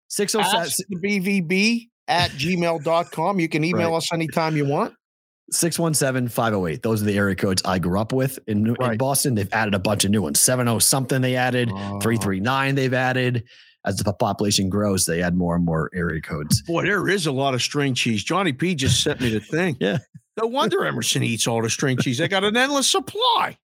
[0.08, 3.40] 607 Ask the BVB at gmail.com.
[3.40, 3.96] You can email Right.
[3.96, 4.94] us anytime you want.
[5.52, 6.82] 617 508.
[6.82, 9.34] Those are the area codes I grew up with in, in Boston.
[9.34, 10.38] They've added a bunch of new ones.
[10.40, 11.98] 70 something they added, Oh.
[12.00, 13.44] 339 they've added.
[13.84, 16.60] As the population grows, they add more and more area codes.
[16.62, 18.22] Boy, there is a lot of string cheese.
[18.22, 19.76] Johnny P just sent me the thing.
[19.80, 19.98] Yeah.
[20.40, 22.18] No wonder Emerson eats all the string cheese.
[22.18, 23.58] They got an endless supply.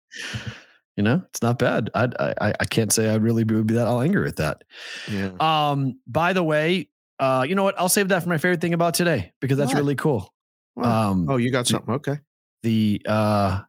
[0.96, 1.90] You know, it's not bad.
[1.94, 2.08] I
[2.40, 4.64] I, I can't say I really would be that all angry at that.
[5.10, 5.30] Yeah.
[5.38, 6.88] Um, by the way,
[7.18, 7.78] uh, you know what?
[7.78, 9.78] I'll save that for my favorite thing about today because that's What?
[9.80, 10.32] really cool.
[10.74, 10.86] What?
[10.86, 11.94] Um, Oh, you got something.
[11.94, 12.18] Okay.
[12.62, 13.60] the uh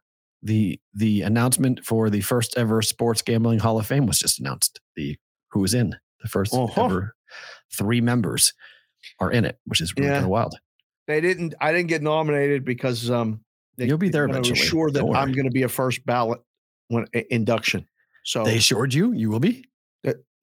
[0.42, 4.80] the the announcement for the first ever sports gambling hall of fame was just announced
[4.96, 5.16] the
[5.50, 6.84] who is in the 1st Uh-huh.
[6.84, 7.14] ever
[7.76, 8.52] three members
[9.20, 10.14] are in it which is really Yeah.
[10.14, 10.54] kind of wild
[11.06, 13.40] They didn't, I didn't get nominated because um
[13.76, 14.58] they, You'll be there I was eventually.
[14.68, 16.40] sure that I'm going to be a first ballot
[16.88, 17.86] when i- induction.
[18.24, 19.64] So they assured you you will be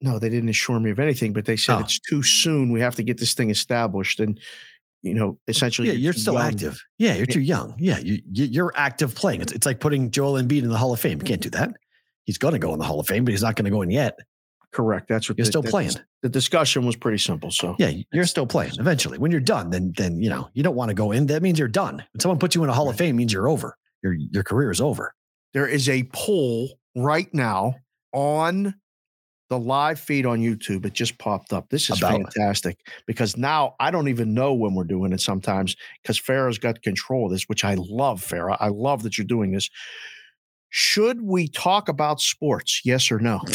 [0.00, 1.80] no, they didn't assure me of anything, but they said Oh.
[1.80, 2.70] it's too soon.
[2.70, 4.20] We have to get this thing established.
[4.20, 4.38] And,
[5.02, 6.42] you know, essentially, yeah you're too still young.
[6.42, 10.10] active yeah you're too young yeah you, you you're active playing it's, it's like putting
[10.10, 11.74] joel Embiid in the hall of fame you can't do that
[12.24, 13.82] he's going to go in the hall of fame but he's not going to go
[13.82, 14.18] in yet
[14.72, 15.06] Correct.
[15.08, 15.92] That's what you're the- still playing
[16.22, 17.50] The discussion was pretty simple.
[17.52, 20.74] So, yeah you're still playing eventually when you're done then then you know you don't
[20.74, 22.88] want to go in that means you're done when someone puts you in a hall
[22.88, 25.14] of fame means you're over your your career is over
[25.54, 27.76] there is a poll right now
[28.12, 28.74] on
[29.48, 30.84] the live feed on YouTube.
[30.86, 31.68] It just popped up.
[31.70, 35.76] This is About- fantastic because now I don't even know when we're doing it sometimes
[36.02, 38.56] because Farah's got control of this, which I love, Farah.
[38.60, 39.70] I love that you're doing this.
[40.70, 42.80] Should we talk about sports?
[42.84, 43.40] Yes or no?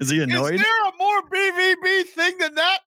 [0.00, 2.78] is he annoyed Is there a more BVB thing than that?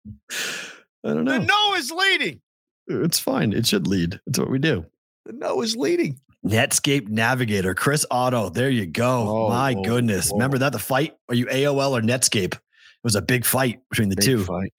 [1.06, 1.40] i don't know.
[1.40, 2.42] The no is leading.
[2.88, 4.86] it's fine it should lead it's what we do
[5.26, 6.20] The no is leading.
[6.46, 8.50] Netscape Navigator, Chris Otto.
[8.50, 9.26] There you go.
[9.28, 10.30] Oh, My whoa, goodness.
[10.30, 10.38] whoa.
[10.38, 11.16] Remember that the fight?
[11.30, 12.54] Are you AOL or Netscape?
[12.54, 12.60] It
[13.04, 14.44] was a big fight between the Big two.
[14.44, 14.72] fight.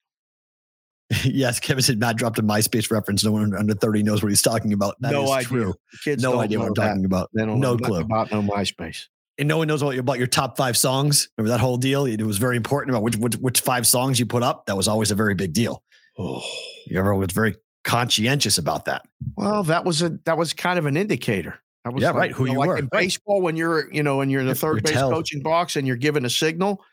[1.23, 3.23] yes, Kevin said Matt dropped a MySpace reference.
[3.23, 4.95] No one under 30 knows what he's talking about.
[4.99, 5.47] That is no idea.
[5.47, 5.73] true.
[6.03, 6.87] Kids No idea what I'm that.
[6.87, 7.29] talking about.
[7.33, 7.99] They don't No know clue.
[8.01, 9.05] about no MySpace.
[9.37, 11.29] And no one knows about your top five songs.
[11.37, 12.05] Remember that whole deal?
[12.05, 14.65] It was very important about which, which which five songs you put up.
[14.65, 15.83] That was always a very big deal.
[16.17, 16.41] Oh.
[16.91, 17.55] Everyone was very
[17.87, 19.07] conscientious about that.
[19.35, 21.59] Well, that was a that was kind of an indicator.
[21.85, 24.03] That was Yeah, like, right, who know, you like were, in baseball when you're you
[24.03, 25.09] know when you're in the third your base tell.
[25.09, 26.83] coaching box and you're given a signal,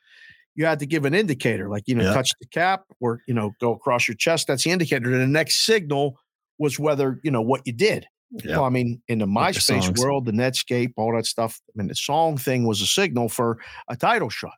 [0.54, 2.14] you had to give an indicator, like you know, Yeah.
[2.14, 4.46] touch the cap or you know, go across your chest.
[4.46, 5.10] That's the indicator.
[5.12, 6.18] And the next signal
[6.58, 8.06] was whether you know what you did.
[8.30, 8.56] Yeah.
[8.56, 11.60] Well, I mean, in the Like the MySpace world, the Netscape, all that stuff.
[11.68, 13.58] I mean, the song thing was a signal for
[13.88, 14.54] a title shot.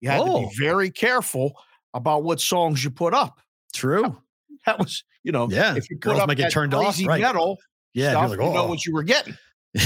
[0.00, 0.48] You had to Oh.
[0.48, 1.52] be very careful
[1.94, 3.40] about what songs you put up.
[3.72, 4.16] True.
[4.66, 5.76] That was, you know, Yeah.
[5.76, 7.20] if you put Girls up might get that turned off, crazy right.
[7.20, 7.58] metal,
[7.92, 8.10] Yeah.
[8.10, 8.68] stuff, like, you know oh.
[8.68, 9.36] what you were getting.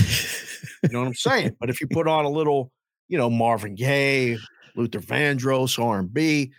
[0.82, 1.56] You know what I'm saying?
[1.60, 2.70] But if you put on a little,
[3.08, 4.38] you know, Marvin Gaye,
[4.76, 6.52] Luther Vandross, R&B,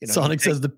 [0.00, 0.72] you know, Sonic says the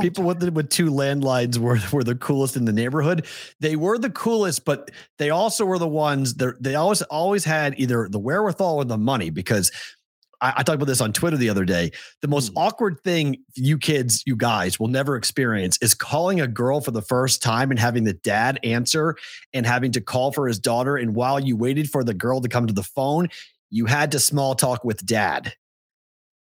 [0.00, 3.26] people with the, with two landlines were were the coolest in the neighborhood.
[3.60, 7.78] They were the coolest, but they also were the ones that they always always had
[7.78, 9.70] either the wherewithal or the money because
[10.42, 11.92] I, I talked about this on Twitter the other day.
[12.20, 12.58] The most Hmm.
[12.58, 17.00] awkward thing you kids, you guys will never experience is calling a girl for the
[17.00, 19.16] first time and having the dad answer
[19.54, 20.96] and having to call for his daughter.
[20.96, 23.28] And while you waited for the girl to come to the phone,
[23.70, 25.54] you had to small talk with dad.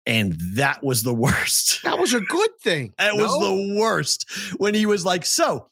[0.06, 1.84] And that was the worst.
[1.84, 2.94] That was a good thing.
[3.00, 5.68] It was the worst when he was like, So,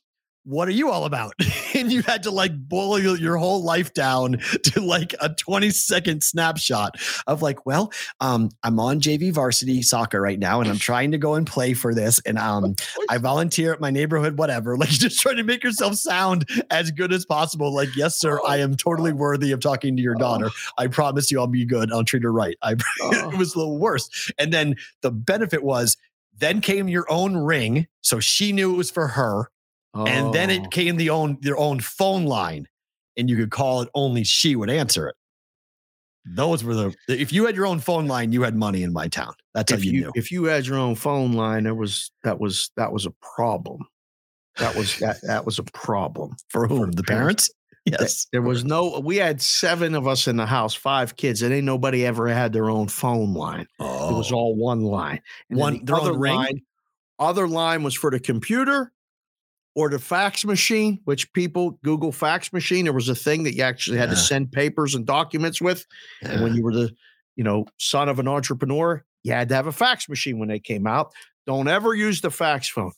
[0.45, 1.33] what are you all about?
[1.75, 6.23] and you had to like boil your, whole life down to like a 20 second
[6.23, 6.95] snapshot
[7.27, 7.91] of like, well,
[8.21, 11.73] um, I'm on JV varsity soccer right now and I'm trying to go and play
[11.73, 12.21] for this.
[12.25, 12.75] And um,
[13.09, 14.77] I volunteer at my neighborhood, whatever.
[14.85, 17.73] Like, just trying to make yourself sound as good as possible.
[17.73, 20.51] Like, yes, sir, I am totally worthy of talking to your daughter.
[20.77, 21.91] I promise you I'll be good.
[21.91, 22.55] I'll treat her right.
[22.61, 24.31] I, it was the worst.
[24.37, 25.97] And then the benefit was,
[26.37, 27.87] then came your own ring.
[28.01, 29.49] So she knew it was for her
[29.95, 30.53] and then Oh.
[30.53, 32.67] it came the own their own phone line
[33.17, 35.15] and you could call it only she would answer it
[36.25, 39.07] those were the if you had your own phone line you had money in my
[39.07, 41.75] town that's how if you, you knew if you had your own phone line, there
[41.75, 43.87] was that was that was a problem.
[44.57, 46.35] That was that that was a problem.
[46.49, 47.49] for whom the parents
[47.85, 48.99] yes There was no.
[48.99, 52.51] We had seven of us in the house, five kids, and ain't nobody ever had
[52.51, 53.67] their own phone line.
[53.79, 54.09] oh.
[54.15, 54.35] It was oh.
[54.35, 55.21] all one line.
[55.51, 56.35] And One- the other ring?
[56.35, 56.61] line,
[57.19, 58.91] other line was for the computer
[59.75, 62.85] or the fax machine, which people Google fax machine.
[62.85, 65.85] There was a thing that you actually had to send papers and documents with.
[66.21, 66.95] And when you were the,
[67.35, 70.59] you know, son of an entrepreneur, you had to have a fax machine when they
[70.59, 71.11] came out.
[71.45, 72.93] Don't ever use the fax phone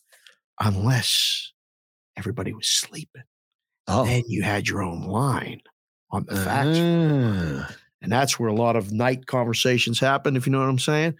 [0.60, 1.52] unless
[2.16, 3.22] everybody was sleeping.
[3.86, 5.60] oh Then you had your own line
[6.10, 6.78] on the fax.
[6.80, 7.74] Ah.
[8.00, 11.14] And that's where a lot of night conversations happen, if you know what I'm saying.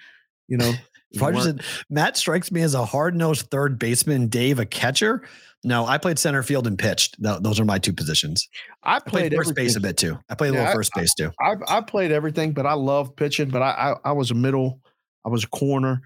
[0.47, 0.73] You know,
[1.11, 5.23] you Roger weren't- said, Matt strikes me as a hard-nosed third baseman Dave a catcher
[5.69, 8.49] no I played center field and pitched Tho- those are my two positions
[8.83, 10.93] I I played played first base a bit too I played a little I- first
[10.95, 13.51] base too I I played everything, but I love pitching.
[13.51, 13.71] But I,
[14.05, 14.81] I I was a middle.
[15.25, 16.01] I was a corner.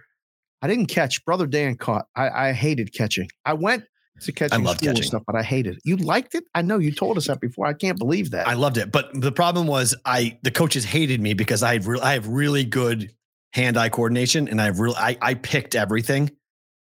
[0.61, 1.25] I didn't catch.
[1.25, 2.07] Brother Dan caught.
[2.17, 3.29] I I hated catching.
[3.45, 3.85] I went
[4.21, 5.09] to catching love school and catching.
[5.09, 5.83] stuff, but I hated it.
[5.85, 6.45] You liked it?
[6.55, 7.67] I know you told us that before.
[7.67, 8.47] I can't believe that.
[8.47, 11.85] I loved it, but the problem was I the coaches hated me because I had
[11.87, 13.13] re- I have really good
[13.53, 16.31] hand-eye coordination and I have real I I picked everything.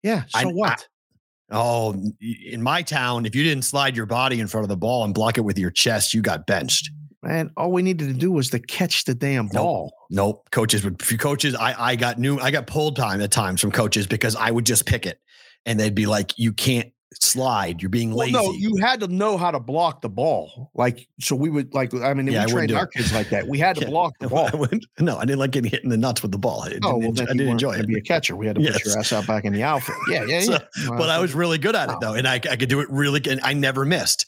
[0.03, 0.25] yeah.
[0.29, 0.89] So I- what?
[1.51, 5.05] Oh, in my town, if you didn't slide your body in front of the ball
[5.05, 6.91] and block it with your chest, you got benched.
[7.23, 9.93] Man, all we needed to do was to catch the damn ball.
[10.11, 11.03] Nope, coaches would.
[11.03, 12.39] Few coaches, I I got new.
[12.39, 15.19] I got pulled time at times from coaches because I would just pick it,
[15.67, 17.81] and they'd be like, "You can't slide.
[17.83, 20.71] You're being Well, lazy." no, you had to know how to block the ball.
[20.75, 21.95] Like, so we would like.
[21.95, 22.91] I mean, Yeah, we wouldn't trained our it.
[22.93, 23.47] kids like that.
[23.49, 23.91] We had to Yeah.
[23.91, 24.49] block the ball.
[24.65, 26.63] I no, I didn't like getting hit in the nuts with the ball.
[26.63, 27.87] I didn't, Oh, well, enjoy, then I you didn't enjoy gonna it.
[27.89, 28.37] Be a catcher.
[28.37, 28.85] We had to put Yes.
[28.87, 29.99] your ass out back in the outfield.
[30.11, 30.89] Yeah, yeah, So- yeah.
[30.91, 33.21] but I was really good at it though, and I, I could do it really
[33.21, 33.33] good.
[33.35, 34.27] and I never missed.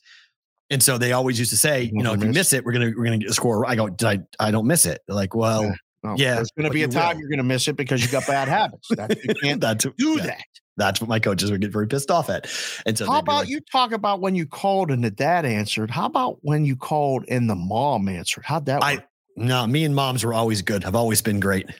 [0.73, 2.73] And so they always used to say, you know, Never if you miss it, we're
[2.73, 3.67] gonna we're gonna get a score.
[3.69, 4.19] I go, did I?
[4.39, 5.01] I don't miss it.
[5.07, 5.75] They're like, well, Yeah.
[6.03, 7.21] No, Yeah, there's going to be a time will.
[7.21, 8.89] you're going to miss it because you got bad habits.
[8.97, 10.45] That, you can't that's do yeah, that.
[10.77, 12.47] That's what my coaches would get very pissed off at.
[12.87, 15.91] And so How about like, you talk about when you called and the dad answered?
[15.91, 18.45] How about when you called and the mom answered?
[18.47, 19.05] How'd that I- work?
[19.37, 20.85] No, me and moms were always good.
[20.85, 21.71] I've always been great.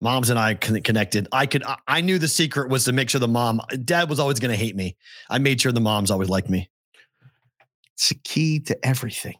[0.00, 1.26] Moms and I connected.
[1.32, 1.64] I could.
[1.88, 3.60] I- knew the secret was to make sure the mom.
[3.84, 4.96] Dad was always going to hate me.
[5.28, 6.70] I made sure the moms always liked me.
[7.94, 9.34] It's the key to everything.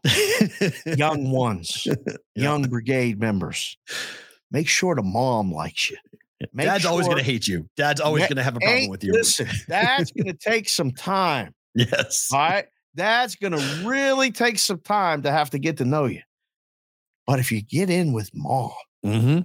[0.87, 1.87] Young ones,
[2.35, 3.77] young brigade members.
[4.51, 5.99] Make sure the mom likes you.
[6.53, 7.69] Make Dad's always going to hate you.
[7.77, 9.13] Dad's always going to have a problem with you.
[9.13, 11.53] Listen, that's going to take some time.
[11.75, 12.31] Yes.
[12.33, 12.65] All right.
[12.95, 16.23] That's going to really take some time to have to get to know you.
[17.27, 18.71] But if you get in with mom,
[19.05, 19.41] Mm-hmm.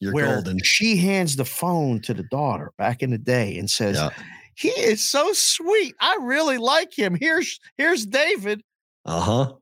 [0.00, 0.58] You're where golden.
[0.62, 4.10] she hands the phone to the daughter back in the day and says, Yeah.
[4.54, 5.94] He is so sweet.
[6.00, 7.16] I really like him.
[7.20, 8.62] Here's here's David.
[9.04, 9.52] Uh huh.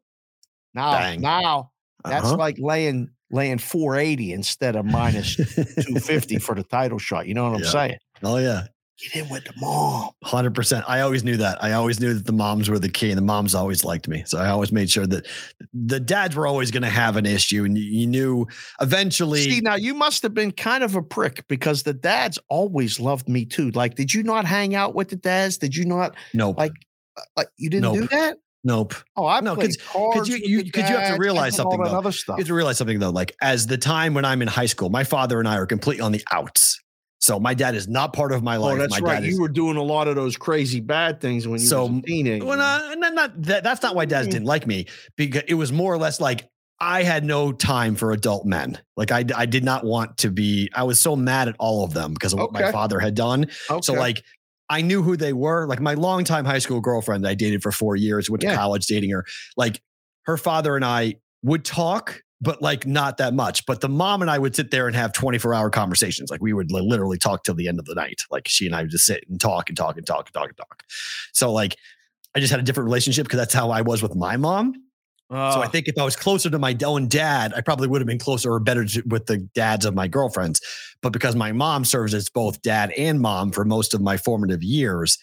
[0.75, 1.71] Now, now
[2.05, 2.37] that's Uh-huh.
[2.37, 7.27] like laying laying 480 instead of minus 250 for the title shot.
[7.27, 7.99] You know what I'm saying?
[8.23, 8.67] oh yeah.
[8.99, 10.13] Get in with the mom.
[10.25, 10.83] Hundred percent.
[10.89, 11.63] I always knew that.
[11.63, 14.23] I always knew that the moms were the key, and the moms always liked me.
[14.25, 15.27] So I always made sure that
[15.75, 18.47] the dads were always going to have an issue, and you, knew
[18.81, 19.43] eventually.
[19.43, 23.29] See, now you must have been kind of a prick because the dads always loved
[23.29, 23.71] me too.
[23.73, 25.59] Like, did you not hang out with the dads?
[25.59, 26.57] Did you not nope.
[26.57, 26.73] like
[27.19, 28.39] uh, like you didn't do that?
[28.67, 28.95] Nope.
[29.17, 31.83] Oh, I No, played 'cause- cards you- you- the 'cause you have to realize something,
[31.83, 31.97] though.
[31.97, 32.37] Other stuff.
[32.37, 33.11] You have to realize something though.
[33.11, 36.03] Like as the time when I'm in high school, my father and I are completely
[36.03, 36.81] on the outs.
[37.19, 38.75] So my dad is not part of my oh, life.
[38.75, 39.23] Oh, that's my right.
[39.23, 41.99] You is, were doing a lot of those crazy bad things when you So, were
[41.99, 42.45] a teenager.
[42.45, 43.65] well, no, not, not that.
[43.65, 44.87] That's not why dads didn't like me
[45.17, 46.47] because it was more or less like
[46.79, 48.79] I had no time for adult men.
[48.99, 50.69] Like I, I did not want to be.
[50.75, 53.47] I was so mad at all of them because of what my father had done.
[53.83, 54.23] So like
[54.69, 55.67] I knew who they were.
[55.67, 58.57] Like my longtime high school girlfriend that I dated for four years, went to Yeah.
[58.57, 59.25] college dating her.
[59.57, 59.81] Like
[60.23, 63.65] her father and I would talk, but like not that much.
[63.67, 66.31] But the mom and I would sit there and have 24 hour conversations.
[66.31, 68.23] Like we would literally talk till the end of the night.
[68.31, 70.49] Like she and I would just sit and talk and talk and talk and talk
[70.49, 70.83] and talk.
[71.33, 71.77] So like
[72.35, 74.75] I just had a different relationship because that's how I was with my mom.
[75.31, 78.01] So I Uh, think if I was closer to my own dad, I probably would
[78.01, 80.61] have been closer or better to, with the dads of my girlfriends.
[81.03, 84.63] But because my mom serves as both dad and mom for most of my formative
[84.63, 85.19] years,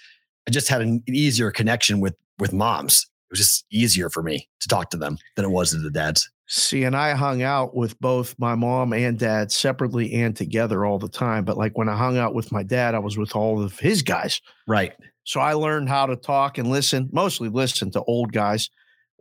[0.47, 3.07] I just had an easier connection with with moms.
[3.29, 5.89] It was just easier for me to talk to them than it was to the
[5.89, 6.29] dads.
[6.47, 10.99] See, and I hung out with both my mom and dad separately and together all
[10.99, 11.45] the time.
[11.45, 14.01] But like when I hung out with my dad, I was with all of his
[14.01, 14.41] guys.
[14.67, 14.93] Right.
[15.23, 18.69] So I learned how to talk and listen, mostly listen to old guys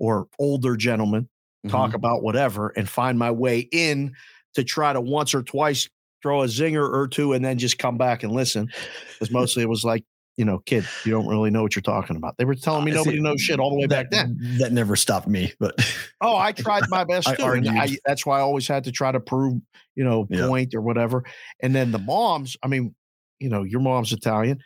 [0.02, 1.28] or older gentlemen
[1.68, 1.94] talk Mhm.
[1.94, 4.12] about whatever and find my way in
[4.54, 5.88] to try to once or twice
[6.22, 8.68] throw a zinger or two and then just come back and listen.
[9.14, 10.04] Because mostly it was like,
[10.36, 12.36] you know, kid, you don't really know what you're talking about.
[12.36, 14.36] They were telling me Uh, see, nobody knows shit all the way back then.
[14.58, 15.74] That never stopped me, but
[16.20, 17.44] Oh, I tried my best I too.
[17.68, 19.60] I, that's why I always had to try to prove,
[19.94, 20.46] you know, Yeah.
[20.48, 21.22] point or whatever.
[21.62, 22.94] And then the moms, I mean,
[23.38, 24.58] you know, your mom's Italian.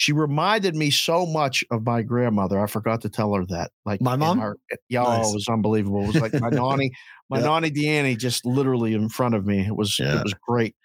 [0.00, 2.60] She reminded me so much of my grandmother.
[2.62, 3.72] I forgot to tell her that.
[3.84, 4.38] Like My mom?
[4.38, 5.26] her- eh, yeah, Nice.
[5.26, 6.04] oh, it was unbelievable.
[6.04, 6.92] It was like my nanny,
[7.28, 7.46] my Yeah.
[7.46, 9.58] nanny Deanne just literally in front of me.
[9.66, 10.18] It was Yeah.
[10.18, 10.76] it was great.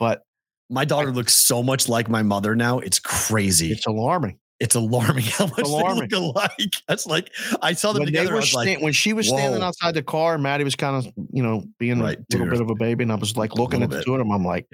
[0.00, 0.22] But
[0.68, 2.80] my daughter looks so much like my mother now.
[2.80, 3.70] It's crazy.
[3.70, 4.40] it's alarming.
[4.58, 6.08] It's alarming how much alarming.
[6.08, 6.72] they look alike.
[6.88, 7.30] That's like
[7.62, 8.30] I saw them When they together.
[8.30, 11.12] I were was like, when she was standing outside the car Maddie was kind of,
[11.30, 12.50] you know, being Right, a little dude.
[12.50, 14.06] bit of a baby, and I was like looking at the bit.
[14.06, 14.32] two of them.
[14.32, 14.66] I'm like,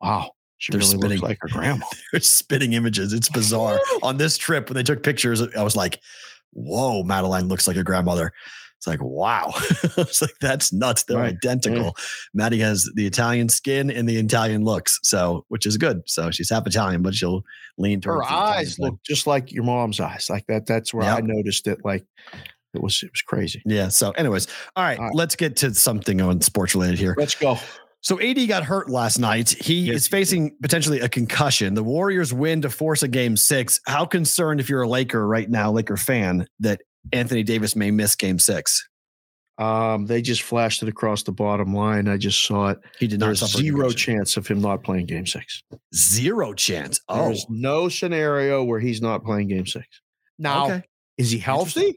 [0.00, 1.10] wow, she They're really spitting.
[1.10, 1.84] looks like her grandma.
[2.12, 3.12] they're spitting images.
[3.12, 3.78] It's bizarre.
[4.02, 6.00] On this trip, when they took pictures, I was like,
[6.52, 8.32] whoa, Madeline looks like a grandmother.
[8.78, 9.52] It's like, wow.
[9.96, 11.04] it's like, that's nuts.
[11.04, 11.34] They're Right.
[11.34, 11.36] Mm.
[11.36, 11.96] identical.
[12.34, 14.98] Maddie has the Italian skin and the Italian looks.
[15.02, 16.02] So, which is good.
[16.06, 17.42] So she's half Italian, but she'll
[17.78, 21.04] lean her towards the eyes look just like your mom's eyes like that that's where
[21.04, 22.06] i noticed it like
[22.72, 23.88] it was it was crazy Yeah.
[23.88, 25.14] So, anyways, all right, All right.
[25.14, 27.14] let's get to something on sports related here.
[27.18, 27.58] let's go
[28.06, 29.48] So AD got hurt last night.
[29.50, 31.74] He Yes, is facing potentially a concussion.
[31.74, 33.80] The Warriors win to force a game six.
[33.84, 38.14] How concerned, if you're a Laker right now, Laker fan, that Anthony Davis may miss
[38.14, 38.88] game six?
[39.58, 43.20] um they just flashed it across the bottom line i just saw it He did
[43.20, 45.62] not there's zero chance of him not playing game six
[45.94, 47.00] Zero chance.
[47.08, 49.86] Oh, there's no scenario where he's not playing game six
[50.38, 50.82] now okay.
[51.16, 51.94] is he healthy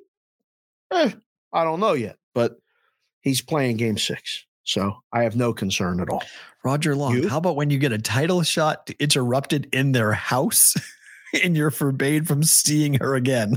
[0.89, 1.11] Eh,
[1.51, 2.53] i don't know yet but
[3.19, 6.23] he's playing game six so i have no concern at all
[6.61, 7.29] Roger Long, You?
[7.29, 10.75] how about when you get a title shot interrupted in their house
[11.43, 13.55] and you're forbade from seeing her again?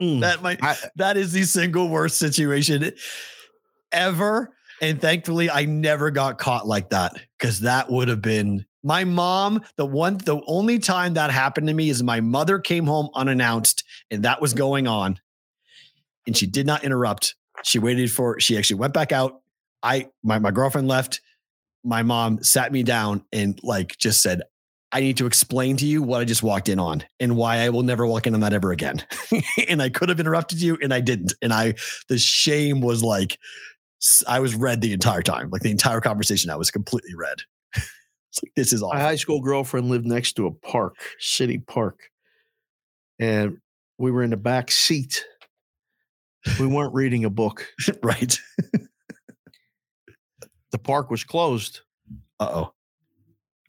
[0.00, 0.22] Mm.
[0.22, 2.92] That might I- that is the single worst situation
[3.92, 4.54] ever.
[4.80, 9.62] And thankfully, I never got caught like that because that would have been my mom.
[9.76, 13.84] The one, the only time that happened to me is my mother came home unannounced,
[14.10, 15.20] and that was going on,
[16.26, 17.34] and she did not interrupt.
[17.64, 18.40] She waited for.
[18.40, 19.42] She actually went back out.
[19.82, 21.20] I my my girlfriend left.
[21.82, 24.42] My mom sat me down and like just said,
[24.92, 27.68] I need to explain to you what I just walked in on and why I
[27.68, 29.04] will never walk in on that ever again.
[29.68, 31.32] and I could have interrupted you and I didn't.
[31.40, 31.74] And I,
[32.08, 33.38] the shame was like,
[34.26, 35.50] I was red the entire time.
[35.50, 37.38] Like the entire conversation, I was completely red.
[37.76, 38.92] it's like, this is all.
[38.92, 42.00] My high school girlfriend lived next to a park, city park.
[43.20, 43.58] And
[43.98, 45.24] we were in the back seat.
[46.58, 47.68] We weren't reading a book.
[48.02, 48.36] right.
[50.72, 51.80] The park was closed.
[52.38, 52.72] Uh oh.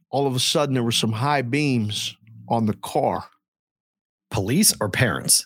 [0.10, 2.16] All of a sudden, there were some high beams
[2.50, 3.26] on the car.
[4.30, 5.46] Police or parents?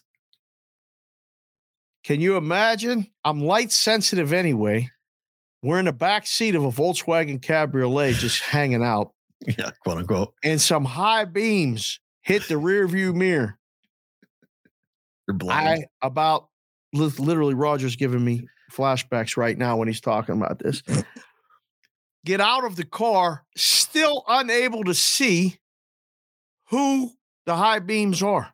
[2.04, 3.08] Can you imagine?
[3.24, 4.90] I'm light sensitive anyway.
[5.64, 9.12] We're in the back seat of a Volkswagen Cabriolet just hanging out,
[9.48, 10.34] Yeah, quote unquote.
[10.44, 13.58] and some high beams hit the rear view mirror.
[15.28, 15.86] You're blind.
[16.02, 16.50] I about
[16.94, 20.84] literally Roger's giving me flashbacks right now when he's talking about this.
[22.26, 25.60] Get out of the car, still unable to see
[26.70, 27.12] who
[27.46, 28.52] the high beams are.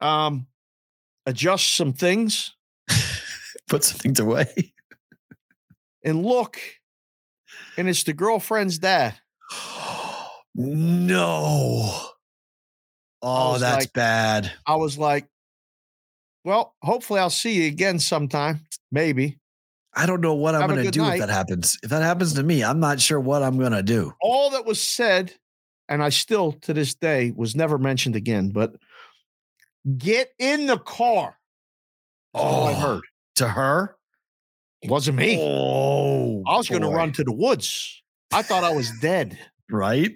[0.00, 0.48] Um,
[1.24, 2.52] adjust some things
[3.68, 4.74] Put some things away.
[6.04, 6.58] and look,
[7.76, 9.14] and it's the girlfriend's dad.
[10.54, 12.00] no.
[13.22, 14.52] Oh, that's like- bad.
[14.66, 15.26] I was like,
[16.44, 18.60] well, hopefully I'll see you again sometime,
[18.92, 19.38] maybe.
[19.96, 21.14] I don't know what I'm going to do night.
[21.14, 21.78] if that happens.
[21.82, 24.12] If that happens to me, I'm not sure what I'm going to do.
[24.20, 25.32] all that was said,
[25.88, 28.76] and I still to this day was never mentioned again, but
[29.96, 31.36] get in the car.
[32.34, 32.74] That's all I Oh.
[32.74, 33.00] heard.
[33.36, 33.96] To her?
[34.82, 35.38] It wasn't me.
[35.40, 38.02] Oh, I was going to run to the woods.
[38.32, 39.38] I thought I was dead.
[39.70, 40.12] Right?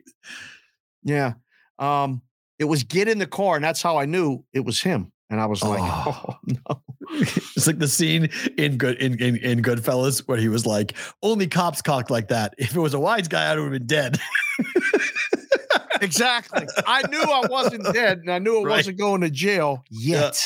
[1.03, 1.33] Yeah.
[1.79, 2.23] Um,
[2.59, 5.13] it was get in the car, and that's how I knew it was him.
[5.31, 6.25] And I was like, Oh.
[6.29, 6.37] oh
[6.69, 6.83] no.
[7.57, 11.47] It's like the scene in good in, in in Goodfellas where he was like, "Only
[11.49, 12.55] cops cock like that.
[12.59, 14.19] If it was a wise guy, I would have been dead."
[16.01, 16.67] exactly.
[16.87, 18.77] I knew I wasn't dead, and I knew I Right.
[18.79, 20.39] wasn't going to jail yet.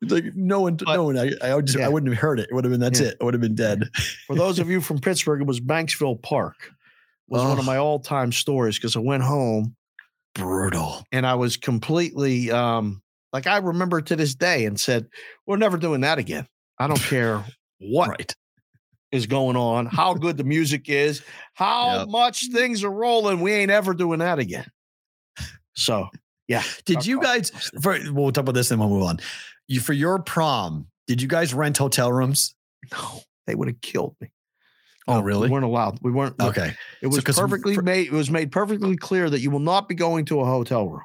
[0.00, 1.18] It's like no one, But- no one.
[1.18, 1.86] I, I would just, Yeah.
[1.86, 2.48] I wouldn't have heard it.
[2.50, 3.08] It would have been that's Yeah.
[3.08, 3.18] it.
[3.20, 3.84] I would have been dead.
[4.26, 6.56] For those of you from Pittsburgh, it was Banksville Park.
[7.28, 9.76] Was one of my all-time stories because I went home
[10.34, 11.04] Brutal.
[11.10, 13.00] and I was completely um
[13.34, 15.06] like I remember to this day and said,
[15.46, 16.46] We're never doing that again.
[16.78, 17.44] I don't care
[17.80, 18.34] what
[19.12, 19.28] is Right.
[19.28, 21.20] going on, how good the music is,
[21.52, 22.08] how Yep.
[22.08, 23.40] much things are rolling.
[23.40, 24.66] We ain't ever doing that again.
[25.74, 26.08] So
[26.48, 26.62] yeah.
[26.86, 27.50] Did you guys?
[27.82, 29.18] For, we'll talk about this and we'll move on.
[29.68, 30.86] You for your prom?
[31.06, 32.54] Did you guys rent hotel rooms?
[32.92, 34.30] No, they would have killed me.
[35.08, 35.48] Oh, really?
[35.48, 35.98] We weren't allowed.
[36.02, 36.74] We weren't Okay.
[37.02, 38.06] It was 'cause perfectly for- made.
[38.06, 41.02] It was made perfectly clear that you will not be going to a hotel room.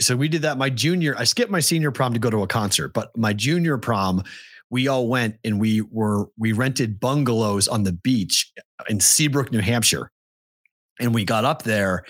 [0.00, 0.58] So we did that.
[0.58, 3.78] My junior, I skipped my senior prom to go to a concert, but my junior
[3.78, 4.22] prom,
[4.70, 8.52] we all went and we were we rented bungalows on the beach
[8.88, 10.10] in Seabrook, New Hampshire,
[10.98, 12.04] and we got up there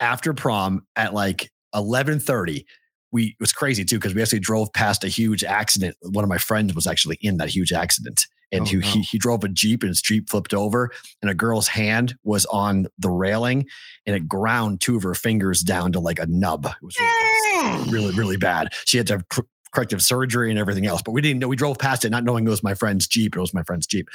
[0.00, 2.66] after prom at like eleven thirty.
[3.12, 5.96] We it was crazy too because we actually drove past a huge accident.
[6.02, 8.86] One of my friends was actually in that huge accident, and Oh, he, no.
[8.86, 10.90] he he drove a jeep and his jeep flipped over,
[11.20, 13.66] and a girl's hand was on the railing,
[14.06, 16.64] and it ground two of her fingers down to like a nub.
[16.66, 18.72] It was really, really, really bad.
[18.86, 21.48] She had to have cor- corrective surgery and everything else, but we didn't know.
[21.48, 23.36] We drove past it, not knowing it was my friend's Jeep.
[23.36, 24.08] It was my friend's Jeep.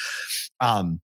[0.61, 1.01] Um,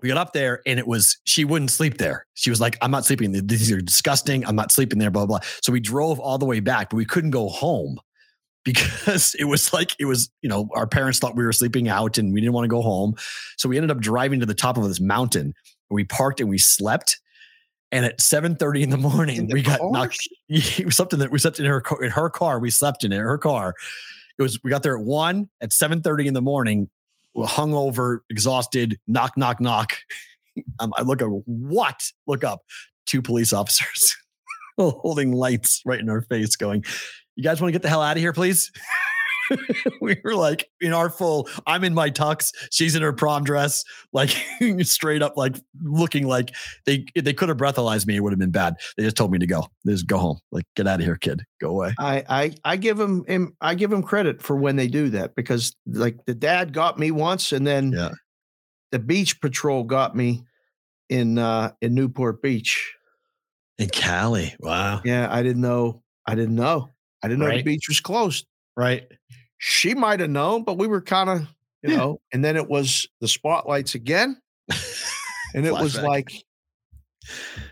[0.00, 2.26] we got up there and it was, she wouldn't sleep there.
[2.34, 3.32] She was like, I'm not sleeping.
[3.46, 4.44] These are disgusting.
[4.46, 5.40] I'm not sleeping there, blah, blah.
[5.62, 7.98] So we drove all the way back, but we couldn't go home
[8.64, 12.18] because it was like, it was, you know, our parents thought we were sleeping out
[12.18, 13.14] and we didn't want to go home.
[13.56, 15.54] So we ended up driving to the top of this mountain.
[15.90, 17.18] We parked and we slept.
[17.90, 20.26] And at 7:30 in the morning, In the we got knocked.
[20.48, 20.58] in
[21.18, 22.58] the, we slept in her car, in her car.
[22.58, 23.74] We slept in it, her car.
[24.38, 26.88] It was we got there at one at 7:30 in the morning,
[27.36, 29.96] hungover, exhausted, knock, knock, knock.
[30.80, 32.12] Um, I look up what?
[32.26, 32.60] Look up
[33.06, 34.14] two police officers
[34.78, 36.84] holding lights right in our face, going,
[37.36, 38.70] You guys want to get the hell out of here, please?
[40.00, 43.84] we were like in our full, I'm in my tux, she's in her prom dress,
[44.12, 44.30] like
[44.82, 46.54] straight up, like looking like
[46.86, 48.74] they they could have breathalyzed me, it would have been bad.
[48.96, 49.66] They just told me to go.
[49.84, 50.38] They just go home.
[50.52, 51.42] Like, get out of here, kid.
[51.60, 51.94] Go away.
[51.98, 53.24] I, I I give him
[53.60, 57.10] I give him credit for when they do that because like the dad got me
[57.10, 58.10] once and then Yeah.
[58.90, 60.44] the beach patrol got me
[61.08, 62.94] in uh in Newport Beach.
[63.78, 64.54] In Cali.
[64.60, 65.00] Wow.
[65.04, 66.02] Yeah, I didn't know.
[66.26, 66.90] I didn't know.
[67.22, 68.46] I didn't know the beach was closed.
[68.76, 69.06] Right.
[69.58, 71.46] She might have known, but we were kind of,
[71.82, 74.40] you know, and then it was the spotlights again.
[75.54, 76.32] And it was like,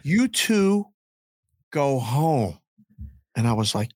[0.02, 0.84] you two
[1.72, 2.58] go home.
[3.36, 3.90] And I was like,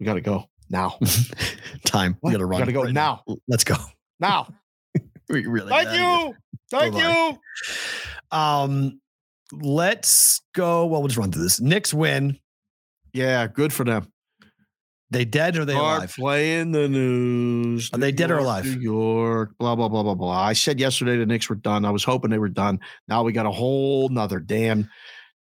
[0.00, 0.98] we got to go now.
[1.84, 2.16] Time.
[2.22, 2.60] We gotta run.
[2.60, 3.22] Gotta go right now.
[3.46, 3.76] Let's go.
[4.20, 4.48] Now.
[5.30, 6.34] We really Thank you.
[6.70, 7.38] Thank you.
[8.30, 8.98] Um,
[9.52, 10.86] let's go.
[10.86, 11.60] Well, we'll just run through this.
[11.60, 12.38] Knicks win.
[13.12, 14.10] Yeah, good for them.
[15.10, 16.14] They dead or they Start alive?
[16.14, 17.90] playing the news.
[17.94, 18.66] Are they New dead or alive?
[18.66, 20.30] New York, blah, blah, blah, blah, blah.
[20.42, 21.84] I said yesterday the Knicks were done.
[21.86, 22.78] I was hoping they were done.
[23.08, 24.90] Now we got a whole nother damn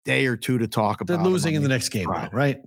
[0.06, 1.16] day or two to talk about.
[1.16, 2.60] They're losing in the next game, though, right.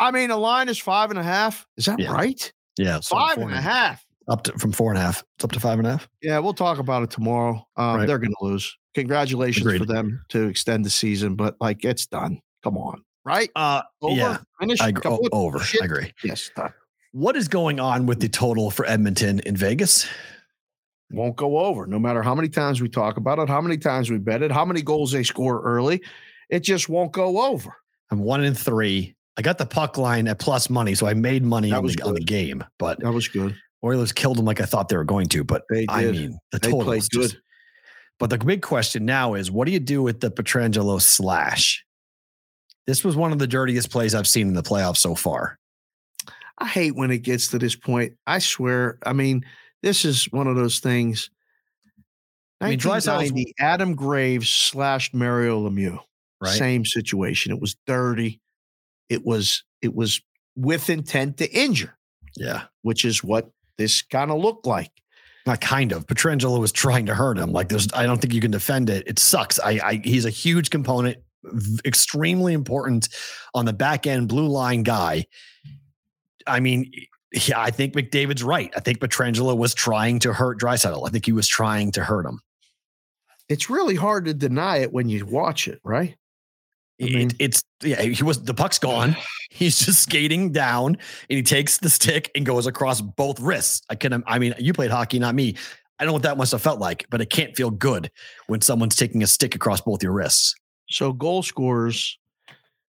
[0.00, 1.66] I mean, the line is five and a half.
[1.76, 2.12] Is that Yeah.
[2.12, 2.52] right?
[2.76, 4.04] Yeah, so Five and a half.
[4.28, 5.24] Up to from four and a half.
[5.36, 6.08] It's up to five and a half.
[6.20, 7.64] Yeah, we'll talk about it tomorrow.
[7.76, 8.06] Um, Right.
[8.06, 8.76] They're going to lose.
[8.94, 12.40] Congratulations for them to extend the season, but like it's done.
[12.62, 13.50] Come on, right?
[13.54, 14.14] Uh, Over.
[14.16, 14.80] yeah, Finish.
[14.80, 15.02] I agree.
[15.02, 15.58] Couple over.
[15.60, 15.82] shit.
[15.82, 16.12] I agree.
[16.24, 16.50] Yes.
[17.12, 20.06] What is going on with the total for Edmonton in Vegas?
[21.10, 24.10] won't go over no matter how many times we talk about it, how many times
[24.10, 26.02] we bet it, how many goals they score early.
[26.50, 27.72] It just won't go over.
[28.10, 29.14] I'm one in three.
[29.38, 32.12] I got the puck line at plus money, so I made money on the, on
[32.14, 32.62] the game.
[32.78, 33.56] But That was good.
[33.82, 35.44] Oilers killed them like I thought they were going to.
[35.44, 36.12] But They I did.
[36.12, 37.42] mean, the They total played is just- good.
[38.18, 41.84] But the big question now is, what do you do with the Pietrangelo slash?
[42.88, 45.58] This was one of the dirtiest plays I've seen in the playoffs so far.
[46.56, 48.14] I hate when it gets to this point.
[48.26, 48.98] I swear.
[49.04, 49.44] I mean,
[49.82, 51.28] this is one of those things.
[52.62, 56.00] I mean, Draisaitl's- 1990, Adam Graves slashed Mario Lemieux.
[56.40, 56.56] Right.
[56.58, 57.52] Same situation.
[57.52, 58.40] It was dirty.
[59.10, 60.20] It was it was
[60.56, 61.96] with intent to injure,
[62.36, 62.64] Yeah.
[62.82, 64.90] which is what this kind of looked like.
[65.46, 66.06] Not kind of.
[66.06, 67.52] Pietrangelo was trying to hurt him.
[67.52, 69.06] Like there's, I don't think you can defend it.
[69.06, 69.60] It sucks.
[69.60, 71.18] I, I he's a huge component,
[71.84, 73.08] extremely important
[73.54, 75.26] on the back end blue line guy.
[76.46, 76.90] I mean,
[77.32, 78.72] yeah, I think McDavid's right.
[78.76, 81.06] I think Pietrangelo was trying to hurt Draisaitl.
[81.06, 82.40] I think he was trying to hurt him.
[83.48, 86.16] It's really hard to deny it when you watch it, right?
[87.00, 89.16] I It- mean- it's yeah, he was the puck's gone.
[89.50, 90.88] He's just skating down
[91.30, 93.82] and he takes the stick and goes across both wrists.
[93.88, 95.54] I can, I mean, you played hockey, not me.
[95.98, 98.10] I don't know what that must have felt like, but it can't feel good
[98.46, 100.54] when someone's taking a stick across both your wrists.
[100.90, 102.18] So goal scorers,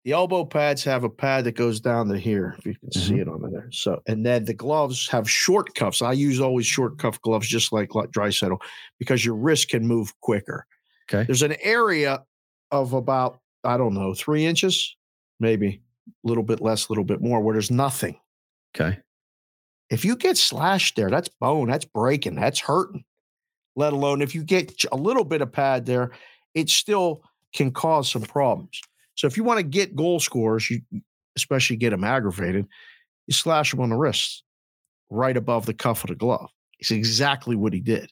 [0.04, 3.14] the elbow pads have a pad that goes down to here, if you can see
[3.14, 3.22] Mhm.
[3.22, 3.70] it on there.
[3.72, 6.02] So, and then the gloves have short cuffs.
[6.02, 8.60] I use always short cuff gloves, just like Draisaitl,
[9.00, 10.66] because your wrist can move quicker.
[11.10, 11.24] Okay.
[11.26, 12.26] There's an area
[12.72, 14.96] of about, I don't know, three inches,
[15.40, 18.20] maybe a little bit less, a little bit more, where there's nothing.
[18.76, 18.98] Okay.
[19.90, 23.06] If you get slashed there, that's bone, that's breaking, that's hurting.
[23.76, 26.12] Let alone if you get a little bit of pad there,
[26.56, 27.24] it's still
[27.54, 28.82] can cause some problems.
[29.16, 30.82] So if you want to get goal scorers, you
[31.36, 32.68] especially get them aggravated,
[33.28, 34.44] you slash them on the wrists,
[35.10, 36.50] right above the cuff of the glove.
[36.80, 38.12] It's exactly what he did.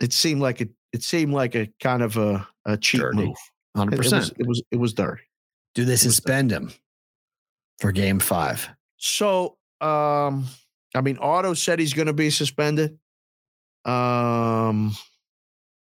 [0.00, 3.26] It seemed like a it seemed like a kind of a, a cheap Dirty.
[3.26, 3.36] move.
[3.76, 3.92] 100%.
[3.92, 5.22] It was, it was it was dirty.
[5.74, 6.72] Do they suspend him
[7.78, 8.68] for game five?
[8.96, 10.46] So, um,
[10.94, 12.98] I mean, Otto said he's going to be suspended.
[13.84, 14.96] Um,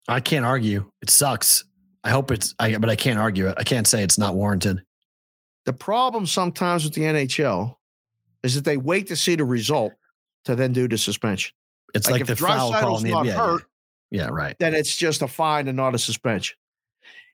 [0.07, 0.89] I can't argue.
[1.01, 1.63] It sucks.
[2.03, 3.55] I hope it's, I, but I can't argue it.
[3.57, 4.81] I can't say it's not warranted.
[5.65, 7.75] the problem sometimes with the NHL
[8.43, 9.93] is that they wait to see the result
[10.45, 11.53] to then do the suspension.
[11.93, 13.33] It's Like, like, if the foul call in the NBA.
[13.33, 13.63] hurt,
[14.11, 14.55] Yeah, right.
[14.59, 16.55] then it's just a fine and not a suspension.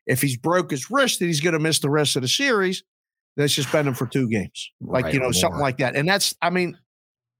[0.07, 2.83] If he's broke his wrist and he's going to miss the rest of the series,
[3.37, 5.95] they suspend him for two games, like Right, you know something like that.
[5.95, 6.77] And that's, I mean,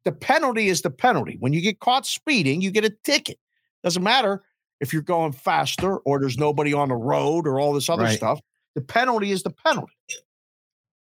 [0.06, 1.38] the penalty is the penalty.
[1.40, 3.38] When you get caught speeding, you get a ticket.
[3.84, 4.44] Doesn't matter
[4.84, 8.18] if you're going faster or there's nobody on the road or all this other Right.
[8.18, 8.40] stuff.
[8.76, 9.94] The penalty is the penalty.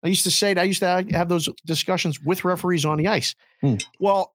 [0.04, 3.08] I used to say that I used to have those discussions with referees on the
[3.08, 3.34] ice.
[3.62, 3.76] Hmm.
[3.98, 4.34] Well,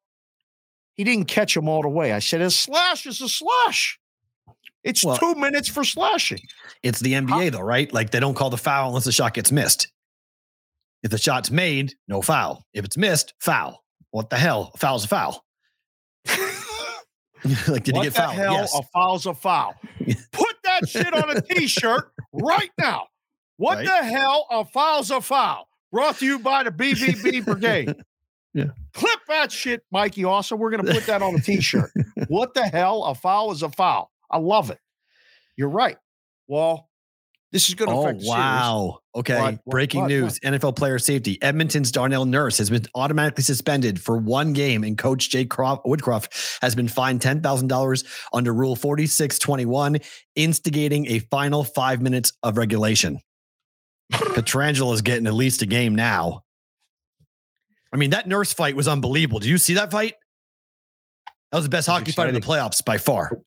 [0.95, 2.11] he didn't catch him all the way.
[2.11, 3.99] I said, a slash is a slash.
[4.83, 6.39] It's Well- two minutes for slashing.
[6.83, 7.91] It's the NBA though, right?
[7.93, 9.87] Like they don't call the foul unless the shot gets missed.
[11.03, 12.65] If the shot's made, no foul.
[12.73, 13.83] If it's missed, foul.
[14.11, 14.71] What the hell?
[14.73, 15.45] A foul's a foul.
[17.67, 18.33] like, did what he get the fouled?
[18.35, 18.53] hell?
[18.53, 18.75] Yes.
[18.77, 19.75] A foul's a foul.
[20.31, 23.07] Put that shit on a t-shirt right now.
[23.57, 23.85] What Right.
[23.87, 24.45] the hell?
[24.51, 25.67] A foul's a foul.
[25.91, 27.95] Brought to you by the BVB Brigade.
[28.53, 28.65] Yeah.
[28.93, 30.23] Clip that shit, Mikey.
[30.25, 31.91] Also, we're gonna put that on a t-shirt.
[32.27, 33.03] what the hell?
[33.05, 34.11] A foul is a foul.
[34.29, 34.79] I love it.
[35.55, 35.97] You're right.
[36.47, 36.88] Well,
[37.51, 38.37] this is going to Oh affect the series.
[38.37, 38.99] wow!
[39.15, 43.43] Okay, What, what, breaking what, news: NFL player safety Edmonton's Darnell Nurse has been automatically
[43.43, 48.03] suspended for one game, and Coach Jay Croft, Woodcroft has been fined ten thousand dollars
[48.33, 49.97] under Rule Forty Six Twenty One,
[50.35, 53.19] instigating a final five minutes of regulation.
[54.11, 56.43] Pietrangelo is getting at least a game now.
[57.93, 59.39] I mean, that nurse fight was unbelievable.
[59.39, 60.13] Did you see that fight?
[61.51, 63.39] That was the best was hockey fight in the playoffs by far.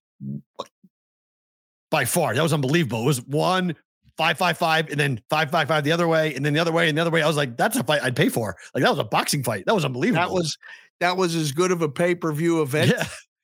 [1.91, 2.35] By far.
[2.35, 3.03] That was unbelievable.
[3.03, 3.77] It was one,
[4.17, 6.73] five, five, five, and then five, five, five the other way, and then the other
[6.73, 7.23] way, and the other way.
[7.23, 8.57] I was like, that's a fight I'd pay for.
[8.75, 9.65] Like, that was a boxing fight.
[9.67, 10.21] That was unbelievable.
[10.23, 10.57] That was
[11.01, 12.93] that was as good of a pay-per-view event.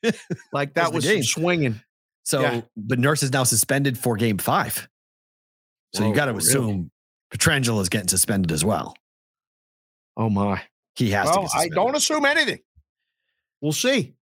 [0.03, 0.11] yeah.
[0.53, 1.81] Like that was swinging.
[2.23, 2.61] So Yeah.
[2.77, 4.89] the nurse is now suspended for game five.
[5.95, 6.45] So you got to really?
[6.47, 6.91] assume
[7.33, 8.95] Pietrangelo is getting suspended as well.
[10.17, 10.63] Oh my.
[10.95, 11.41] He has to.
[11.41, 12.59] Well, Get I don't assume anything.
[13.61, 14.15] We'll see.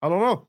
[0.00, 0.48] I don't know.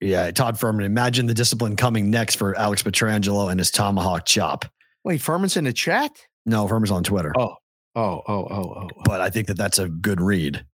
[0.00, 0.84] Yeah, Todd Fuhrman.
[0.84, 4.66] Imagine the discipline coming next for Alex Pietrangelo and his tomahawk chop.
[5.04, 6.10] Wait, Fuhrman's in the chat?
[6.44, 7.54] No, Fuhrman's on Twitter, Oh,
[7.94, 8.88] oh, oh, oh, oh.
[8.94, 9.02] oh.
[9.04, 10.64] but I think that that's a good read.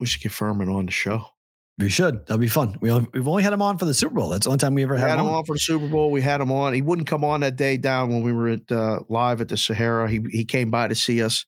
[0.00, 1.24] We should get Fuhrman on the show.
[1.78, 2.20] We should.
[2.26, 2.76] That'll be fun.
[2.80, 4.30] We only, we've only had him on for the Super Bowl.
[4.30, 5.34] That's the only time we ever We had, had him him on.
[5.38, 6.10] on for the Super Bowl.
[6.10, 6.72] We had him on.
[6.72, 9.56] He wouldn't come on that day down when we were at uh, live at the
[9.58, 10.10] Sahara.
[10.10, 11.44] He he came by to see us,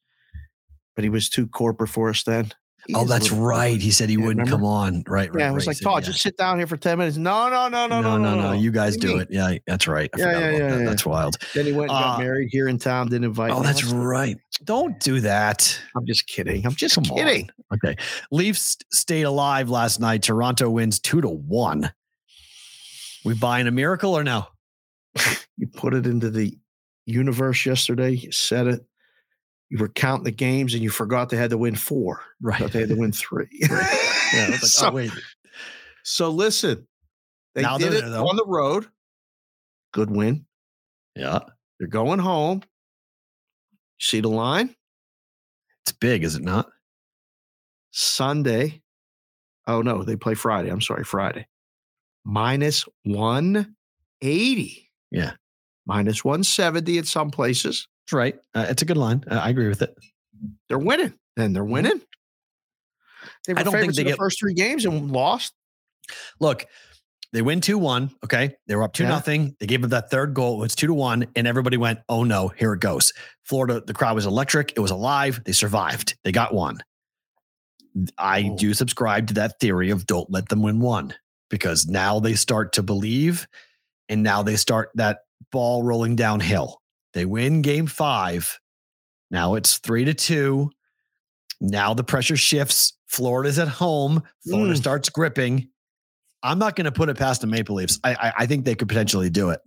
[0.95, 2.53] but he was too corporate for us then.
[2.95, 3.81] Oh, that's right.
[3.81, 5.03] He said he wouldn't come on.
[5.07, 5.41] Right, right.
[5.43, 7.17] Yeah, I was like, Todd, just sit down here for 10 minutes.
[7.19, 9.29] No, no, no, no, no, no, no, You guys do it.
[9.31, 10.09] Yeah, that's right.
[10.17, 10.79] Yeah, yeah, yeah, that.
[10.81, 10.85] yeah.
[10.87, 11.37] That's wild.
[11.55, 13.85] Then he went and got Uh, married here in town, didn't invite Oh, that's I
[13.87, 14.37] was like, right.
[14.65, 15.79] Don't do that.
[15.97, 16.65] I'm just kidding.
[16.67, 17.51] I'm just kidding.
[17.75, 17.97] Okay.
[18.31, 20.23] Leafs stayed alive last night.
[20.23, 21.93] Toronto wins two to one.
[23.25, 24.47] We buying a miracle or no?
[25.61, 26.57] You put it into the
[27.05, 28.11] universe yesterday.
[28.13, 28.81] You said it.
[29.71, 32.23] You were counting the games and you forgot they had to win four.
[32.41, 32.61] Right.
[32.61, 33.47] But they had to win three.
[34.31, 35.11] Yeah, like, so, oh, wait.
[36.05, 36.87] so listen,
[37.55, 38.87] they Now did it there, on the road.
[39.95, 40.45] Good win.
[41.17, 41.39] Yeah.
[41.79, 42.61] They're going home.
[43.99, 44.75] See the line?
[45.83, 46.69] It's big, is it not?
[47.91, 48.83] Sunday.
[49.67, 50.69] Oh no, they play Friday.
[50.69, 51.47] I'm sorry, Friday.
[52.25, 54.91] Minus 180.
[55.11, 55.33] Yeah.
[55.87, 57.89] Minus 170 at some places.
[58.09, 58.37] That's right.
[58.55, 59.23] Uh, it's a good line.
[59.31, 59.95] Uh, I agree with it.
[60.71, 61.13] They're winning.
[61.37, 62.01] Then they're winning.
[63.47, 63.59] They were Mm-hmm.
[63.59, 65.53] I don't think they in the get- first three games and lost.
[66.41, 66.65] Look,
[67.35, 68.11] They win 2 1.
[68.25, 68.55] Okay.
[68.67, 69.11] They were up 2 Yeah.
[69.11, 69.55] nothing.
[69.61, 70.63] They gave up that third goal.
[70.65, 71.27] It's 2 to 1.
[71.37, 73.13] And everybody went, oh no, here it goes.
[73.45, 74.73] Florida, the crowd was electric.
[74.75, 75.43] It was alive.
[75.45, 76.17] They survived.
[76.25, 76.79] They got one.
[78.17, 78.57] I Oh.
[78.57, 81.13] do subscribe to that theory of don't let them win one
[81.51, 83.47] because now they start to believe
[84.09, 85.19] and now they start that
[85.53, 86.81] ball rolling downhill.
[87.15, 88.59] They win game five.
[89.31, 90.71] Now it's three to two.
[91.61, 92.95] Now the pressure shifts.
[93.07, 94.23] Florida's at home.
[94.47, 94.79] Florida Mm.
[94.79, 95.69] starts gripping.
[96.43, 97.99] I'm not going to put it past the Maple Leafs.
[98.05, 99.61] I, I I think they could potentially do it.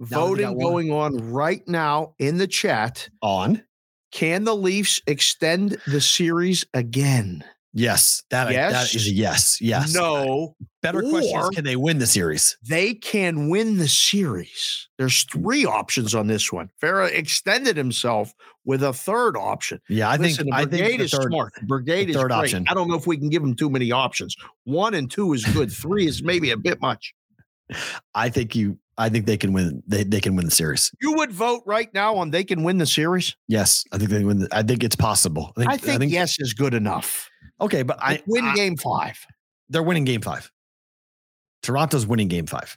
[0.00, 3.08] Voting going on right now in the chat.
[3.20, 3.62] On
[4.12, 7.44] Can the Leafs extend the series again?
[7.74, 8.94] Yes, that that Yes.
[8.94, 9.60] is a yes.
[9.60, 9.94] Yes.
[9.94, 12.56] No, Better question is can they win the series?
[12.68, 14.88] they can win the series.
[14.98, 16.70] There's three options on this one.
[16.82, 18.32] Farah extended himself
[18.64, 19.80] with a third option.
[19.88, 21.52] Yeah, I Listen, think I think the is third, smart.
[21.66, 22.30] Brigade is great.
[22.32, 22.64] option.
[22.68, 24.36] I don't know if we can give them too many options.
[24.64, 25.72] One and two is good.
[25.72, 27.14] Three is maybe a bit much.
[28.14, 30.90] I think you I think they can win they, they can win the series.
[31.00, 33.36] You would vote right now on they can win the series.
[33.46, 34.40] Yes, I think they win.
[34.40, 35.52] The, I think it's possible.
[35.56, 37.28] I think, yes is good enough.
[37.60, 39.24] Okay, but I win I- game five.
[39.68, 40.50] they're winning game five.
[41.62, 42.76] Toronto's winning game five.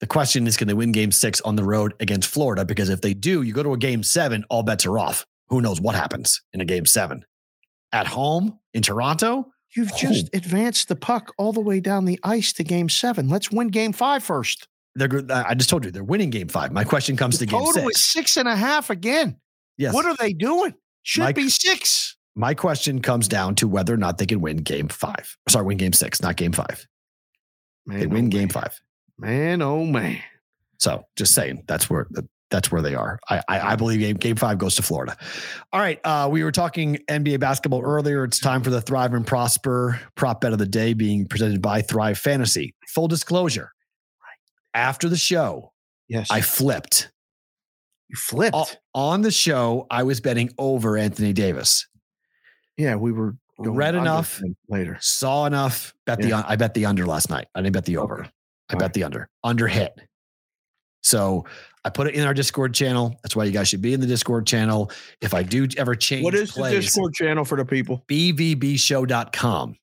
[0.00, 2.64] The question is, can they win game six on the road against Florida?
[2.64, 5.24] Because if they do, you go to a game seven, all bets are off.
[5.48, 7.24] Who knows what happens in a game seven?
[7.92, 9.52] At home in Toronto?
[9.76, 13.28] You've just advanced the puck all the way down the ice to game seven.
[13.28, 14.66] Let's win game five first.
[14.94, 15.30] They're good.
[15.30, 16.72] I just told you they're winning game five.
[16.72, 17.96] My question comes to The game total six.
[18.00, 19.36] is six and a half again.
[19.78, 19.94] Yes.
[19.94, 20.74] What are they doing?
[21.04, 22.16] Should be six.
[22.34, 25.36] My question comes down to whether or not they can win game five.
[25.48, 26.86] Sorry, win game six, not game five.
[27.86, 28.48] Man, They oh win game man.
[28.48, 28.80] five.
[29.18, 30.18] Man, oh man.
[30.78, 32.06] So just saying, that's where
[32.50, 33.18] that's where they are.
[33.28, 35.16] I I, I believe game game five goes to Florida.
[35.72, 38.24] All right, uh, we were talking NBA basketball earlier.
[38.24, 41.82] It's time for the Thrive and Prosper prop bet of the day, being presented by
[41.82, 42.74] Thrive Fantasy.
[42.88, 43.70] Full disclosure:
[44.74, 45.72] after the show,
[46.08, 46.28] Yes.
[46.30, 47.10] I flipped.
[48.08, 48.56] you flipped.
[48.56, 51.86] O- on the show, I was betting over Anthony Davis.
[52.76, 54.40] Yeah, we were going Read enough.
[54.68, 54.98] later.
[55.00, 55.94] Saw enough.
[56.06, 57.46] Bet the I bet the under last night.
[57.54, 58.20] I didn't bet the over.
[58.20, 58.30] Okay.
[58.70, 58.94] I All bet right.
[58.94, 59.28] the under.
[59.44, 59.92] Under hit.
[61.02, 61.44] So
[61.84, 63.16] I put it in our Discord channel.
[63.22, 64.90] That's why you guys should be in the Discord channel.
[65.20, 68.04] If I do ever change What is plays, the Discord channel for the people?
[68.08, 69.76] bvbshow.com.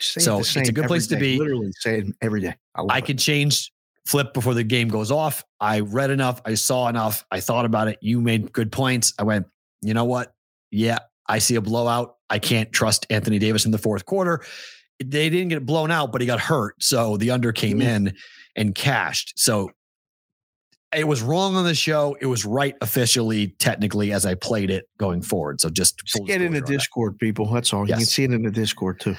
[0.00, 1.38] Say So it's a good place to be.
[1.38, 2.54] Literally say it every day.
[2.74, 3.70] I, I can change
[4.06, 5.44] flip before the game goes off.
[5.60, 6.40] I read enough.
[6.44, 7.24] I saw enough.
[7.30, 7.98] I thought about it.
[8.00, 9.12] You made good points.
[9.18, 9.46] I went,
[9.80, 10.32] you know what?
[10.70, 12.16] Yeah, I see a blowout.
[12.30, 14.42] I can't trust Anthony Davis in the fourth quarter.
[15.04, 16.82] They didn't get blown out, but he got hurt.
[16.82, 17.84] So the under came Mhm.
[17.84, 18.16] in
[18.56, 19.32] and cashed.
[19.36, 19.70] So
[20.94, 22.16] it was wrong on the show.
[22.20, 25.60] It was right officially, technically, as I played it going forward.
[25.60, 26.72] So just, Just get in the disclosure on that.
[26.72, 27.52] Discord, people.
[27.52, 27.88] That's all.
[27.88, 29.16] You can see it in the Discord too.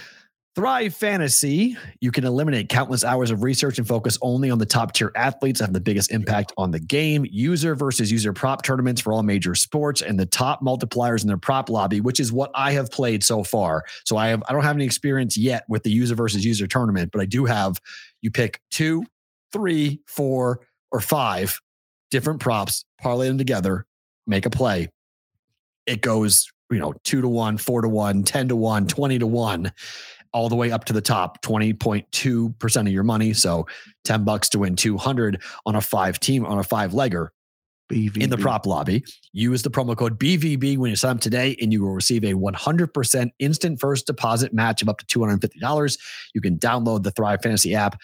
[0.55, 4.93] Thrive Fantasy, you can eliminate countless hours of research and focus only on the top
[4.93, 7.25] tier athletes that have the biggest impact on the game.
[7.31, 11.37] User versus user prop tournaments for all major sports and the top multipliers in their
[11.37, 13.83] prop lobby, which is what I have played so far.
[14.05, 17.11] So I have I don't have any experience yet with the user versus user tournament,
[17.11, 17.81] but I do have
[18.21, 19.05] you pick two,
[19.51, 20.59] three, four,
[20.91, 21.59] or five
[22.11, 23.87] different props, parlay them together,
[24.27, 24.89] make a play.
[25.87, 29.27] It goes, you know, two to one, four to one, 10 to one, 20 to
[29.27, 29.71] one
[30.33, 33.33] all the way up to the top 20.2% of your money.
[33.33, 33.67] So
[34.03, 37.29] 10 bucks to win 200 on a five team on a five legger
[37.91, 38.21] BVB.
[38.21, 39.03] in the prop lobby.
[39.33, 42.33] Use the promo code bvb when you sign up today and you will receive a
[42.33, 45.97] 100% instant first deposit match of up to $250
[46.33, 47.99] you can download the thrive fantasy app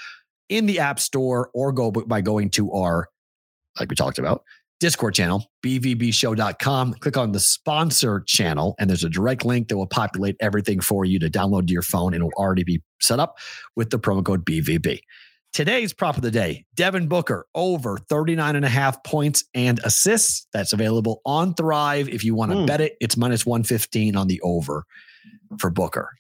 [0.50, 3.08] in the app store or go by going to our
[3.80, 4.44] like we talked about
[4.80, 6.94] Discord channel, bvbshow.com.
[6.96, 11.04] Click on the sponsor channel, and there's a direct link that will populate everything for
[11.06, 13.38] you to download to your phone, and it will already be set up
[13.76, 15.00] with the promo code BVB.
[15.52, 20.46] Today's prop of the day Devin Booker over 39 and a half points and assists.
[20.54, 22.08] That's available on Thrive.
[22.08, 22.66] If you want to Hmm.
[22.68, 24.86] bet it, it's minus 115 on the over
[25.58, 26.12] for Booker.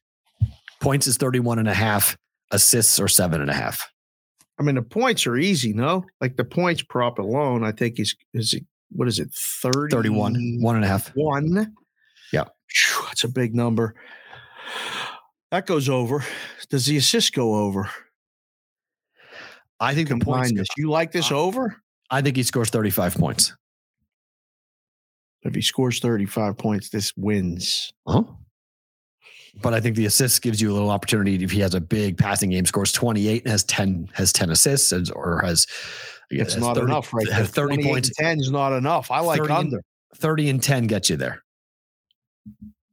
[0.81, 2.17] Points is 31 and a half,
[2.51, 3.87] assists are seven and a half.
[4.59, 6.05] I mean, the points are easy, no?
[6.19, 9.95] Like the points prop alone, I think is is it what is it, 30?
[9.95, 11.09] 31, one and a half.
[11.15, 11.75] One.
[12.33, 12.45] Yeah.
[12.67, 13.95] Phew, That's a big number.
[15.51, 16.23] That goes over.
[16.69, 17.89] Does the assist go over?
[19.79, 20.51] I think the points.
[20.51, 20.67] This.
[20.77, 21.75] You like this over?
[22.11, 23.55] I think he scores 35 points.
[25.43, 27.93] If he scores 35 points, this wins.
[28.05, 28.23] Huh?
[29.61, 32.17] But I think the assist gives you a little opportunity if he has a big
[32.17, 35.67] passing game, scores 28 and has 10 has 10 assists and- or has
[36.29, 37.27] It's has not 30 enough, right?
[37.29, 38.11] has 30 points.
[38.15, 39.09] 10 is not enough.
[39.11, 39.83] I like 30 and- under.
[40.15, 41.43] 30 and 10 gets you there.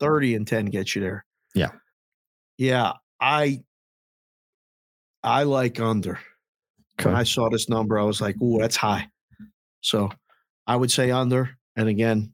[0.00, 1.24] 30 and 10 gets you there.
[1.54, 1.70] Yeah.
[2.58, 2.94] Yeah.
[3.20, 3.62] I
[5.22, 6.20] I like under.
[7.02, 9.08] When I saw this number, I was like, "Ooh, that's high."
[9.80, 10.10] So
[10.66, 11.56] I would say under.
[11.76, 12.32] And again,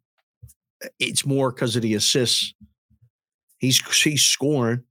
[0.99, 2.55] it's more because of the assists.
[3.63, 4.83] He's he's scoring.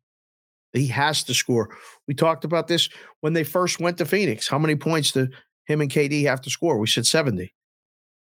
[0.73, 1.75] He has to score.
[2.07, 2.89] We talked about this
[3.19, 4.47] when they first went to Phoenix.
[4.47, 5.27] How many points do
[5.65, 6.79] him and KD have to score?
[6.79, 7.53] We said 70.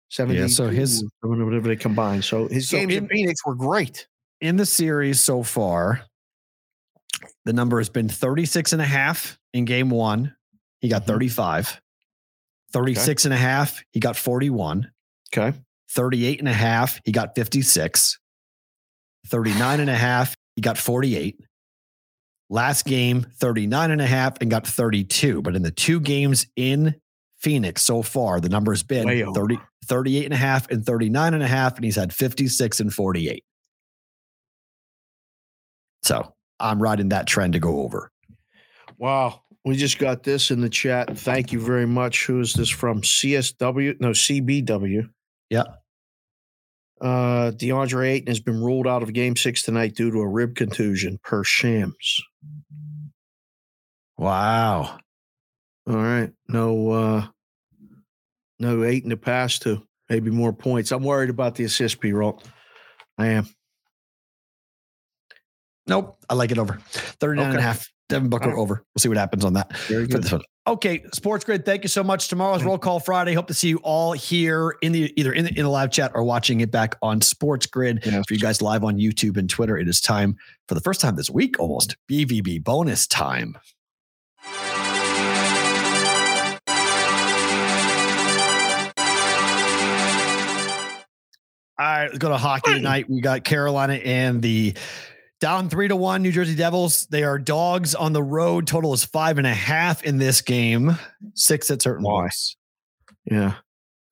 [0.08, 2.22] 70 Yeah, so his- whatever they combine.
[2.22, 4.08] So his So games in in- Phoenix were great.
[4.40, 6.02] in the series so far,
[7.44, 10.34] the number has been 36 and a half in game one.
[10.80, 11.06] He got Mhm.
[11.08, 11.80] 35.
[12.72, 14.90] 36 and a half, he got 41.
[15.36, 15.58] Okay.
[15.90, 18.18] 38 and a half, he got 56.
[19.30, 21.40] 39 and a half, he got 48.
[22.48, 25.40] Last game, 39 and a half and got 32.
[25.40, 26.96] But in the two games in
[27.38, 31.34] Phoenix so far, the number has been Way 30, 38 and a half and 39
[31.34, 33.44] and a half, and he's had 56 and 48.
[36.02, 38.10] So I'm riding that trend to go over.
[38.98, 39.42] Wow.
[39.64, 41.18] We just got this in the chat.
[41.18, 42.26] Thank you very much.
[42.26, 43.02] Who is this from?
[43.02, 44.00] CSW?
[44.00, 45.08] No, CBW.
[45.50, 45.64] Yeah.
[47.00, 50.54] Uh, DeAndre Ayton has been ruled out of game six tonight due to a rib
[50.54, 52.22] contusion per Shams.
[54.18, 54.98] Wow.
[55.88, 56.30] All right.
[56.46, 57.26] No uh
[58.58, 59.82] no Ayton to pass to.
[60.10, 60.92] Maybe more points.
[60.92, 62.42] I'm worried about the assist P roll.
[63.16, 63.48] I am.
[65.86, 66.18] Nope.
[66.28, 66.78] I like it over.
[66.90, 67.88] 39 and a half.
[68.10, 68.58] Devin Booker right.
[68.58, 68.84] over.
[68.94, 69.72] We'll see what happens on that.
[70.70, 71.04] Very for good.
[71.04, 71.10] this one.
[71.10, 71.64] Okay, Sports Grid.
[71.64, 72.28] Thank you so much.
[72.28, 73.34] Tomorrow's Roll Call Friday.
[73.34, 76.12] Hope to see you all here in the either in the, in the live chat
[76.14, 78.00] or watching it back on Sports Grid.
[78.04, 78.24] Yes.
[78.26, 80.36] For you guys live on YouTube and Twitter, it is time
[80.68, 83.56] for the first time this week, almost BVB bonus time.
[91.80, 93.08] All right, let's go to hockey tonight.
[93.08, 94.74] We got Carolina and the
[95.40, 97.06] down three to one New Jersey Devils.
[97.06, 98.66] They are dogs on the road.
[98.66, 100.96] Total is five and a half in this game.
[101.34, 102.24] Six at certain Why?
[102.24, 102.56] books.
[103.24, 103.54] Yeah.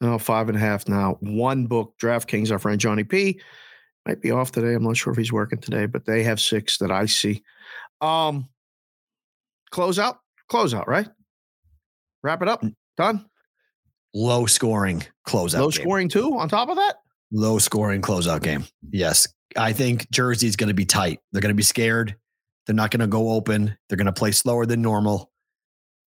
[0.01, 1.19] No, five and a half now.
[1.21, 3.41] One book, DraftKings, our friend Johnny P.
[4.07, 4.75] Might be off today.
[4.75, 7.43] I'm not sure if he's working today, but they have six that I see.
[8.01, 8.49] Um
[9.71, 10.19] close out,
[10.49, 11.09] close out, right?
[12.23, 12.65] Wrap it up.
[12.97, 13.27] Done.
[14.15, 15.61] Low scoring closeout.
[15.61, 15.83] Low game.
[15.83, 16.95] scoring too on top of that.
[17.31, 18.65] Low scoring closeout game.
[18.91, 19.29] Yes.
[19.57, 21.21] I think Jersey's going to be tight.
[21.33, 22.17] They're going to be scared.
[22.67, 23.77] They're not going to go open.
[23.89, 25.31] They're going to play slower than normal.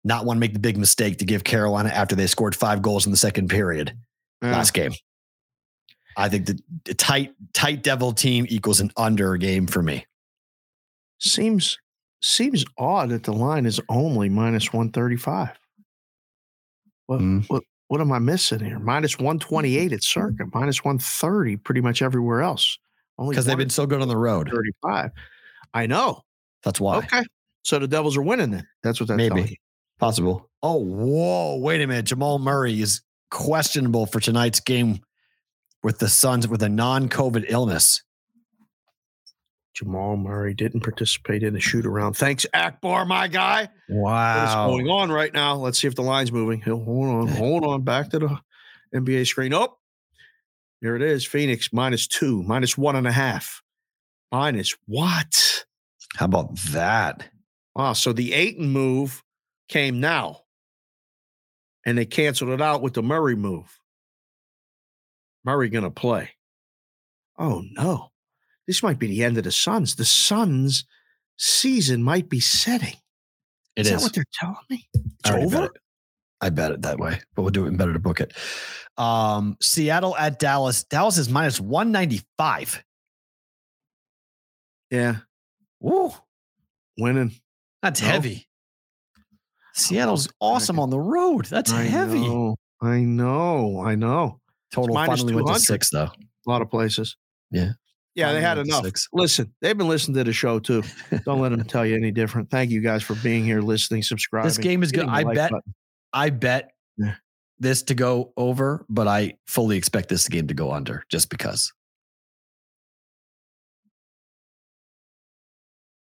[0.04, 3.06] Not want to make the big mistake to give Carolina after they scored five goals
[3.06, 3.96] in the second period
[4.42, 4.52] Yeah.
[4.52, 4.92] last game.
[6.18, 10.06] I think the, the tight, tight devil team equals an under game for me.
[11.20, 11.78] Seems
[12.24, 15.50] seems odd that the line is only minus 135.
[17.08, 17.46] What Mm.
[17.50, 18.80] what what am I missing here?
[18.80, 22.78] Minus 128 at circa, minus 130 pretty much everywhere else.
[23.30, 24.50] Because they've been so good on the road.
[24.50, 25.12] 35.
[25.74, 26.22] I know.
[26.64, 26.98] That's why.
[26.98, 27.24] Okay.
[27.64, 28.68] So the Devils are winning then.
[28.84, 29.60] That's what that's Maybe.
[30.00, 30.50] Possible.
[30.64, 31.58] Oh, whoa.
[31.58, 32.06] Wait a minute.
[32.06, 35.00] Jamal Murray is questionable for tonight's game
[35.84, 38.04] with the Suns with a non COVID illness.
[39.74, 42.14] Jamal Murray didn't participate in the shoot around.
[42.14, 43.70] Thanks, Akbar, my guy.
[43.90, 44.70] Wow.
[44.70, 45.56] What is going on right now?
[45.56, 46.62] Let's see if the line's moving.
[46.62, 47.84] He'll hold on, hold on.
[47.84, 48.40] Back to the
[48.94, 49.54] NBA screen.
[49.54, 49.78] Oh,
[50.82, 51.26] here it is.
[51.26, 53.62] Phoenix minus two, minus one and a half.
[54.32, 55.66] Minus what?
[56.16, 57.30] How about that?
[57.76, 57.94] Wow.
[57.94, 59.24] So the Ayton move
[59.70, 60.42] came now.
[61.86, 63.80] And they canceled it out with the Murray move.
[65.44, 66.30] Murray gonna play.
[67.40, 68.12] Oh no.
[68.68, 69.96] This might be the end of the Suns.
[69.96, 70.86] The Suns
[71.38, 72.96] season might be setting.
[73.76, 73.94] It is is.
[73.94, 74.88] that what they're telling me?
[74.94, 75.66] It's over?
[75.66, 75.72] it.
[76.42, 78.34] I bet it that way, but we'll do it better to book it.
[78.98, 80.84] Um, Seattle at Dallas.
[80.86, 82.84] Dallas is minus 195.
[84.90, 85.18] Yeah.
[85.80, 86.12] Woo,
[87.00, 87.32] Winning.
[87.82, 88.08] that's No.
[88.08, 88.48] heavy.
[89.74, 91.46] Seattle's awesome on the road.
[91.46, 92.20] That's I heavy.
[92.28, 93.82] Know, I know.
[93.84, 94.40] I know.
[94.74, 96.10] Total finally went to six, though.
[96.48, 97.16] A lot of places.
[97.52, 97.72] Yeah.
[98.14, 98.84] Yeah, they had enough.
[98.84, 99.08] six.
[99.14, 100.84] Listen, they've been listening to the show too.
[101.26, 102.50] Don't let them tell you any different.
[102.52, 104.50] Thank you guys for being here, listening, subscribing.
[104.50, 105.08] This game is good.
[105.08, 105.52] I bet.
[105.52, 105.74] button.
[106.14, 106.72] I bet
[107.60, 111.72] this to go over, but I fully expect this game to go under just because.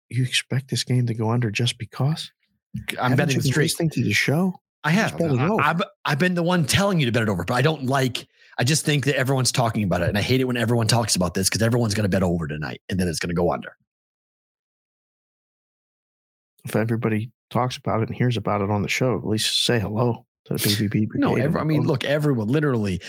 [0.09, 2.31] You expect this game to go under just because?
[2.99, 3.91] I'm Haven't betting you the streak.
[3.91, 4.55] to the show.
[4.83, 5.21] I have.
[5.21, 7.85] I, have I've been the one telling you to bet it over, but I don't
[7.85, 8.27] like.
[8.57, 11.15] I just think that everyone's talking about it, and I hate it when everyone talks
[11.15, 13.53] about this because everyone's going to bet over tonight, and then it's going to go
[13.53, 13.75] under.
[16.65, 19.79] If everybody talks about it and hears about it on the show, at least say
[19.79, 21.07] hello to the BBB.
[21.15, 23.01] No, every, I mean, look, everyone literally.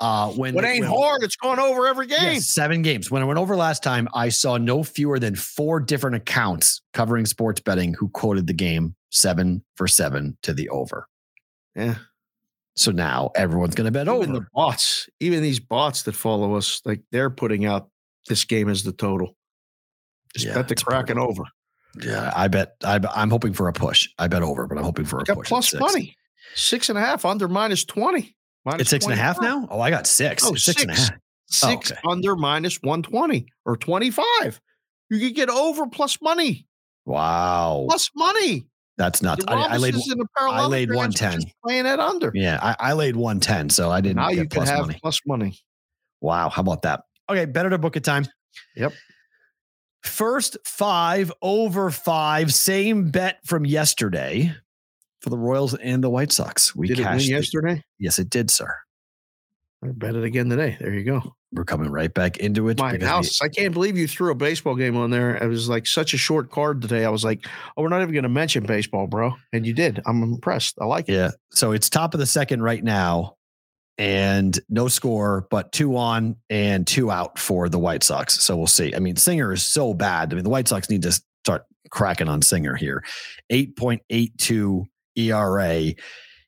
[0.00, 1.22] Uh, when What ain't when- hard?
[1.22, 2.18] It's gone over every game.
[2.20, 3.10] Yes, seven games.
[3.10, 7.24] When I went over last time, I saw no fewer than four different accounts covering
[7.24, 11.06] sports betting who quoted the game seven for seven to the over.
[11.76, 11.96] Yeah.
[12.74, 14.22] So now everyone's going to bet over.
[14.22, 17.88] Even the bots, even these bots that follow us, like they're putting out
[18.28, 19.36] this game as the total.
[20.34, 21.44] Just Yeah, bet the it's Kraken over.
[22.00, 22.74] Yeah, I bet.
[22.84, 24.08] I, I'm hoping for a push.
[24.18, 25.48] I bet over, but I'm hoping for a Got push.
[25.48, 25.80] plus six.
[25.80, 26.16] money.
[26.54, 28.34] Six and a half under minus 20.
[28.64, 29.66] Minus It's six and a half now.
[29.70, 30.44] Oh, I got six.
[30.44, 31.08] Oh, It's six and a six.
[31.10, 31.18] half.
[31.18, 32.00] Oh, six okay.
[32.08, 34.24] under minus 120 or 25.
[35.10, 36.66] You could get over plus money.
[37.04, 38.66] Wow, Plus money.
[38.96, 39.44] that's nuts.
[39.48, 39.94] I, I laid.
[39.94, 41.40] Robbinsons and the I laid 110.
[41.64, 42.30] Playing it under.
[42.34, 44.80] Yeah, I, I laid one ten, so I didn't Now get you can plus have
[44.82, 44.98] money.
[45.02, 45.58] plus money.
[46.20, 47.02] Wow, how about that?
[47.28, 48.26] Okay, better to book a time.
[48.76, 48.92] Yep.
[50.02, 54.52] First five over five, same bet from yesterday
[55.20, 56.74] for the Royals and the White Sox.
[56.74, 57.28] We Did cashed.
[57.28, 57.30] it.
[57.32, 57.84] yesterday?
[57.98, 58.74] Yes, it did, sir.
[59.84, 60.76] I bet it again today.
[60.80, 61.34] There you go.
[61.52, 62.78] We're coming right back into it.
[62.78, 63.40] My we- house.
[63.42, 65.36] I can't believe you threw a baseball game on there.
[65.36, 67.04] It was like such a short card today.
[67.04, 67.46] I was like,
[67.76, 69.34] oh, we're not even going to mention baseball, bro.
[69.52, 70.00] And you did.
[70.06, 70.76] I'm impressed.
[70.80, 71.14] I like it.
[71.14, 71.30] Yeah.
[71.50, 73.36] So it's top of the second right now,
[73.98, 78.40] and no score, but two on and two out for the White Sox.
[78.42, 78.94] So we'll see.
[78.94, 80.32] I mean, Singer is so bad.
[80.32, 81.12] I mean, the White Sox need to
[81.44, 83.04] start cracking on Singer here.
[83.52, 84.84] 8.82
[85.16, 85.94] ERA,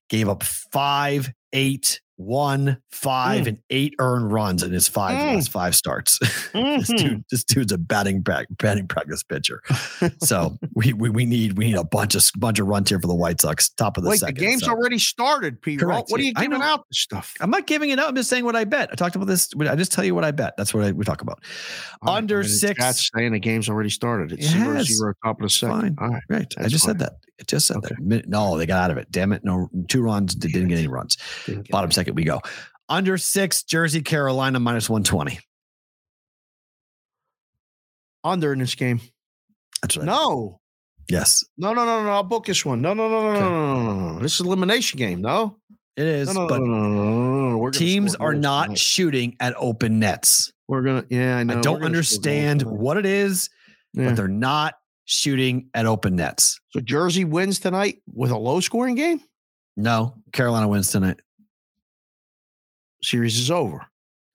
[0.09, 3.49] gave up five, eight, one, five, Mm.
[3.49, 5.35] and eight earned runs in his five Mm.
[5.35, 6.19] last five starts.
[6.53, 6.97] this Mhm.
[6.99, 9.63] dude, this dude's a batting back, batting practice pitcher.
[10.23, 13.07] So we, we we need we need a bunch of bunch of runs here for
[13.07, 13.69] the White Sox.
[13.71, 14.71] Top of the Wait, the game's so.
[14.71, 15.77] already started, P.
[15.77, 16.11] Correct.
[16.11, 17.35] What are you I giving out this stuff?
[17.41, 18.09] I'm not giving it up.
[18.09, 18.91] I'm just saying what I bet.
[18.93, 19.49] I talked about this.
[19.69, 20.55] I just tell you what I bet.
[20.57, 21.41] That's what I, we talk about.
[22.03, 23.11] All right, Under I mean, six.
[23.15, 24.33] saying the game's already started.
[24.33, 24.99] It's It zero has.
[25.25, 25.81] top of the second.
[25.81, 25.97] Fine.
[26.01, 26.23] All right.
[26.29, 26.55] Right.
[26.59, 26.99] I just fine.
[26.99, 27.13] said that.
[27.39, 27.95] It just said Okay.
[27.99, 28.29] that.
[28.29, 29.11] No, they got out of it.
[29.11, 29.45] Damn it.
[29.45, 30.35] No, two runs.
[30.37, 31.17] They didn't get any runs.
[31.47, 31.95] Get Bottom it.
[31.95, 32.41] second, we go.
[32.89, 35.41] Under six, Jersey, Carolina, minus 120.
[38.23, 39.01] Under in this game.
[39.83, 40.07] That's right.
[40.07, 40.61] No.
[41.11, 42.11] Yes, No, no, no, no.
[42.11, 42.81] I'll book this one.
[42.81, 43.41] No, no, no, no, Okay.
[43.41, 44.21] no, no, no, no.
[44.21, 45.21] This is elimination game.
[45.21, 45.59] No.
[45.97, 46.29] it is.
[46.33, 47.59] No, no, but no, no, no, no, no, no.
[47.59, 48.79] We're gonna teams are not tonight.
[48.79, 50.51] shooting at open nets.
[50.67, 51.05] We're gonna.
[51.11, 51.59] Yeah, I know.
[51.59, 53.51] I don't gonna score goals understand what it is,
[53.93, 54.07] Yeah.
[54.07, 54.75] but they're not
[55.05, 56.61] shooting at open nets.
[56.71, 59.21] So Jersey wins tonight with a low scoring game.
[59.77, 61.21] No, Carolina wins tonight.
[63.03, 63.85] Series is over.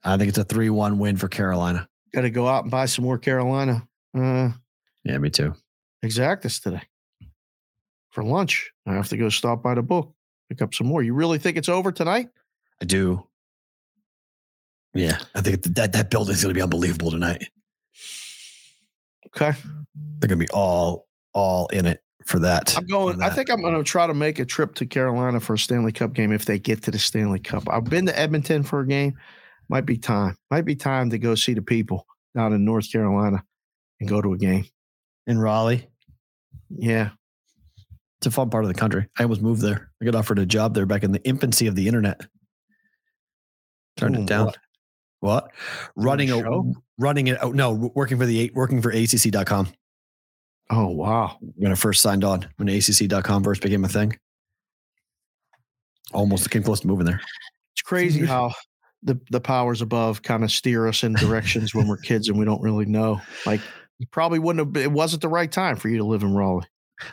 [0.03, 1.87] I think it's a 3 1 win for Carolina.
[2.13, 3.87] Got to go out and buy some more Carolina
[4.17, 4.49] uh,
[5.03, 5.53] Yeah, me too.
[6.03, 6.81] exactus today
[8.09, 8.71] for lunch.
[8.87, 10.13] I have to go stop by the book,
[10.49, 11.03] pick up some more.
[11.03, 12.29] You really think it's over tonight?
[12.81, 13.25] I do.
[14.95, 17.47] Yeah, I think that that building's going to be unbelievable tonight.
[19.27, 19.51] Okay.
[20.19, 22.75] They're going to be all all in it for that.
[22.77, 23.17] I'm going.
[23.17, 25.59] for I think I'm going to try to make a trip to Carolina for a
[25.59, 27.63] Stanley Cup game if they get to the Stanley Cup.
[27.69, 29.17] I've been to Edmonton for a game.
[29.69, 30.35] Might be time.
[30.49, 32.05] Might be time to go see the people
[32.35, 33.43] down in North Carolina
[33.99, 34.65] and go to a game.
[35.27, 35.87] in Raleigh.
[36.69, 37.09] Yeah.
[38.19, 39.07] It's a fun part of the country.
[39.17, 39.91] I almost moved there.
[40.01, 42.21] I got offered a job there back in the infancy of the internet.
[43.95, 44.45] Turned Doing it down.
[44.47, 44.57] what?
[45.21, 45.51] What?
[45.95, 46.73] Running a show?
[46.99, 47.37] Running it.
[47.41, 49.69] Oh no, working for the working for ACC.com.
[50.69, 51.37] Oh wow.
[51.55, 54.17] When I first signed on, when ACC.com first became a thing,
[56.13, 57.21] almost came close to moving there.
[57.73, 58.53] It's crazy how
[59.01, 62.45] the the powers above kind of steer us in directions when we're kids and we
[62.45, 63.19] don't really know.
[63.45, 63.61] Like
[63.97, 64.73] you probably wouldn't have.
[64.73, 66.67] Been, it wasn't the right time for you to live in Raleigh.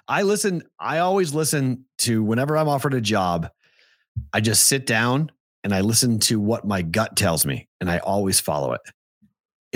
[0.09, 0.63] I listen.
[0.79, 3.49] I always listen to whenever I'm offered a job.
[4.33, 5.31] I just sit down
[5.63, 8.81] and I listen to what my gut tells me, and I always follow it.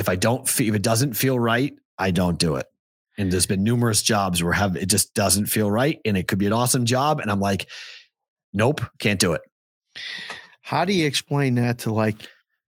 [0.00, 2.66] If I don't, feel, if it doesn't feel right, I don't do it.
[3.18, 6.38] And there's been numerous jobs where have it just doesn't feel right, and it could
[6.38, 7.68] be an awesome job, and I'm like,
[8.54, 9.42] nope, can't do it.
[10.62, 12.16] How do you explain that to like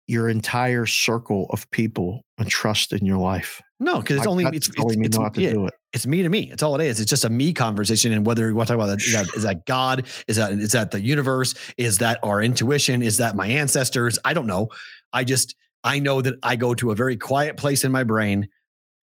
[0.06, 3.62] your entire circle of people and trust in your life?
[3.80, 5.74] No, because it's only it's it's, me it's, not to yeah, do it.
[5.92, 6.50] it's me to me.
[6.52, 7.00] It's all it is.
[7.00, 8.12] It's just a me conversation.
[8.12, 10.06] And whether you want to talk about that, is that, is that God?
[10.28, 11.54] Is that is that the universe?
[11.78, 13.02] Is that our intuition?
[13.02, 14.18] Is that my ancestors?
[14.24, 14.68] I don't know.
[15.12, 18.48] I just I know that I go to a very quiet place in my brain,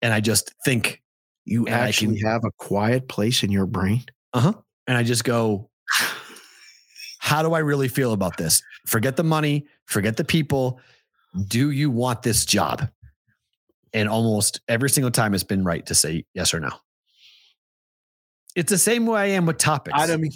[0.00, 1.02] and I just think,
[1.44, 4.04] You And actually can- have a quiet place in your brain.
[4.32, 4.52] Uh huh.
[4.86, 5.68] and I just go,
[7.18, 8.62] how do I really feel about this?
[8.86, 9.66] Forget the money.
[9.86, 10.80] Forget the people.
[11.48, 12.88] Do you want this job?
[13.92, 16.70] And almost every single time it's been right to say yes or no.
[18.56, 19.98] It's the same way I am with topics.
[19.98, 20.32] I don't mean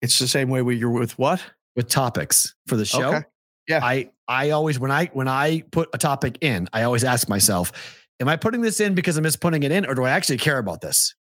[0.00, 1.42] it's the same way you're with what?
[1.74, 3.08] with topics for the show.
[3.14, 3.22] Okay.
[3.66, 3.80] Yeah.
[3.82, 7.70] I I always when I when I put a topic in, I always ask myself,
[8.18, 10.38] am I putting this in because I'm just putting it in or do I actually
[10.38, 11.14] care about this?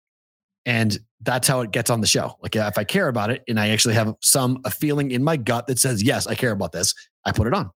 [0.65, 2.35] And that's how it gets on the show.
[2.43, 5.37] Like if I care about it and I actually have some a feeling in my
[5.37, 6.93] gut that says, yes, I care about this,
[7.25, 7.71] I put it on.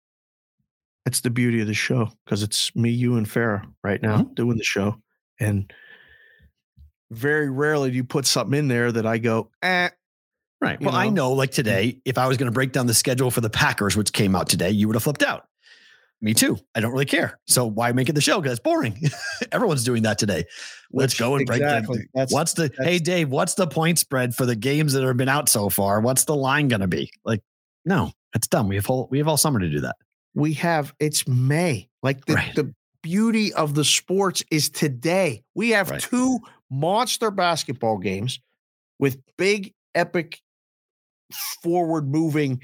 [1.06, 4.34] That's the beauty of the show because it's me, you, and Farah right now Mm-hmm.
[4.36, 5.02] doing the show.
[5.40, 5.74] And
[7.12, 9.90] very rarely do you put something in there that I go, eh,
[10.64, 10.80] Right.
[10.82, 11.12] Well, I know?
[11.30, 13.98] know like today, if I was going to break down the schedule for the Packers,
[13.98, 15.46] which came out today, you would have flipped out.
[16.22, 16.58] Me too.
[16.74, 17.38] I don't really care.
[17.48, 18.40] So why make it the show?
[18.40, 18.98] Because it's boring.
[19.52, 20.46] Everyone's doing that today.
[20.94, 21.98] Let's Which- go and break exactly.
[21.98, 22.06] the.
[22.14, 23.30] That's- What's the hey Dave?
[23.30, 26.00] What's the point spread for the games that have been out so far?
[26.00, 27.12] What's the line going to be?
[27.26, 27.42] Like,
[27.84, 28.70] no, it's done.
[28.70, 29.98] We have whole we have all summer to do that.
[30.34, 31.90] we have it's May.
[32.02, 32.56] Like the, Right.
[32.56, 35.44] the beauty of the sports is today.
[35.56, 36.00] We have Right.
[36.00, 36.40] two
[36.72, 38.40] monster basketball games
[38.98, 40.40] with big, epic,
[41.36, 42.62] forward moving,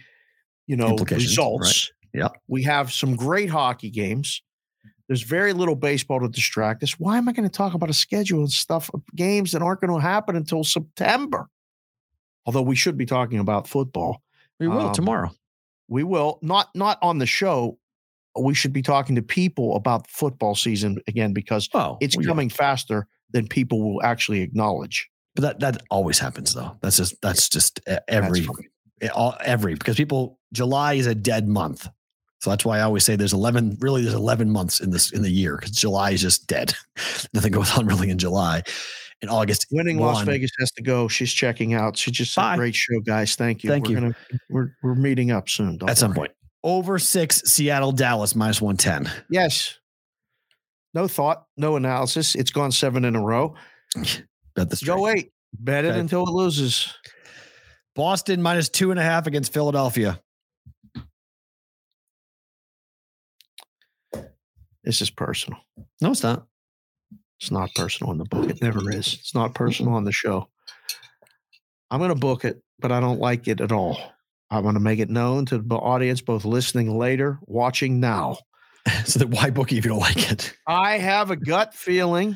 [0.68, 1.44] you know, Implications, right.
[1.44, 1.92] results.
[2.14, 2.34] Yep.
[2.48, 4.42] We have some great hockey games.
[5.08, 7.00] There's very little baseball to distract us.
[7.00, 9.82] Why am I going to talk about a schedule and stuff of games that aren't
[9.82, 11.50] going to happen until September?
[12.46, 14.22] Although we should be talking about football.
[14.60, 15.32] We will Um, tomorrow.
[15.88, 17.80] We will not not on the show.
[18.40, 22.28] We should be talking to people about football season again because Oh, it's well, yeah.
[22.30, 25.10] coming faster than people will actually acknowledge.
[25.36, 26.78] But that that always happens though.
[26.82, 28.48] That's just that's just e- That's every
[29.14, 31.88] all, every because people July is a dead month.
[32.42, 35.22] So that's why I always say there's 11 really there's 11 months in this in
[35.22, 36.74] the year cuz July is just dead.
[37.34, 38.64] Nothing goes on really in July.
[39.22, 41.10] In August Winning Las Vegas has to go.
[41.10, 41.98] She's checking out.
[41.98, 42.56] She just said, Bye.
[42.56, 43.36] "Great show, guys.
[43.36, 43.70] Thank you.
[43.70, 44.00] Thank we're you.
[44.00, 44.16] Gonna,
[44.50, 45.78] we're we're meeting up soon.
[45.88, 46.32] At some point.
[46.64, 49.12] Over 6 Seattle Dallas minus 110.
[49.30, 49.78] Yes.
[50.94, 52.36] No thought, no analysis.
[52.36, 53.56] It's gone seven in a row.
[54.60, 55.18] Bet the Go straight.
[55.18, 55.32] eight.
[55.54, 56.94] Bet it until it loses.
[57.96, 60.20] Boston minus two and a half against Philadelphia.
[64.84, 65.60] This is personal.
[66.02, 66.46] No, it's not.
[67.40, 68.50] It's not personal in the book.
[68.50, 69.14] It never is.
[69.14, 70.50] It's not personal on the show.
[71.90, 73.98] I'm going to book it, but I don't like it at all.
[74.52, 78.38] I want to make it known to the audience, both listening later, watching now.
[79.06, 80.56] So that why bookie if you don't like it?
[80.66, 82.36] I have a gut feeling,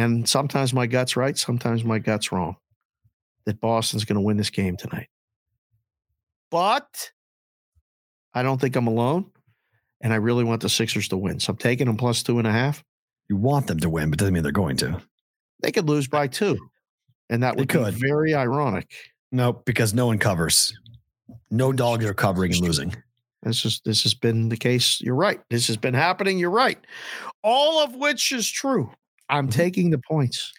[0.00, 2.56] and sometimes my gut's right, sometimes my gut's wrong,
[3.44, 5.08] that Boston's going to win this game tonight.
[6.50, 7.10] But
[8.34, 9.30] I don't think I'm alone,
[10.00, 11.38] and I really want the Sixers to win.
[11.40, 12.82] So I'm taking them plus two and a half.
[13.28, 15.00] You want them to win, but doesn't mean they're going to.
[15.62, 16.58] They could lose by two,
[17.28, 17.94] and that They would could.
[17.94, 18.90] be very ironic.
[19.30, 20.72] No, because no one covers.
[21.50, 22.94] No dogs are covering and losing.
[23.42, 25.00] This is this has been the case.
[25.00, 25.40] You're right.
[25.50, 26.38] This has been happening.
[26.38, 26.78] You're right.
[27.42, 28.90] All of which is true.
[29.30, 29.52] I'm Mhm.
[29.52, 30.52] taking the points.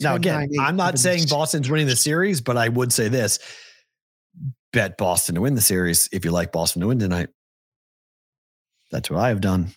[0.00, 3.38] Now, again, I'm not saying Boston's winning the series, but I would say this
[4.72, 7.28] bet Boston to win the series if you like Boston to win tonight.
[8.90, 9.72] That's what I have done.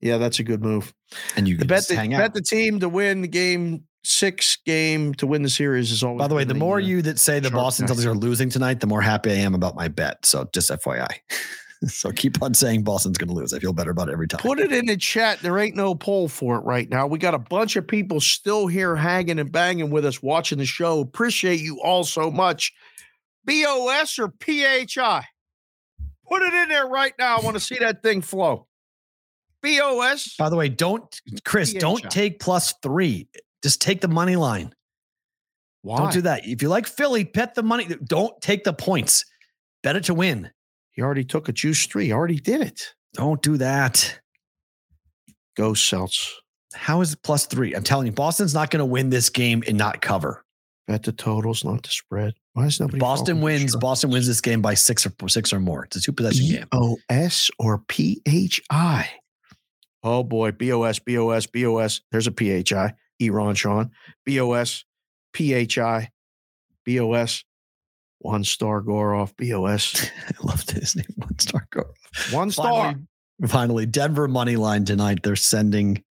[0.00, 0.94] Yeah, that's a good move.
[1.36, 5.26] And you can bet the, bet the team to win the game six game to
[5.26, 6.20] win the series is always.
[6.20, 7.86] By the way, the more you that say the Boston.
[7.88, 10.24] Celtics are losing tonight, the more happy I am about my bet.
[10.24, 11.08] So just FYI.
[11.86, 13.52] so keep on saying Boston's going to lose.
[13.52, 14.40] I feel better about it every time.
[14.40, 15.40] Put it in the chat.
[15.40, 17.06] There ain't no poll for it right now.
[17.06, 20.66] We got a bunch of people still here hanging and banging with us watching the
[20.66, 21.00] show.
[21.00, 22.72] Appreciate you all so much.
[23.44, 25.24] BOS or PHI?
[26.28, 27.38] Put it in there right now.
[27.38, 28.66] I want to see that thing flow.
[29.62, 30.34] BOS.
[30.38, 31.78] By the way, don't Chris, PHI.
[31.78, 33.28] don't take plus three.
[33.62, 34.72] Just take the money line.
[35.82, 35.98] Why?
[35.98, 36.46] Don't do that.
[36.46, 37.88] If you like Philly, bet the money.
[38.04, 39.24] Don't take the points.
[39.82, 40.50] Bet it to win.
[40.98, 42.06] He already took a juice three.
[42.06, 42.92] He already did it.
[43.14, 44.18] Don't do that.
[45.56, 46.34] Go Celts.
[46.74, 47.72] How is it plus three?
[47.72, 50.44] I'm telling you, Boston's not going to win this game and not cover.
[50.88, 52.34] Bet the totals, not the spread.
[52.54, 52.98] Why is nobody?
[52.98, 53.76] Boston wins.
[53.76, 55.84] Boston wins this game by six or six or more.
[55.84, 56.66] It's a two possession game.
[57.08, 59.08] BOS or PHI?
[60.02, 62.00] Oh boy, BOS, BOS, BOS.
[62.10, 62.94] There's a PHI.
[63.22, 63.92] Eron Sean.
[64.26, 64.84] BOS,
[65.32, 66.10] PHI,
[66.84, 67.44] BOS.
[68.20, 70.10] One star Goroff, BOS.
[70.28, 71.06] I loved his name.
[71.16, 71.84] One star go.
[72.32, 72.66] One star.
[72.92, 73.06] Finally,
[73.46, 75.20] finally, Denver money line tonight.
[75.22, 76.02] They're sending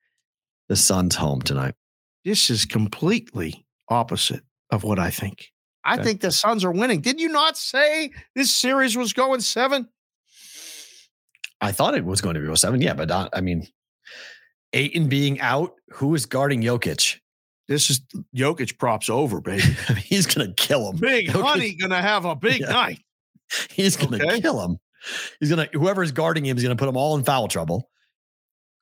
[0.69, 1.75] the Suns home tonight.
[2.23, 5.51] This is completely opposite of what I think.
[5.84, 6.03] I Okay.
[6.03, 7.01] think the Suns are winning.
[7.01, 9.88] Did you not say this series was going seven?
[11.61, 12.81] I thought it was going to be 07.
[12.81, 13.67] Yeah, but not, I mean,
[14.73, 17.19] Ayton being out, who is guarding Jokic?
[17.68, 18.02] This is
[18.35, 19.61] Jokic props over, baby.
[20.03, 20.98] He's going to kill him.
[20.98, 22.72] Big Jokic- Honey gonna have a big Yeah.
[22.72, 22.99] night.
[23.72, 24.41] He's going to Okay.
[24.41, 24.77] kill him.
[25.39, 27.89] He's going to, whoever's guarding him is going to put him all in foul trouble.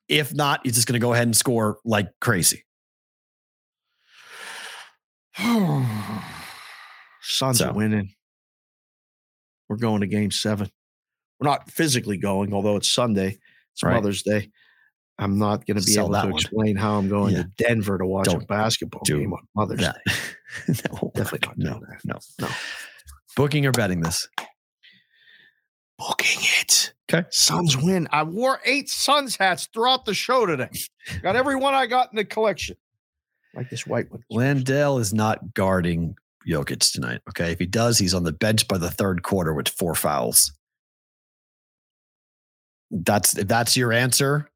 [0.08, 2.64] If not, he's just going to go ahead and score like crazy.
[7.22, 7.68] Suns So.
[7.68, 8.10] are winning.
[9.68, 10.70] We're going to game seven.
[11.40, 13.38] We're not physically going, although it's Sunday.
[13.72, 13.94] It's Right.
[13.94, 14.50] Mother's Day.
[15.18, 16.32] I'm not going to be Sell able to one.
[16.40, 17.42] explain how I'm going Yeah.
[17.42, 19.92] to Denver to watch a Don't basketball do game on Mother's Yeah.
[20.06, 20.12] Day.
[20.92, 22.48] no, Definitely not no, no, No.
[23.34, 24.28] Booking or betting this?
[25.98, 26.92] Booking it.
[27.10, 27.26] Okay.
[27.30, 28.08] Suns win.
[28.12, 30.68] I wore eight Suns hats throughout the show today.
[31.22, 32.76] got every one I got in the collection.
[33.54, 34.22] like this white one.
[34.30, 36.16] Landale is not guarding
[36.46, 37.22] Jokic tonight.
[37.30, 37.52] Okay.
[37.52, 40.52] If he does, he's on the bench by the third quarter with four fouls.
[42.90, 44.48] That's if that's your answer,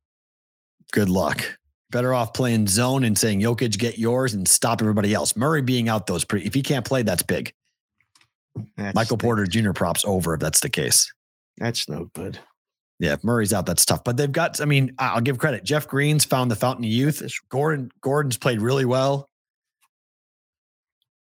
[0.91, 1.59] good luck.
[1.91, 5.35] Better off playing zone and saying Jokic, get yours and stop everybody else.
[5.35, 7.53] Murray being out those pretty if he can't play, that's big.
[8.77, 9.73] That's, Michael Porter Jr.
[9.73, 11.13] props over if that's the case.
[11.59, 12.39] That's no good.
[12.99, 14.05] Yeah, if Murray's out, that's tough.
[14.05, 15.65] But they've got, I mean, I'll give credit.
[15.65, 17.23] Jeff Green's found the fountain of youth.
[17.49, 19.31] Gordon, Gordon's played really well.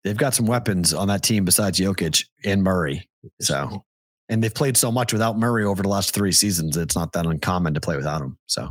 [0.02, 3.08] They've got some weapons on that team besides Jokic and Murray.
[3.40, 3.84] So,
[4.28, 6.76] and they've played so much without Murray over the last three seasons.
[6.76, 8.38] It's not that uncommon to play without him.
[8.46, 8.70] So,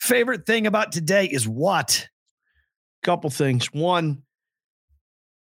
[0.00, 2.08] favorite thing about today is what?
[3.02, 3.72] couple things.
[3.72, 4.22] One,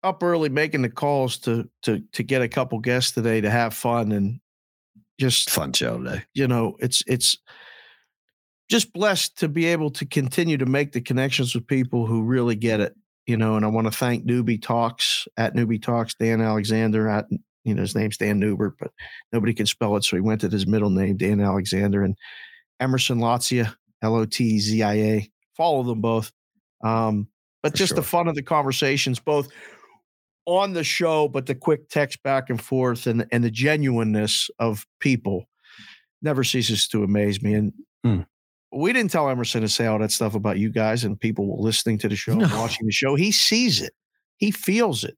[0.03, 3.75] up early making the calls to to to get a couple guests today to have
[3.75, 4.41] fun and
[5.19, 6.23] just Fun show today.
[6.35, 7.39] you know it's it's
[8.69, 12.57] just blessed to be able to continue to make the connections with people who really
[12.57, 12.95] get it
[13.27, 17.27] you know and i want to thank newbie talks at newbie talks dan alexander at
[17.63, 18.91] you know his name's dan newbert but
[19.33, 22.17] nobody can spell it so he went to his middle name dan alexander and
[22.81, 23.21] emerson
[24.09, 26.33] lotzia l-o-t-z-i-a follow them both.
[26.83, 27.29] Um,
[27.63, 29.49] but For just the fun of the conversations both
[30.47, 34.87] on the show but the quick text back and forth and and the genuineness of
[35.01, 35.47] people
[36.23, 37.55] never ceases to amaze me.
[37.55, 37.73] And
[38.05, 38.21] Hmm.
[38.73, 41.97] we didn't tell emerson to say all that stuff about you guys and people listening
[41.99, 42.49] to the show and No.
[42.61, 43.15] watching the show.
[43.15, 43.93] He sees it.
[44.37, 45.17] He feels it.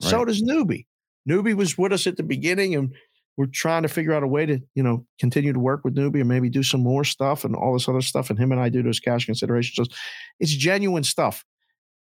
[0.00, 0.86] So does newbie.
[1.28, 2.94] Newbie was with us at the beginning and
[3.38, 6.20] we're trying to figure out a way to you know continue to work with newbie
[6.20, 8.68] and maybe do some more stuff and all this other stuff and him and i
[8.68, 9.96] do those cash considerations so
[10.40, 11.44] it's genuine stuff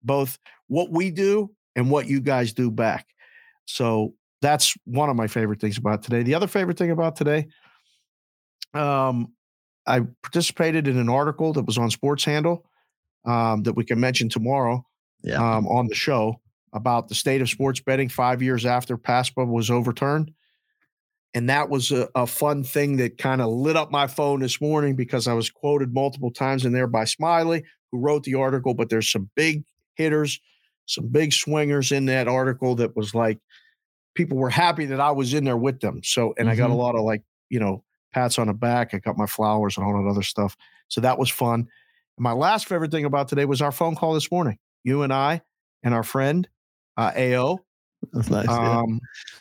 [0.04, 0.38] both
[0.68, 3.08] what we do and what you guys do back
[3.66, 7.48] so that's one of my favorite things about today the other favorite thing about today
[8.74, 9.34] um
[9.88, 12.66] i participated in an article that was on sports handle
[13.26, 14.86] um, that we can mention tomorrow
[15.24, 15.36] Yeah.
[15.56, 16.42] um, on the show
[16.74, 20.32] about the state of sports betting five years after PASPA was overturned.
[21.34, 24.62] And that was a, a fun thing that kind of lit up my phone this
[24.62, 28.74] morning because I was quoted multiple times in there by Smiley, who wrote the article.
[28.76, 29.64] But there's some big
[29.96, 30.40] hitters,
[30.86, 33.40] some big swingers in that article that was like,
[34.16, 36.02] people were happy that I was in there with them.
[36.04, 36.78] So, and I got a Mhm.
[36.78, 37.84] lot of like, you know,
[38.14, 38.94] pats on the back.
[38.94, 40.56] I got my flowers and all that other stuff.
[40.88, 41.62] So that was fun.
[41.62, 44.60] And my last favorite thing about today was our phone call this morning.
[44.84, 45.42] You and I
[45.82, 46.48] and our friend
[46.96, 47.58] uh, AO.
[48.12, 48.48] That's nice.
[48.50, 48.80] yeah.
[48.82, 49.00] Um,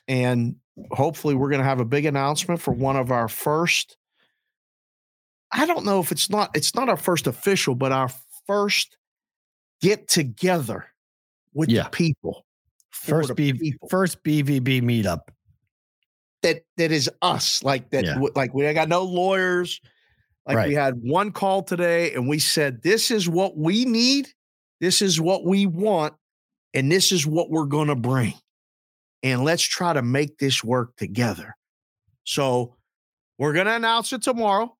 [0.08, 0.56] and
[0.90, 3.96] hopefully we're going to have a big announcement for one of our first.
[5.50, 8.10] I don't know if it's not it's not our first official, but our
[8.46, 8.96] first
[9.80, 10.86] get together
[11.52, 11.84] with Yeah.
[11.84, 12.46] the people.
[12.90, 15.20] First the B, people first BVB meetup.
[16.42, 17.62] that that is us.
[17.62, 18.04] Like that.
[18.04, 18.18] Yeah.
[18.34, 19.80] Like we got no lawyers.
[20.46, 24.28] Like we had one call today, and we said, "This is what we need.
[24.80, 26.14] This is what we want,
[26.74, 28.34] and this is what we're going to bring."
[29.22, 31.56] And let's try to make this work together.
[32.24, 32.76] So
[33.38, 34.76] we're going to announce it tomorrow.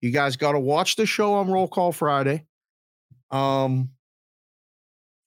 [0.00, 2.46] You guys got to watch the show on Roll Call Friday.
[3.30, 3.90] Um,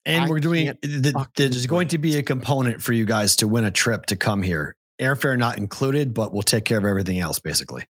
[0.06, 3.48] And I we're doing the, there's going to be a component for you guys to
[3.48, 4.76] win a trip to come here.
[5.00, 7.84] Airfare not included, but we'll take care of everything else basically.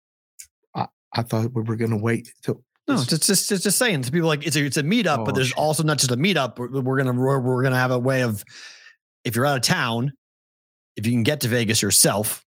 [1.16, 4.10] I thought we were going to wait till No, it's just, it's just saying to
[4.10, 5.56] people like it's a it's a meetup, Oh, but there's shit.
[5.56, 6.58] also not just a meetup.
[6.58, 8.44] We're, we're gonna we're, we're gonna have a way of
[9.24, 10.12] if you're out of town,
[10.96, 12.44] if you can get to Vegas yourself,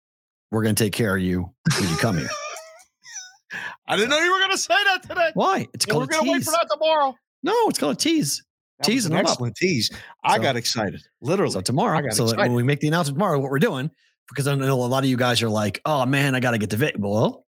[0.51, 2.29] we're gonna take care of you when you come here.
[3.87, 5.31] I didn't know you were going to say that today.
[5.33, 5.67] Why?
[5.73, 7.13] It's we're called a going to wait for that tomorrow.
[7.43, 8.41] No, it's called a tease.
[8.79, 9.31] That Teasing an them up.
[9.31, 9.91] excellent tease.
[10.23, 11.01] I So- got excited.
[11.21, 11.51] Literally.
[11.51, 12.43] So I tomorrow, got so excited.
[12.43, 13.91] when we make the announcement tomorrow, what we're doing,
[14.29, 16.57] because I know a lot of you guys are like, "Oh man, I got to
[16.57, 17.45] get to Vegas." Well,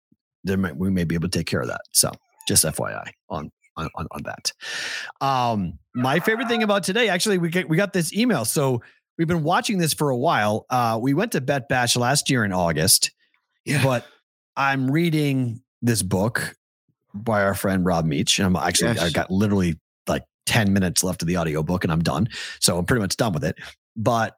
[0.45, 1.83] we may be able to take care of that.
[1.93, 2.11] So
[2.49, 4.53] just FYI on on on, on that.
[5.21, 8.47] Um, my favorite thing about today, actually, we get we got this email.
[8.47, 8.81] So
[9.21, 10.65] we've been watching this for a while.
[10.71, 13.11] Uh, we went to Bet Bash last year in August,
[13.67, 13.85] Yeah.
[13.85, 14.07] but
[14.57, 16.57] I'm reading this book
[17.13, 18.39] by our friend Rob Miech.
[18.39, 19.13] And I'm actually I Yes.
[19.13, 19.79] got literally
[20.09, 22.31] like 10 minutes left of the audiobook and I'm done.
[22.61, 23.57] So I'm pretty much done with it.
[23.95, 24.37] But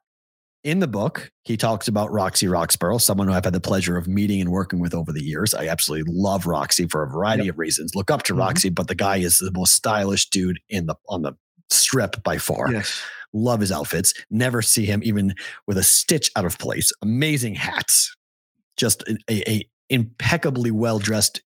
[0.65, 4.09] in the book, he talks about Roxy Roxborough, someone who I've had the pleasure of
[4.09, 5.53] meeting and working with over the years.
[5.53, 7.95] I absolutely love Roxy for a variety of reasons.
[7.95, 8.39] Look up to Mhm.
[8.39, 11.33] Roxy, but the guy is the most stylish dude in the on the
[11.69, 12.71] strip by far.
[12.71, 13.01] Yes.
[13.33, 14.13] Love his outfits.
[14.29, 15.33] Never see him even
[15.67, 16.91] with a stitch out of place.
[17.01, 18.15] Amazing hats.
[18.77, 21.41] Just a, a, a impeccably well dressed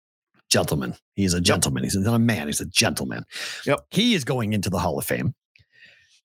[0.50, 0.96] gentleman.
[1.16, 1.84] He's a gentleman.
[1.84, 2.48] He's not a man.
[2.48, 3.26] He's a gentleman.
[3.66, 3.80] Yep.
[3.92, 5.34] He is going into the Hall of Fame.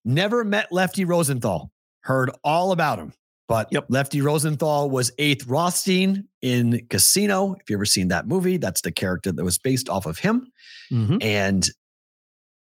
[0.05, 1.71] Never met Lefty Rosenthal.
[2.03, 3.13] Heard all about him.
[3.49, 3.87] But Yep.
[3.89, 7.55] Lefty Rosenthal was Ace Rothstein in Casino.
[7.61, 10.47] If you ever seen that movie, that's the character that was based off of him.
[10.93, 11.23] Mhm.
[11.23, 11.69] And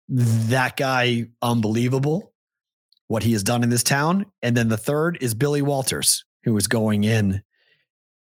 [0.08, 2.32] that guy unbelievable
[3.08, 4.26] what he has done in this town.
[4.42, 7.42] And then the third is Billy Walters, who is going in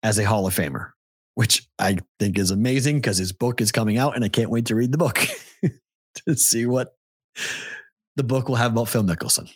[0.04, 0.92] as a Hall of Famer,
[1.36, 4.68] which I think is amazing because his book is coming out and I can't wait
[4.68, 5.20] to read the book
[6.28, 6.96] to see what
[8.16, 9.50] the book will have about Phil Mickelson.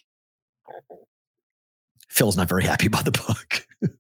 [2.10, 3.66] Phil's not very happy about the book.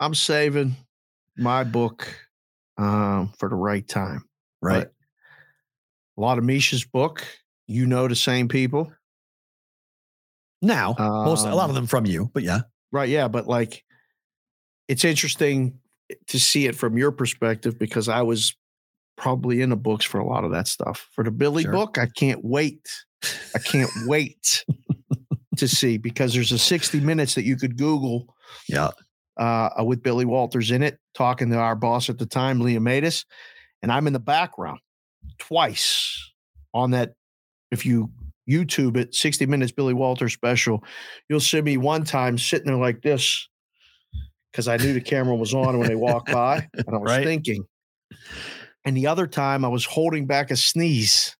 [0.00, 0.74] I'm saving
[1.36, 2.08] my book
[2.76, 4.24] um, for the right time.
[4.60, 4.80] Right.
[4.80, 4.92] But
[6.18, 7.24] a lot of Misha's book,
[7.66, 8.92] you know the same people.
[10.62, 12.60] Now, most a lot of Um, them from you, but yeah.
[12.92, 13.08] Right.
[13.08, 13.28] Yeah.
[13.28, 13.84] But like,
[14.88, 15.78] it's interesting
[16.28, 18.56] to see it from your perspective because I was
[19.16, 21.08] probably in the books for a lot of that stuff.
[21.12, 21.72] For the Billy Sure.
[21.72, 22.86] book, I can't wait.
[23.54, 24.64] I can't wait
[25.56, 28.34] to see because there's a 60 minutes that you could Google
[28.68, 28.90] Yeah.
[29.36, 33.24] uh, with Billy Walters in it, talking to our boss at the time, Leah Matus,
[33.82, 34.80] and I'm in the background
[35.38, 36.32] twice
[36.72, 37.14] on that.
[37.70, 38.10] If you
[38.48, 40.82] YouTube it, 60 Minutes Billy Walters special,
[41.28, 43.48] you'll see me one time sitting there like this
[44.52, 47.24] because I knew the camera was on when they walked by, and I was Right.
[47.24, 47.64] thinking.
[48.84, 51.36] And the other time, I was holding back a sneeze.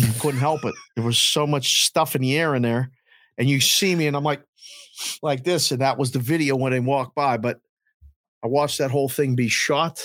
[0.00, 0.74] I couldn't help it.
[0.96, 2.90] There was so much stuff in the air in there,
[3.36, 4.42] and you see me, and I'm like,
[5.22, 7.36] like this, and that was the video when they walked by.
[7.36, 7.60] But
[8.42, 10.02] I watched that whole thing be shot.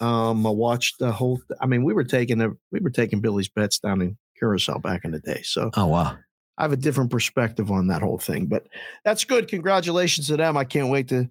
[0.00, 1.40] Um, I watched the whole.
[1.60, 5.04] I mean, we were taking a, we were taking Billy's bets down in Curacao back
[5.04, 6.16] in the day, so Oh wow.
[6.56, 8.46] I have a different perspective on that whole thing.
[8.46, 8.66] But
[9.04, 9.48] that's good.
[9.48, 10.56] Congratulations to them.
[10.56, 11.28] I can't wait to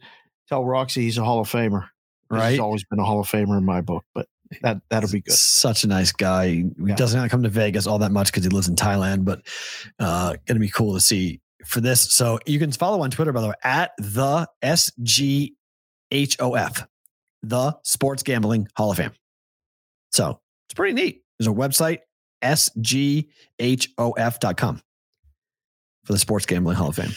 [0.47, 1.89] tell Roxy he's a Hall of Famer.
[2.29, 2.51] Right.
[2.51, 4.27] He's always been a Hall of Famer in my book, but
[4.61, 5.33] that that'll be good.
[5.33, 6.47] Such a nice guy.
[6.47, 6.95] He Yeah.
[6.95, 9.41] does not come to Vegas all that much because he lives in Thailand, but
[9.99, 12.13] uh gonna be cool to see for this.
[12.13, 15.51] So you can follow on Twitter, by the way, at the SGHOF,
[17.43, 19.11] the Sports Gambling Hall of Fame.
[20.11, 20.39] So
[20.69, 21.23] it's pretty neat.
[21.39, 21.99] There's a website,
[22.43, 23.25] SGHOF.com
[26.03, 27.11] for the Sports Gambling Hall of Fame.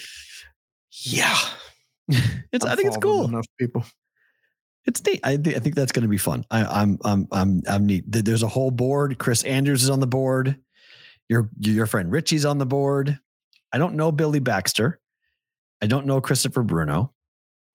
[0.93, 1.37] Yeah,
[2.53, 3.27] It's I think it's cool.
[3.27, 3.85] Enough people.
[4.87, 5.21] It's neat.
[5.23, 6.45] I, thi- I think that's going to be fun.
[6.51, 8.05] I, I'm I'm I'm I'm neat.
[8.07, 9.19] There's a whole board.
[9.19, 10.57] Chris Andrews is on the board.
[11.29, 13.19] Your your friend Richie's on the board.
[13.73, 14.99] I don't know Billy Baxter.
[15.81, 17.13] I don't know Christopher Bruno.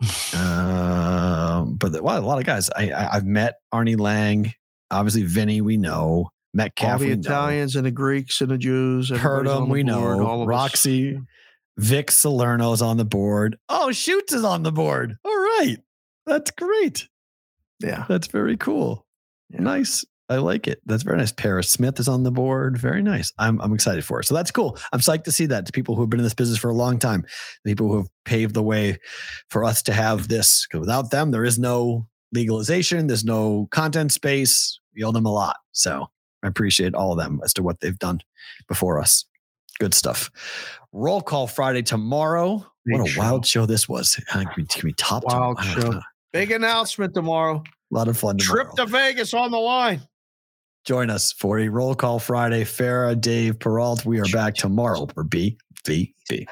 [0.36, 2.70] um, but the, well, a lot of guys.
[2.76, 4.54] I, I I've met Arne Lang.
[4.92, 5.62] Obviously, Vinny.
[5.62, 6.94] We know Metcalf.
[6.94, 7.19] all the we know.
[7.19, 9.10] Italians and the Greeks and the Jews.
[9.10, 9.68] Heard everybody's on him.
[9.69, 10.49] the We board, know all of us.
[10.49, 11.19] Roxy.
[11.77, 13.57] Vic Salerno's on the board.
[13.68, 15.18] Oh, Shoots is on the board.
[15.26, 15.77] All right,
[16.26, 17.07] that's great.
[17.82, 19.06] Yeah, That's very cool.
[19.49, 19.60] Yeah.
[19.60, 20.06] Nice.
[20.30, 20.82] I like it.
[20.86, 21.32] That's very nice.
[21.34, 22.77] Paris Smith is on the board.
[22.80, 23.32] Very nice.
[23.38, 24.23] I'm I'm excited for it.
[24.23, 24.77] So that's cool.
[24.94, 26.73] I'm psyched to see that to people who have been in this business for a
[26.73, 27.26] long time,
[27.65, 28.98] people who have paved the way
[29.49, 30.65] for us to have this.
[30.65, 33.06] Because without them, there is no legalization.
[33.07, 34.80] There's no content space.
[34.95, 35.57] We owe them a lot.
[35.73, 36.07] So
[36.46, 38.22] I appreciate all of them as to what they've done
[38.68, 39.26] before us.
[39.80, 40.30] Good stuff.
[40.94, 42.66] Roll call Friday tomorrow.
[42.86, 43.20] Big what a show.
[43.20, 44.16] wild show this was.
[44.30, 45.92] Can we, can we top Wild tomorrow?
[45.94, 46.02] show.
[46.32, 47.64] Big announcement tomorrow.
[47.92, 48.38] A lot of fun.
[48.38, 50.02] Trip to Vegas on the line.
[50.86, 52.64] Join us for a roll call Friday.
[52.64, 54.06] Farah, Dave, Perrault.
[54.06, 56.46] We are back tomorrow for BVB.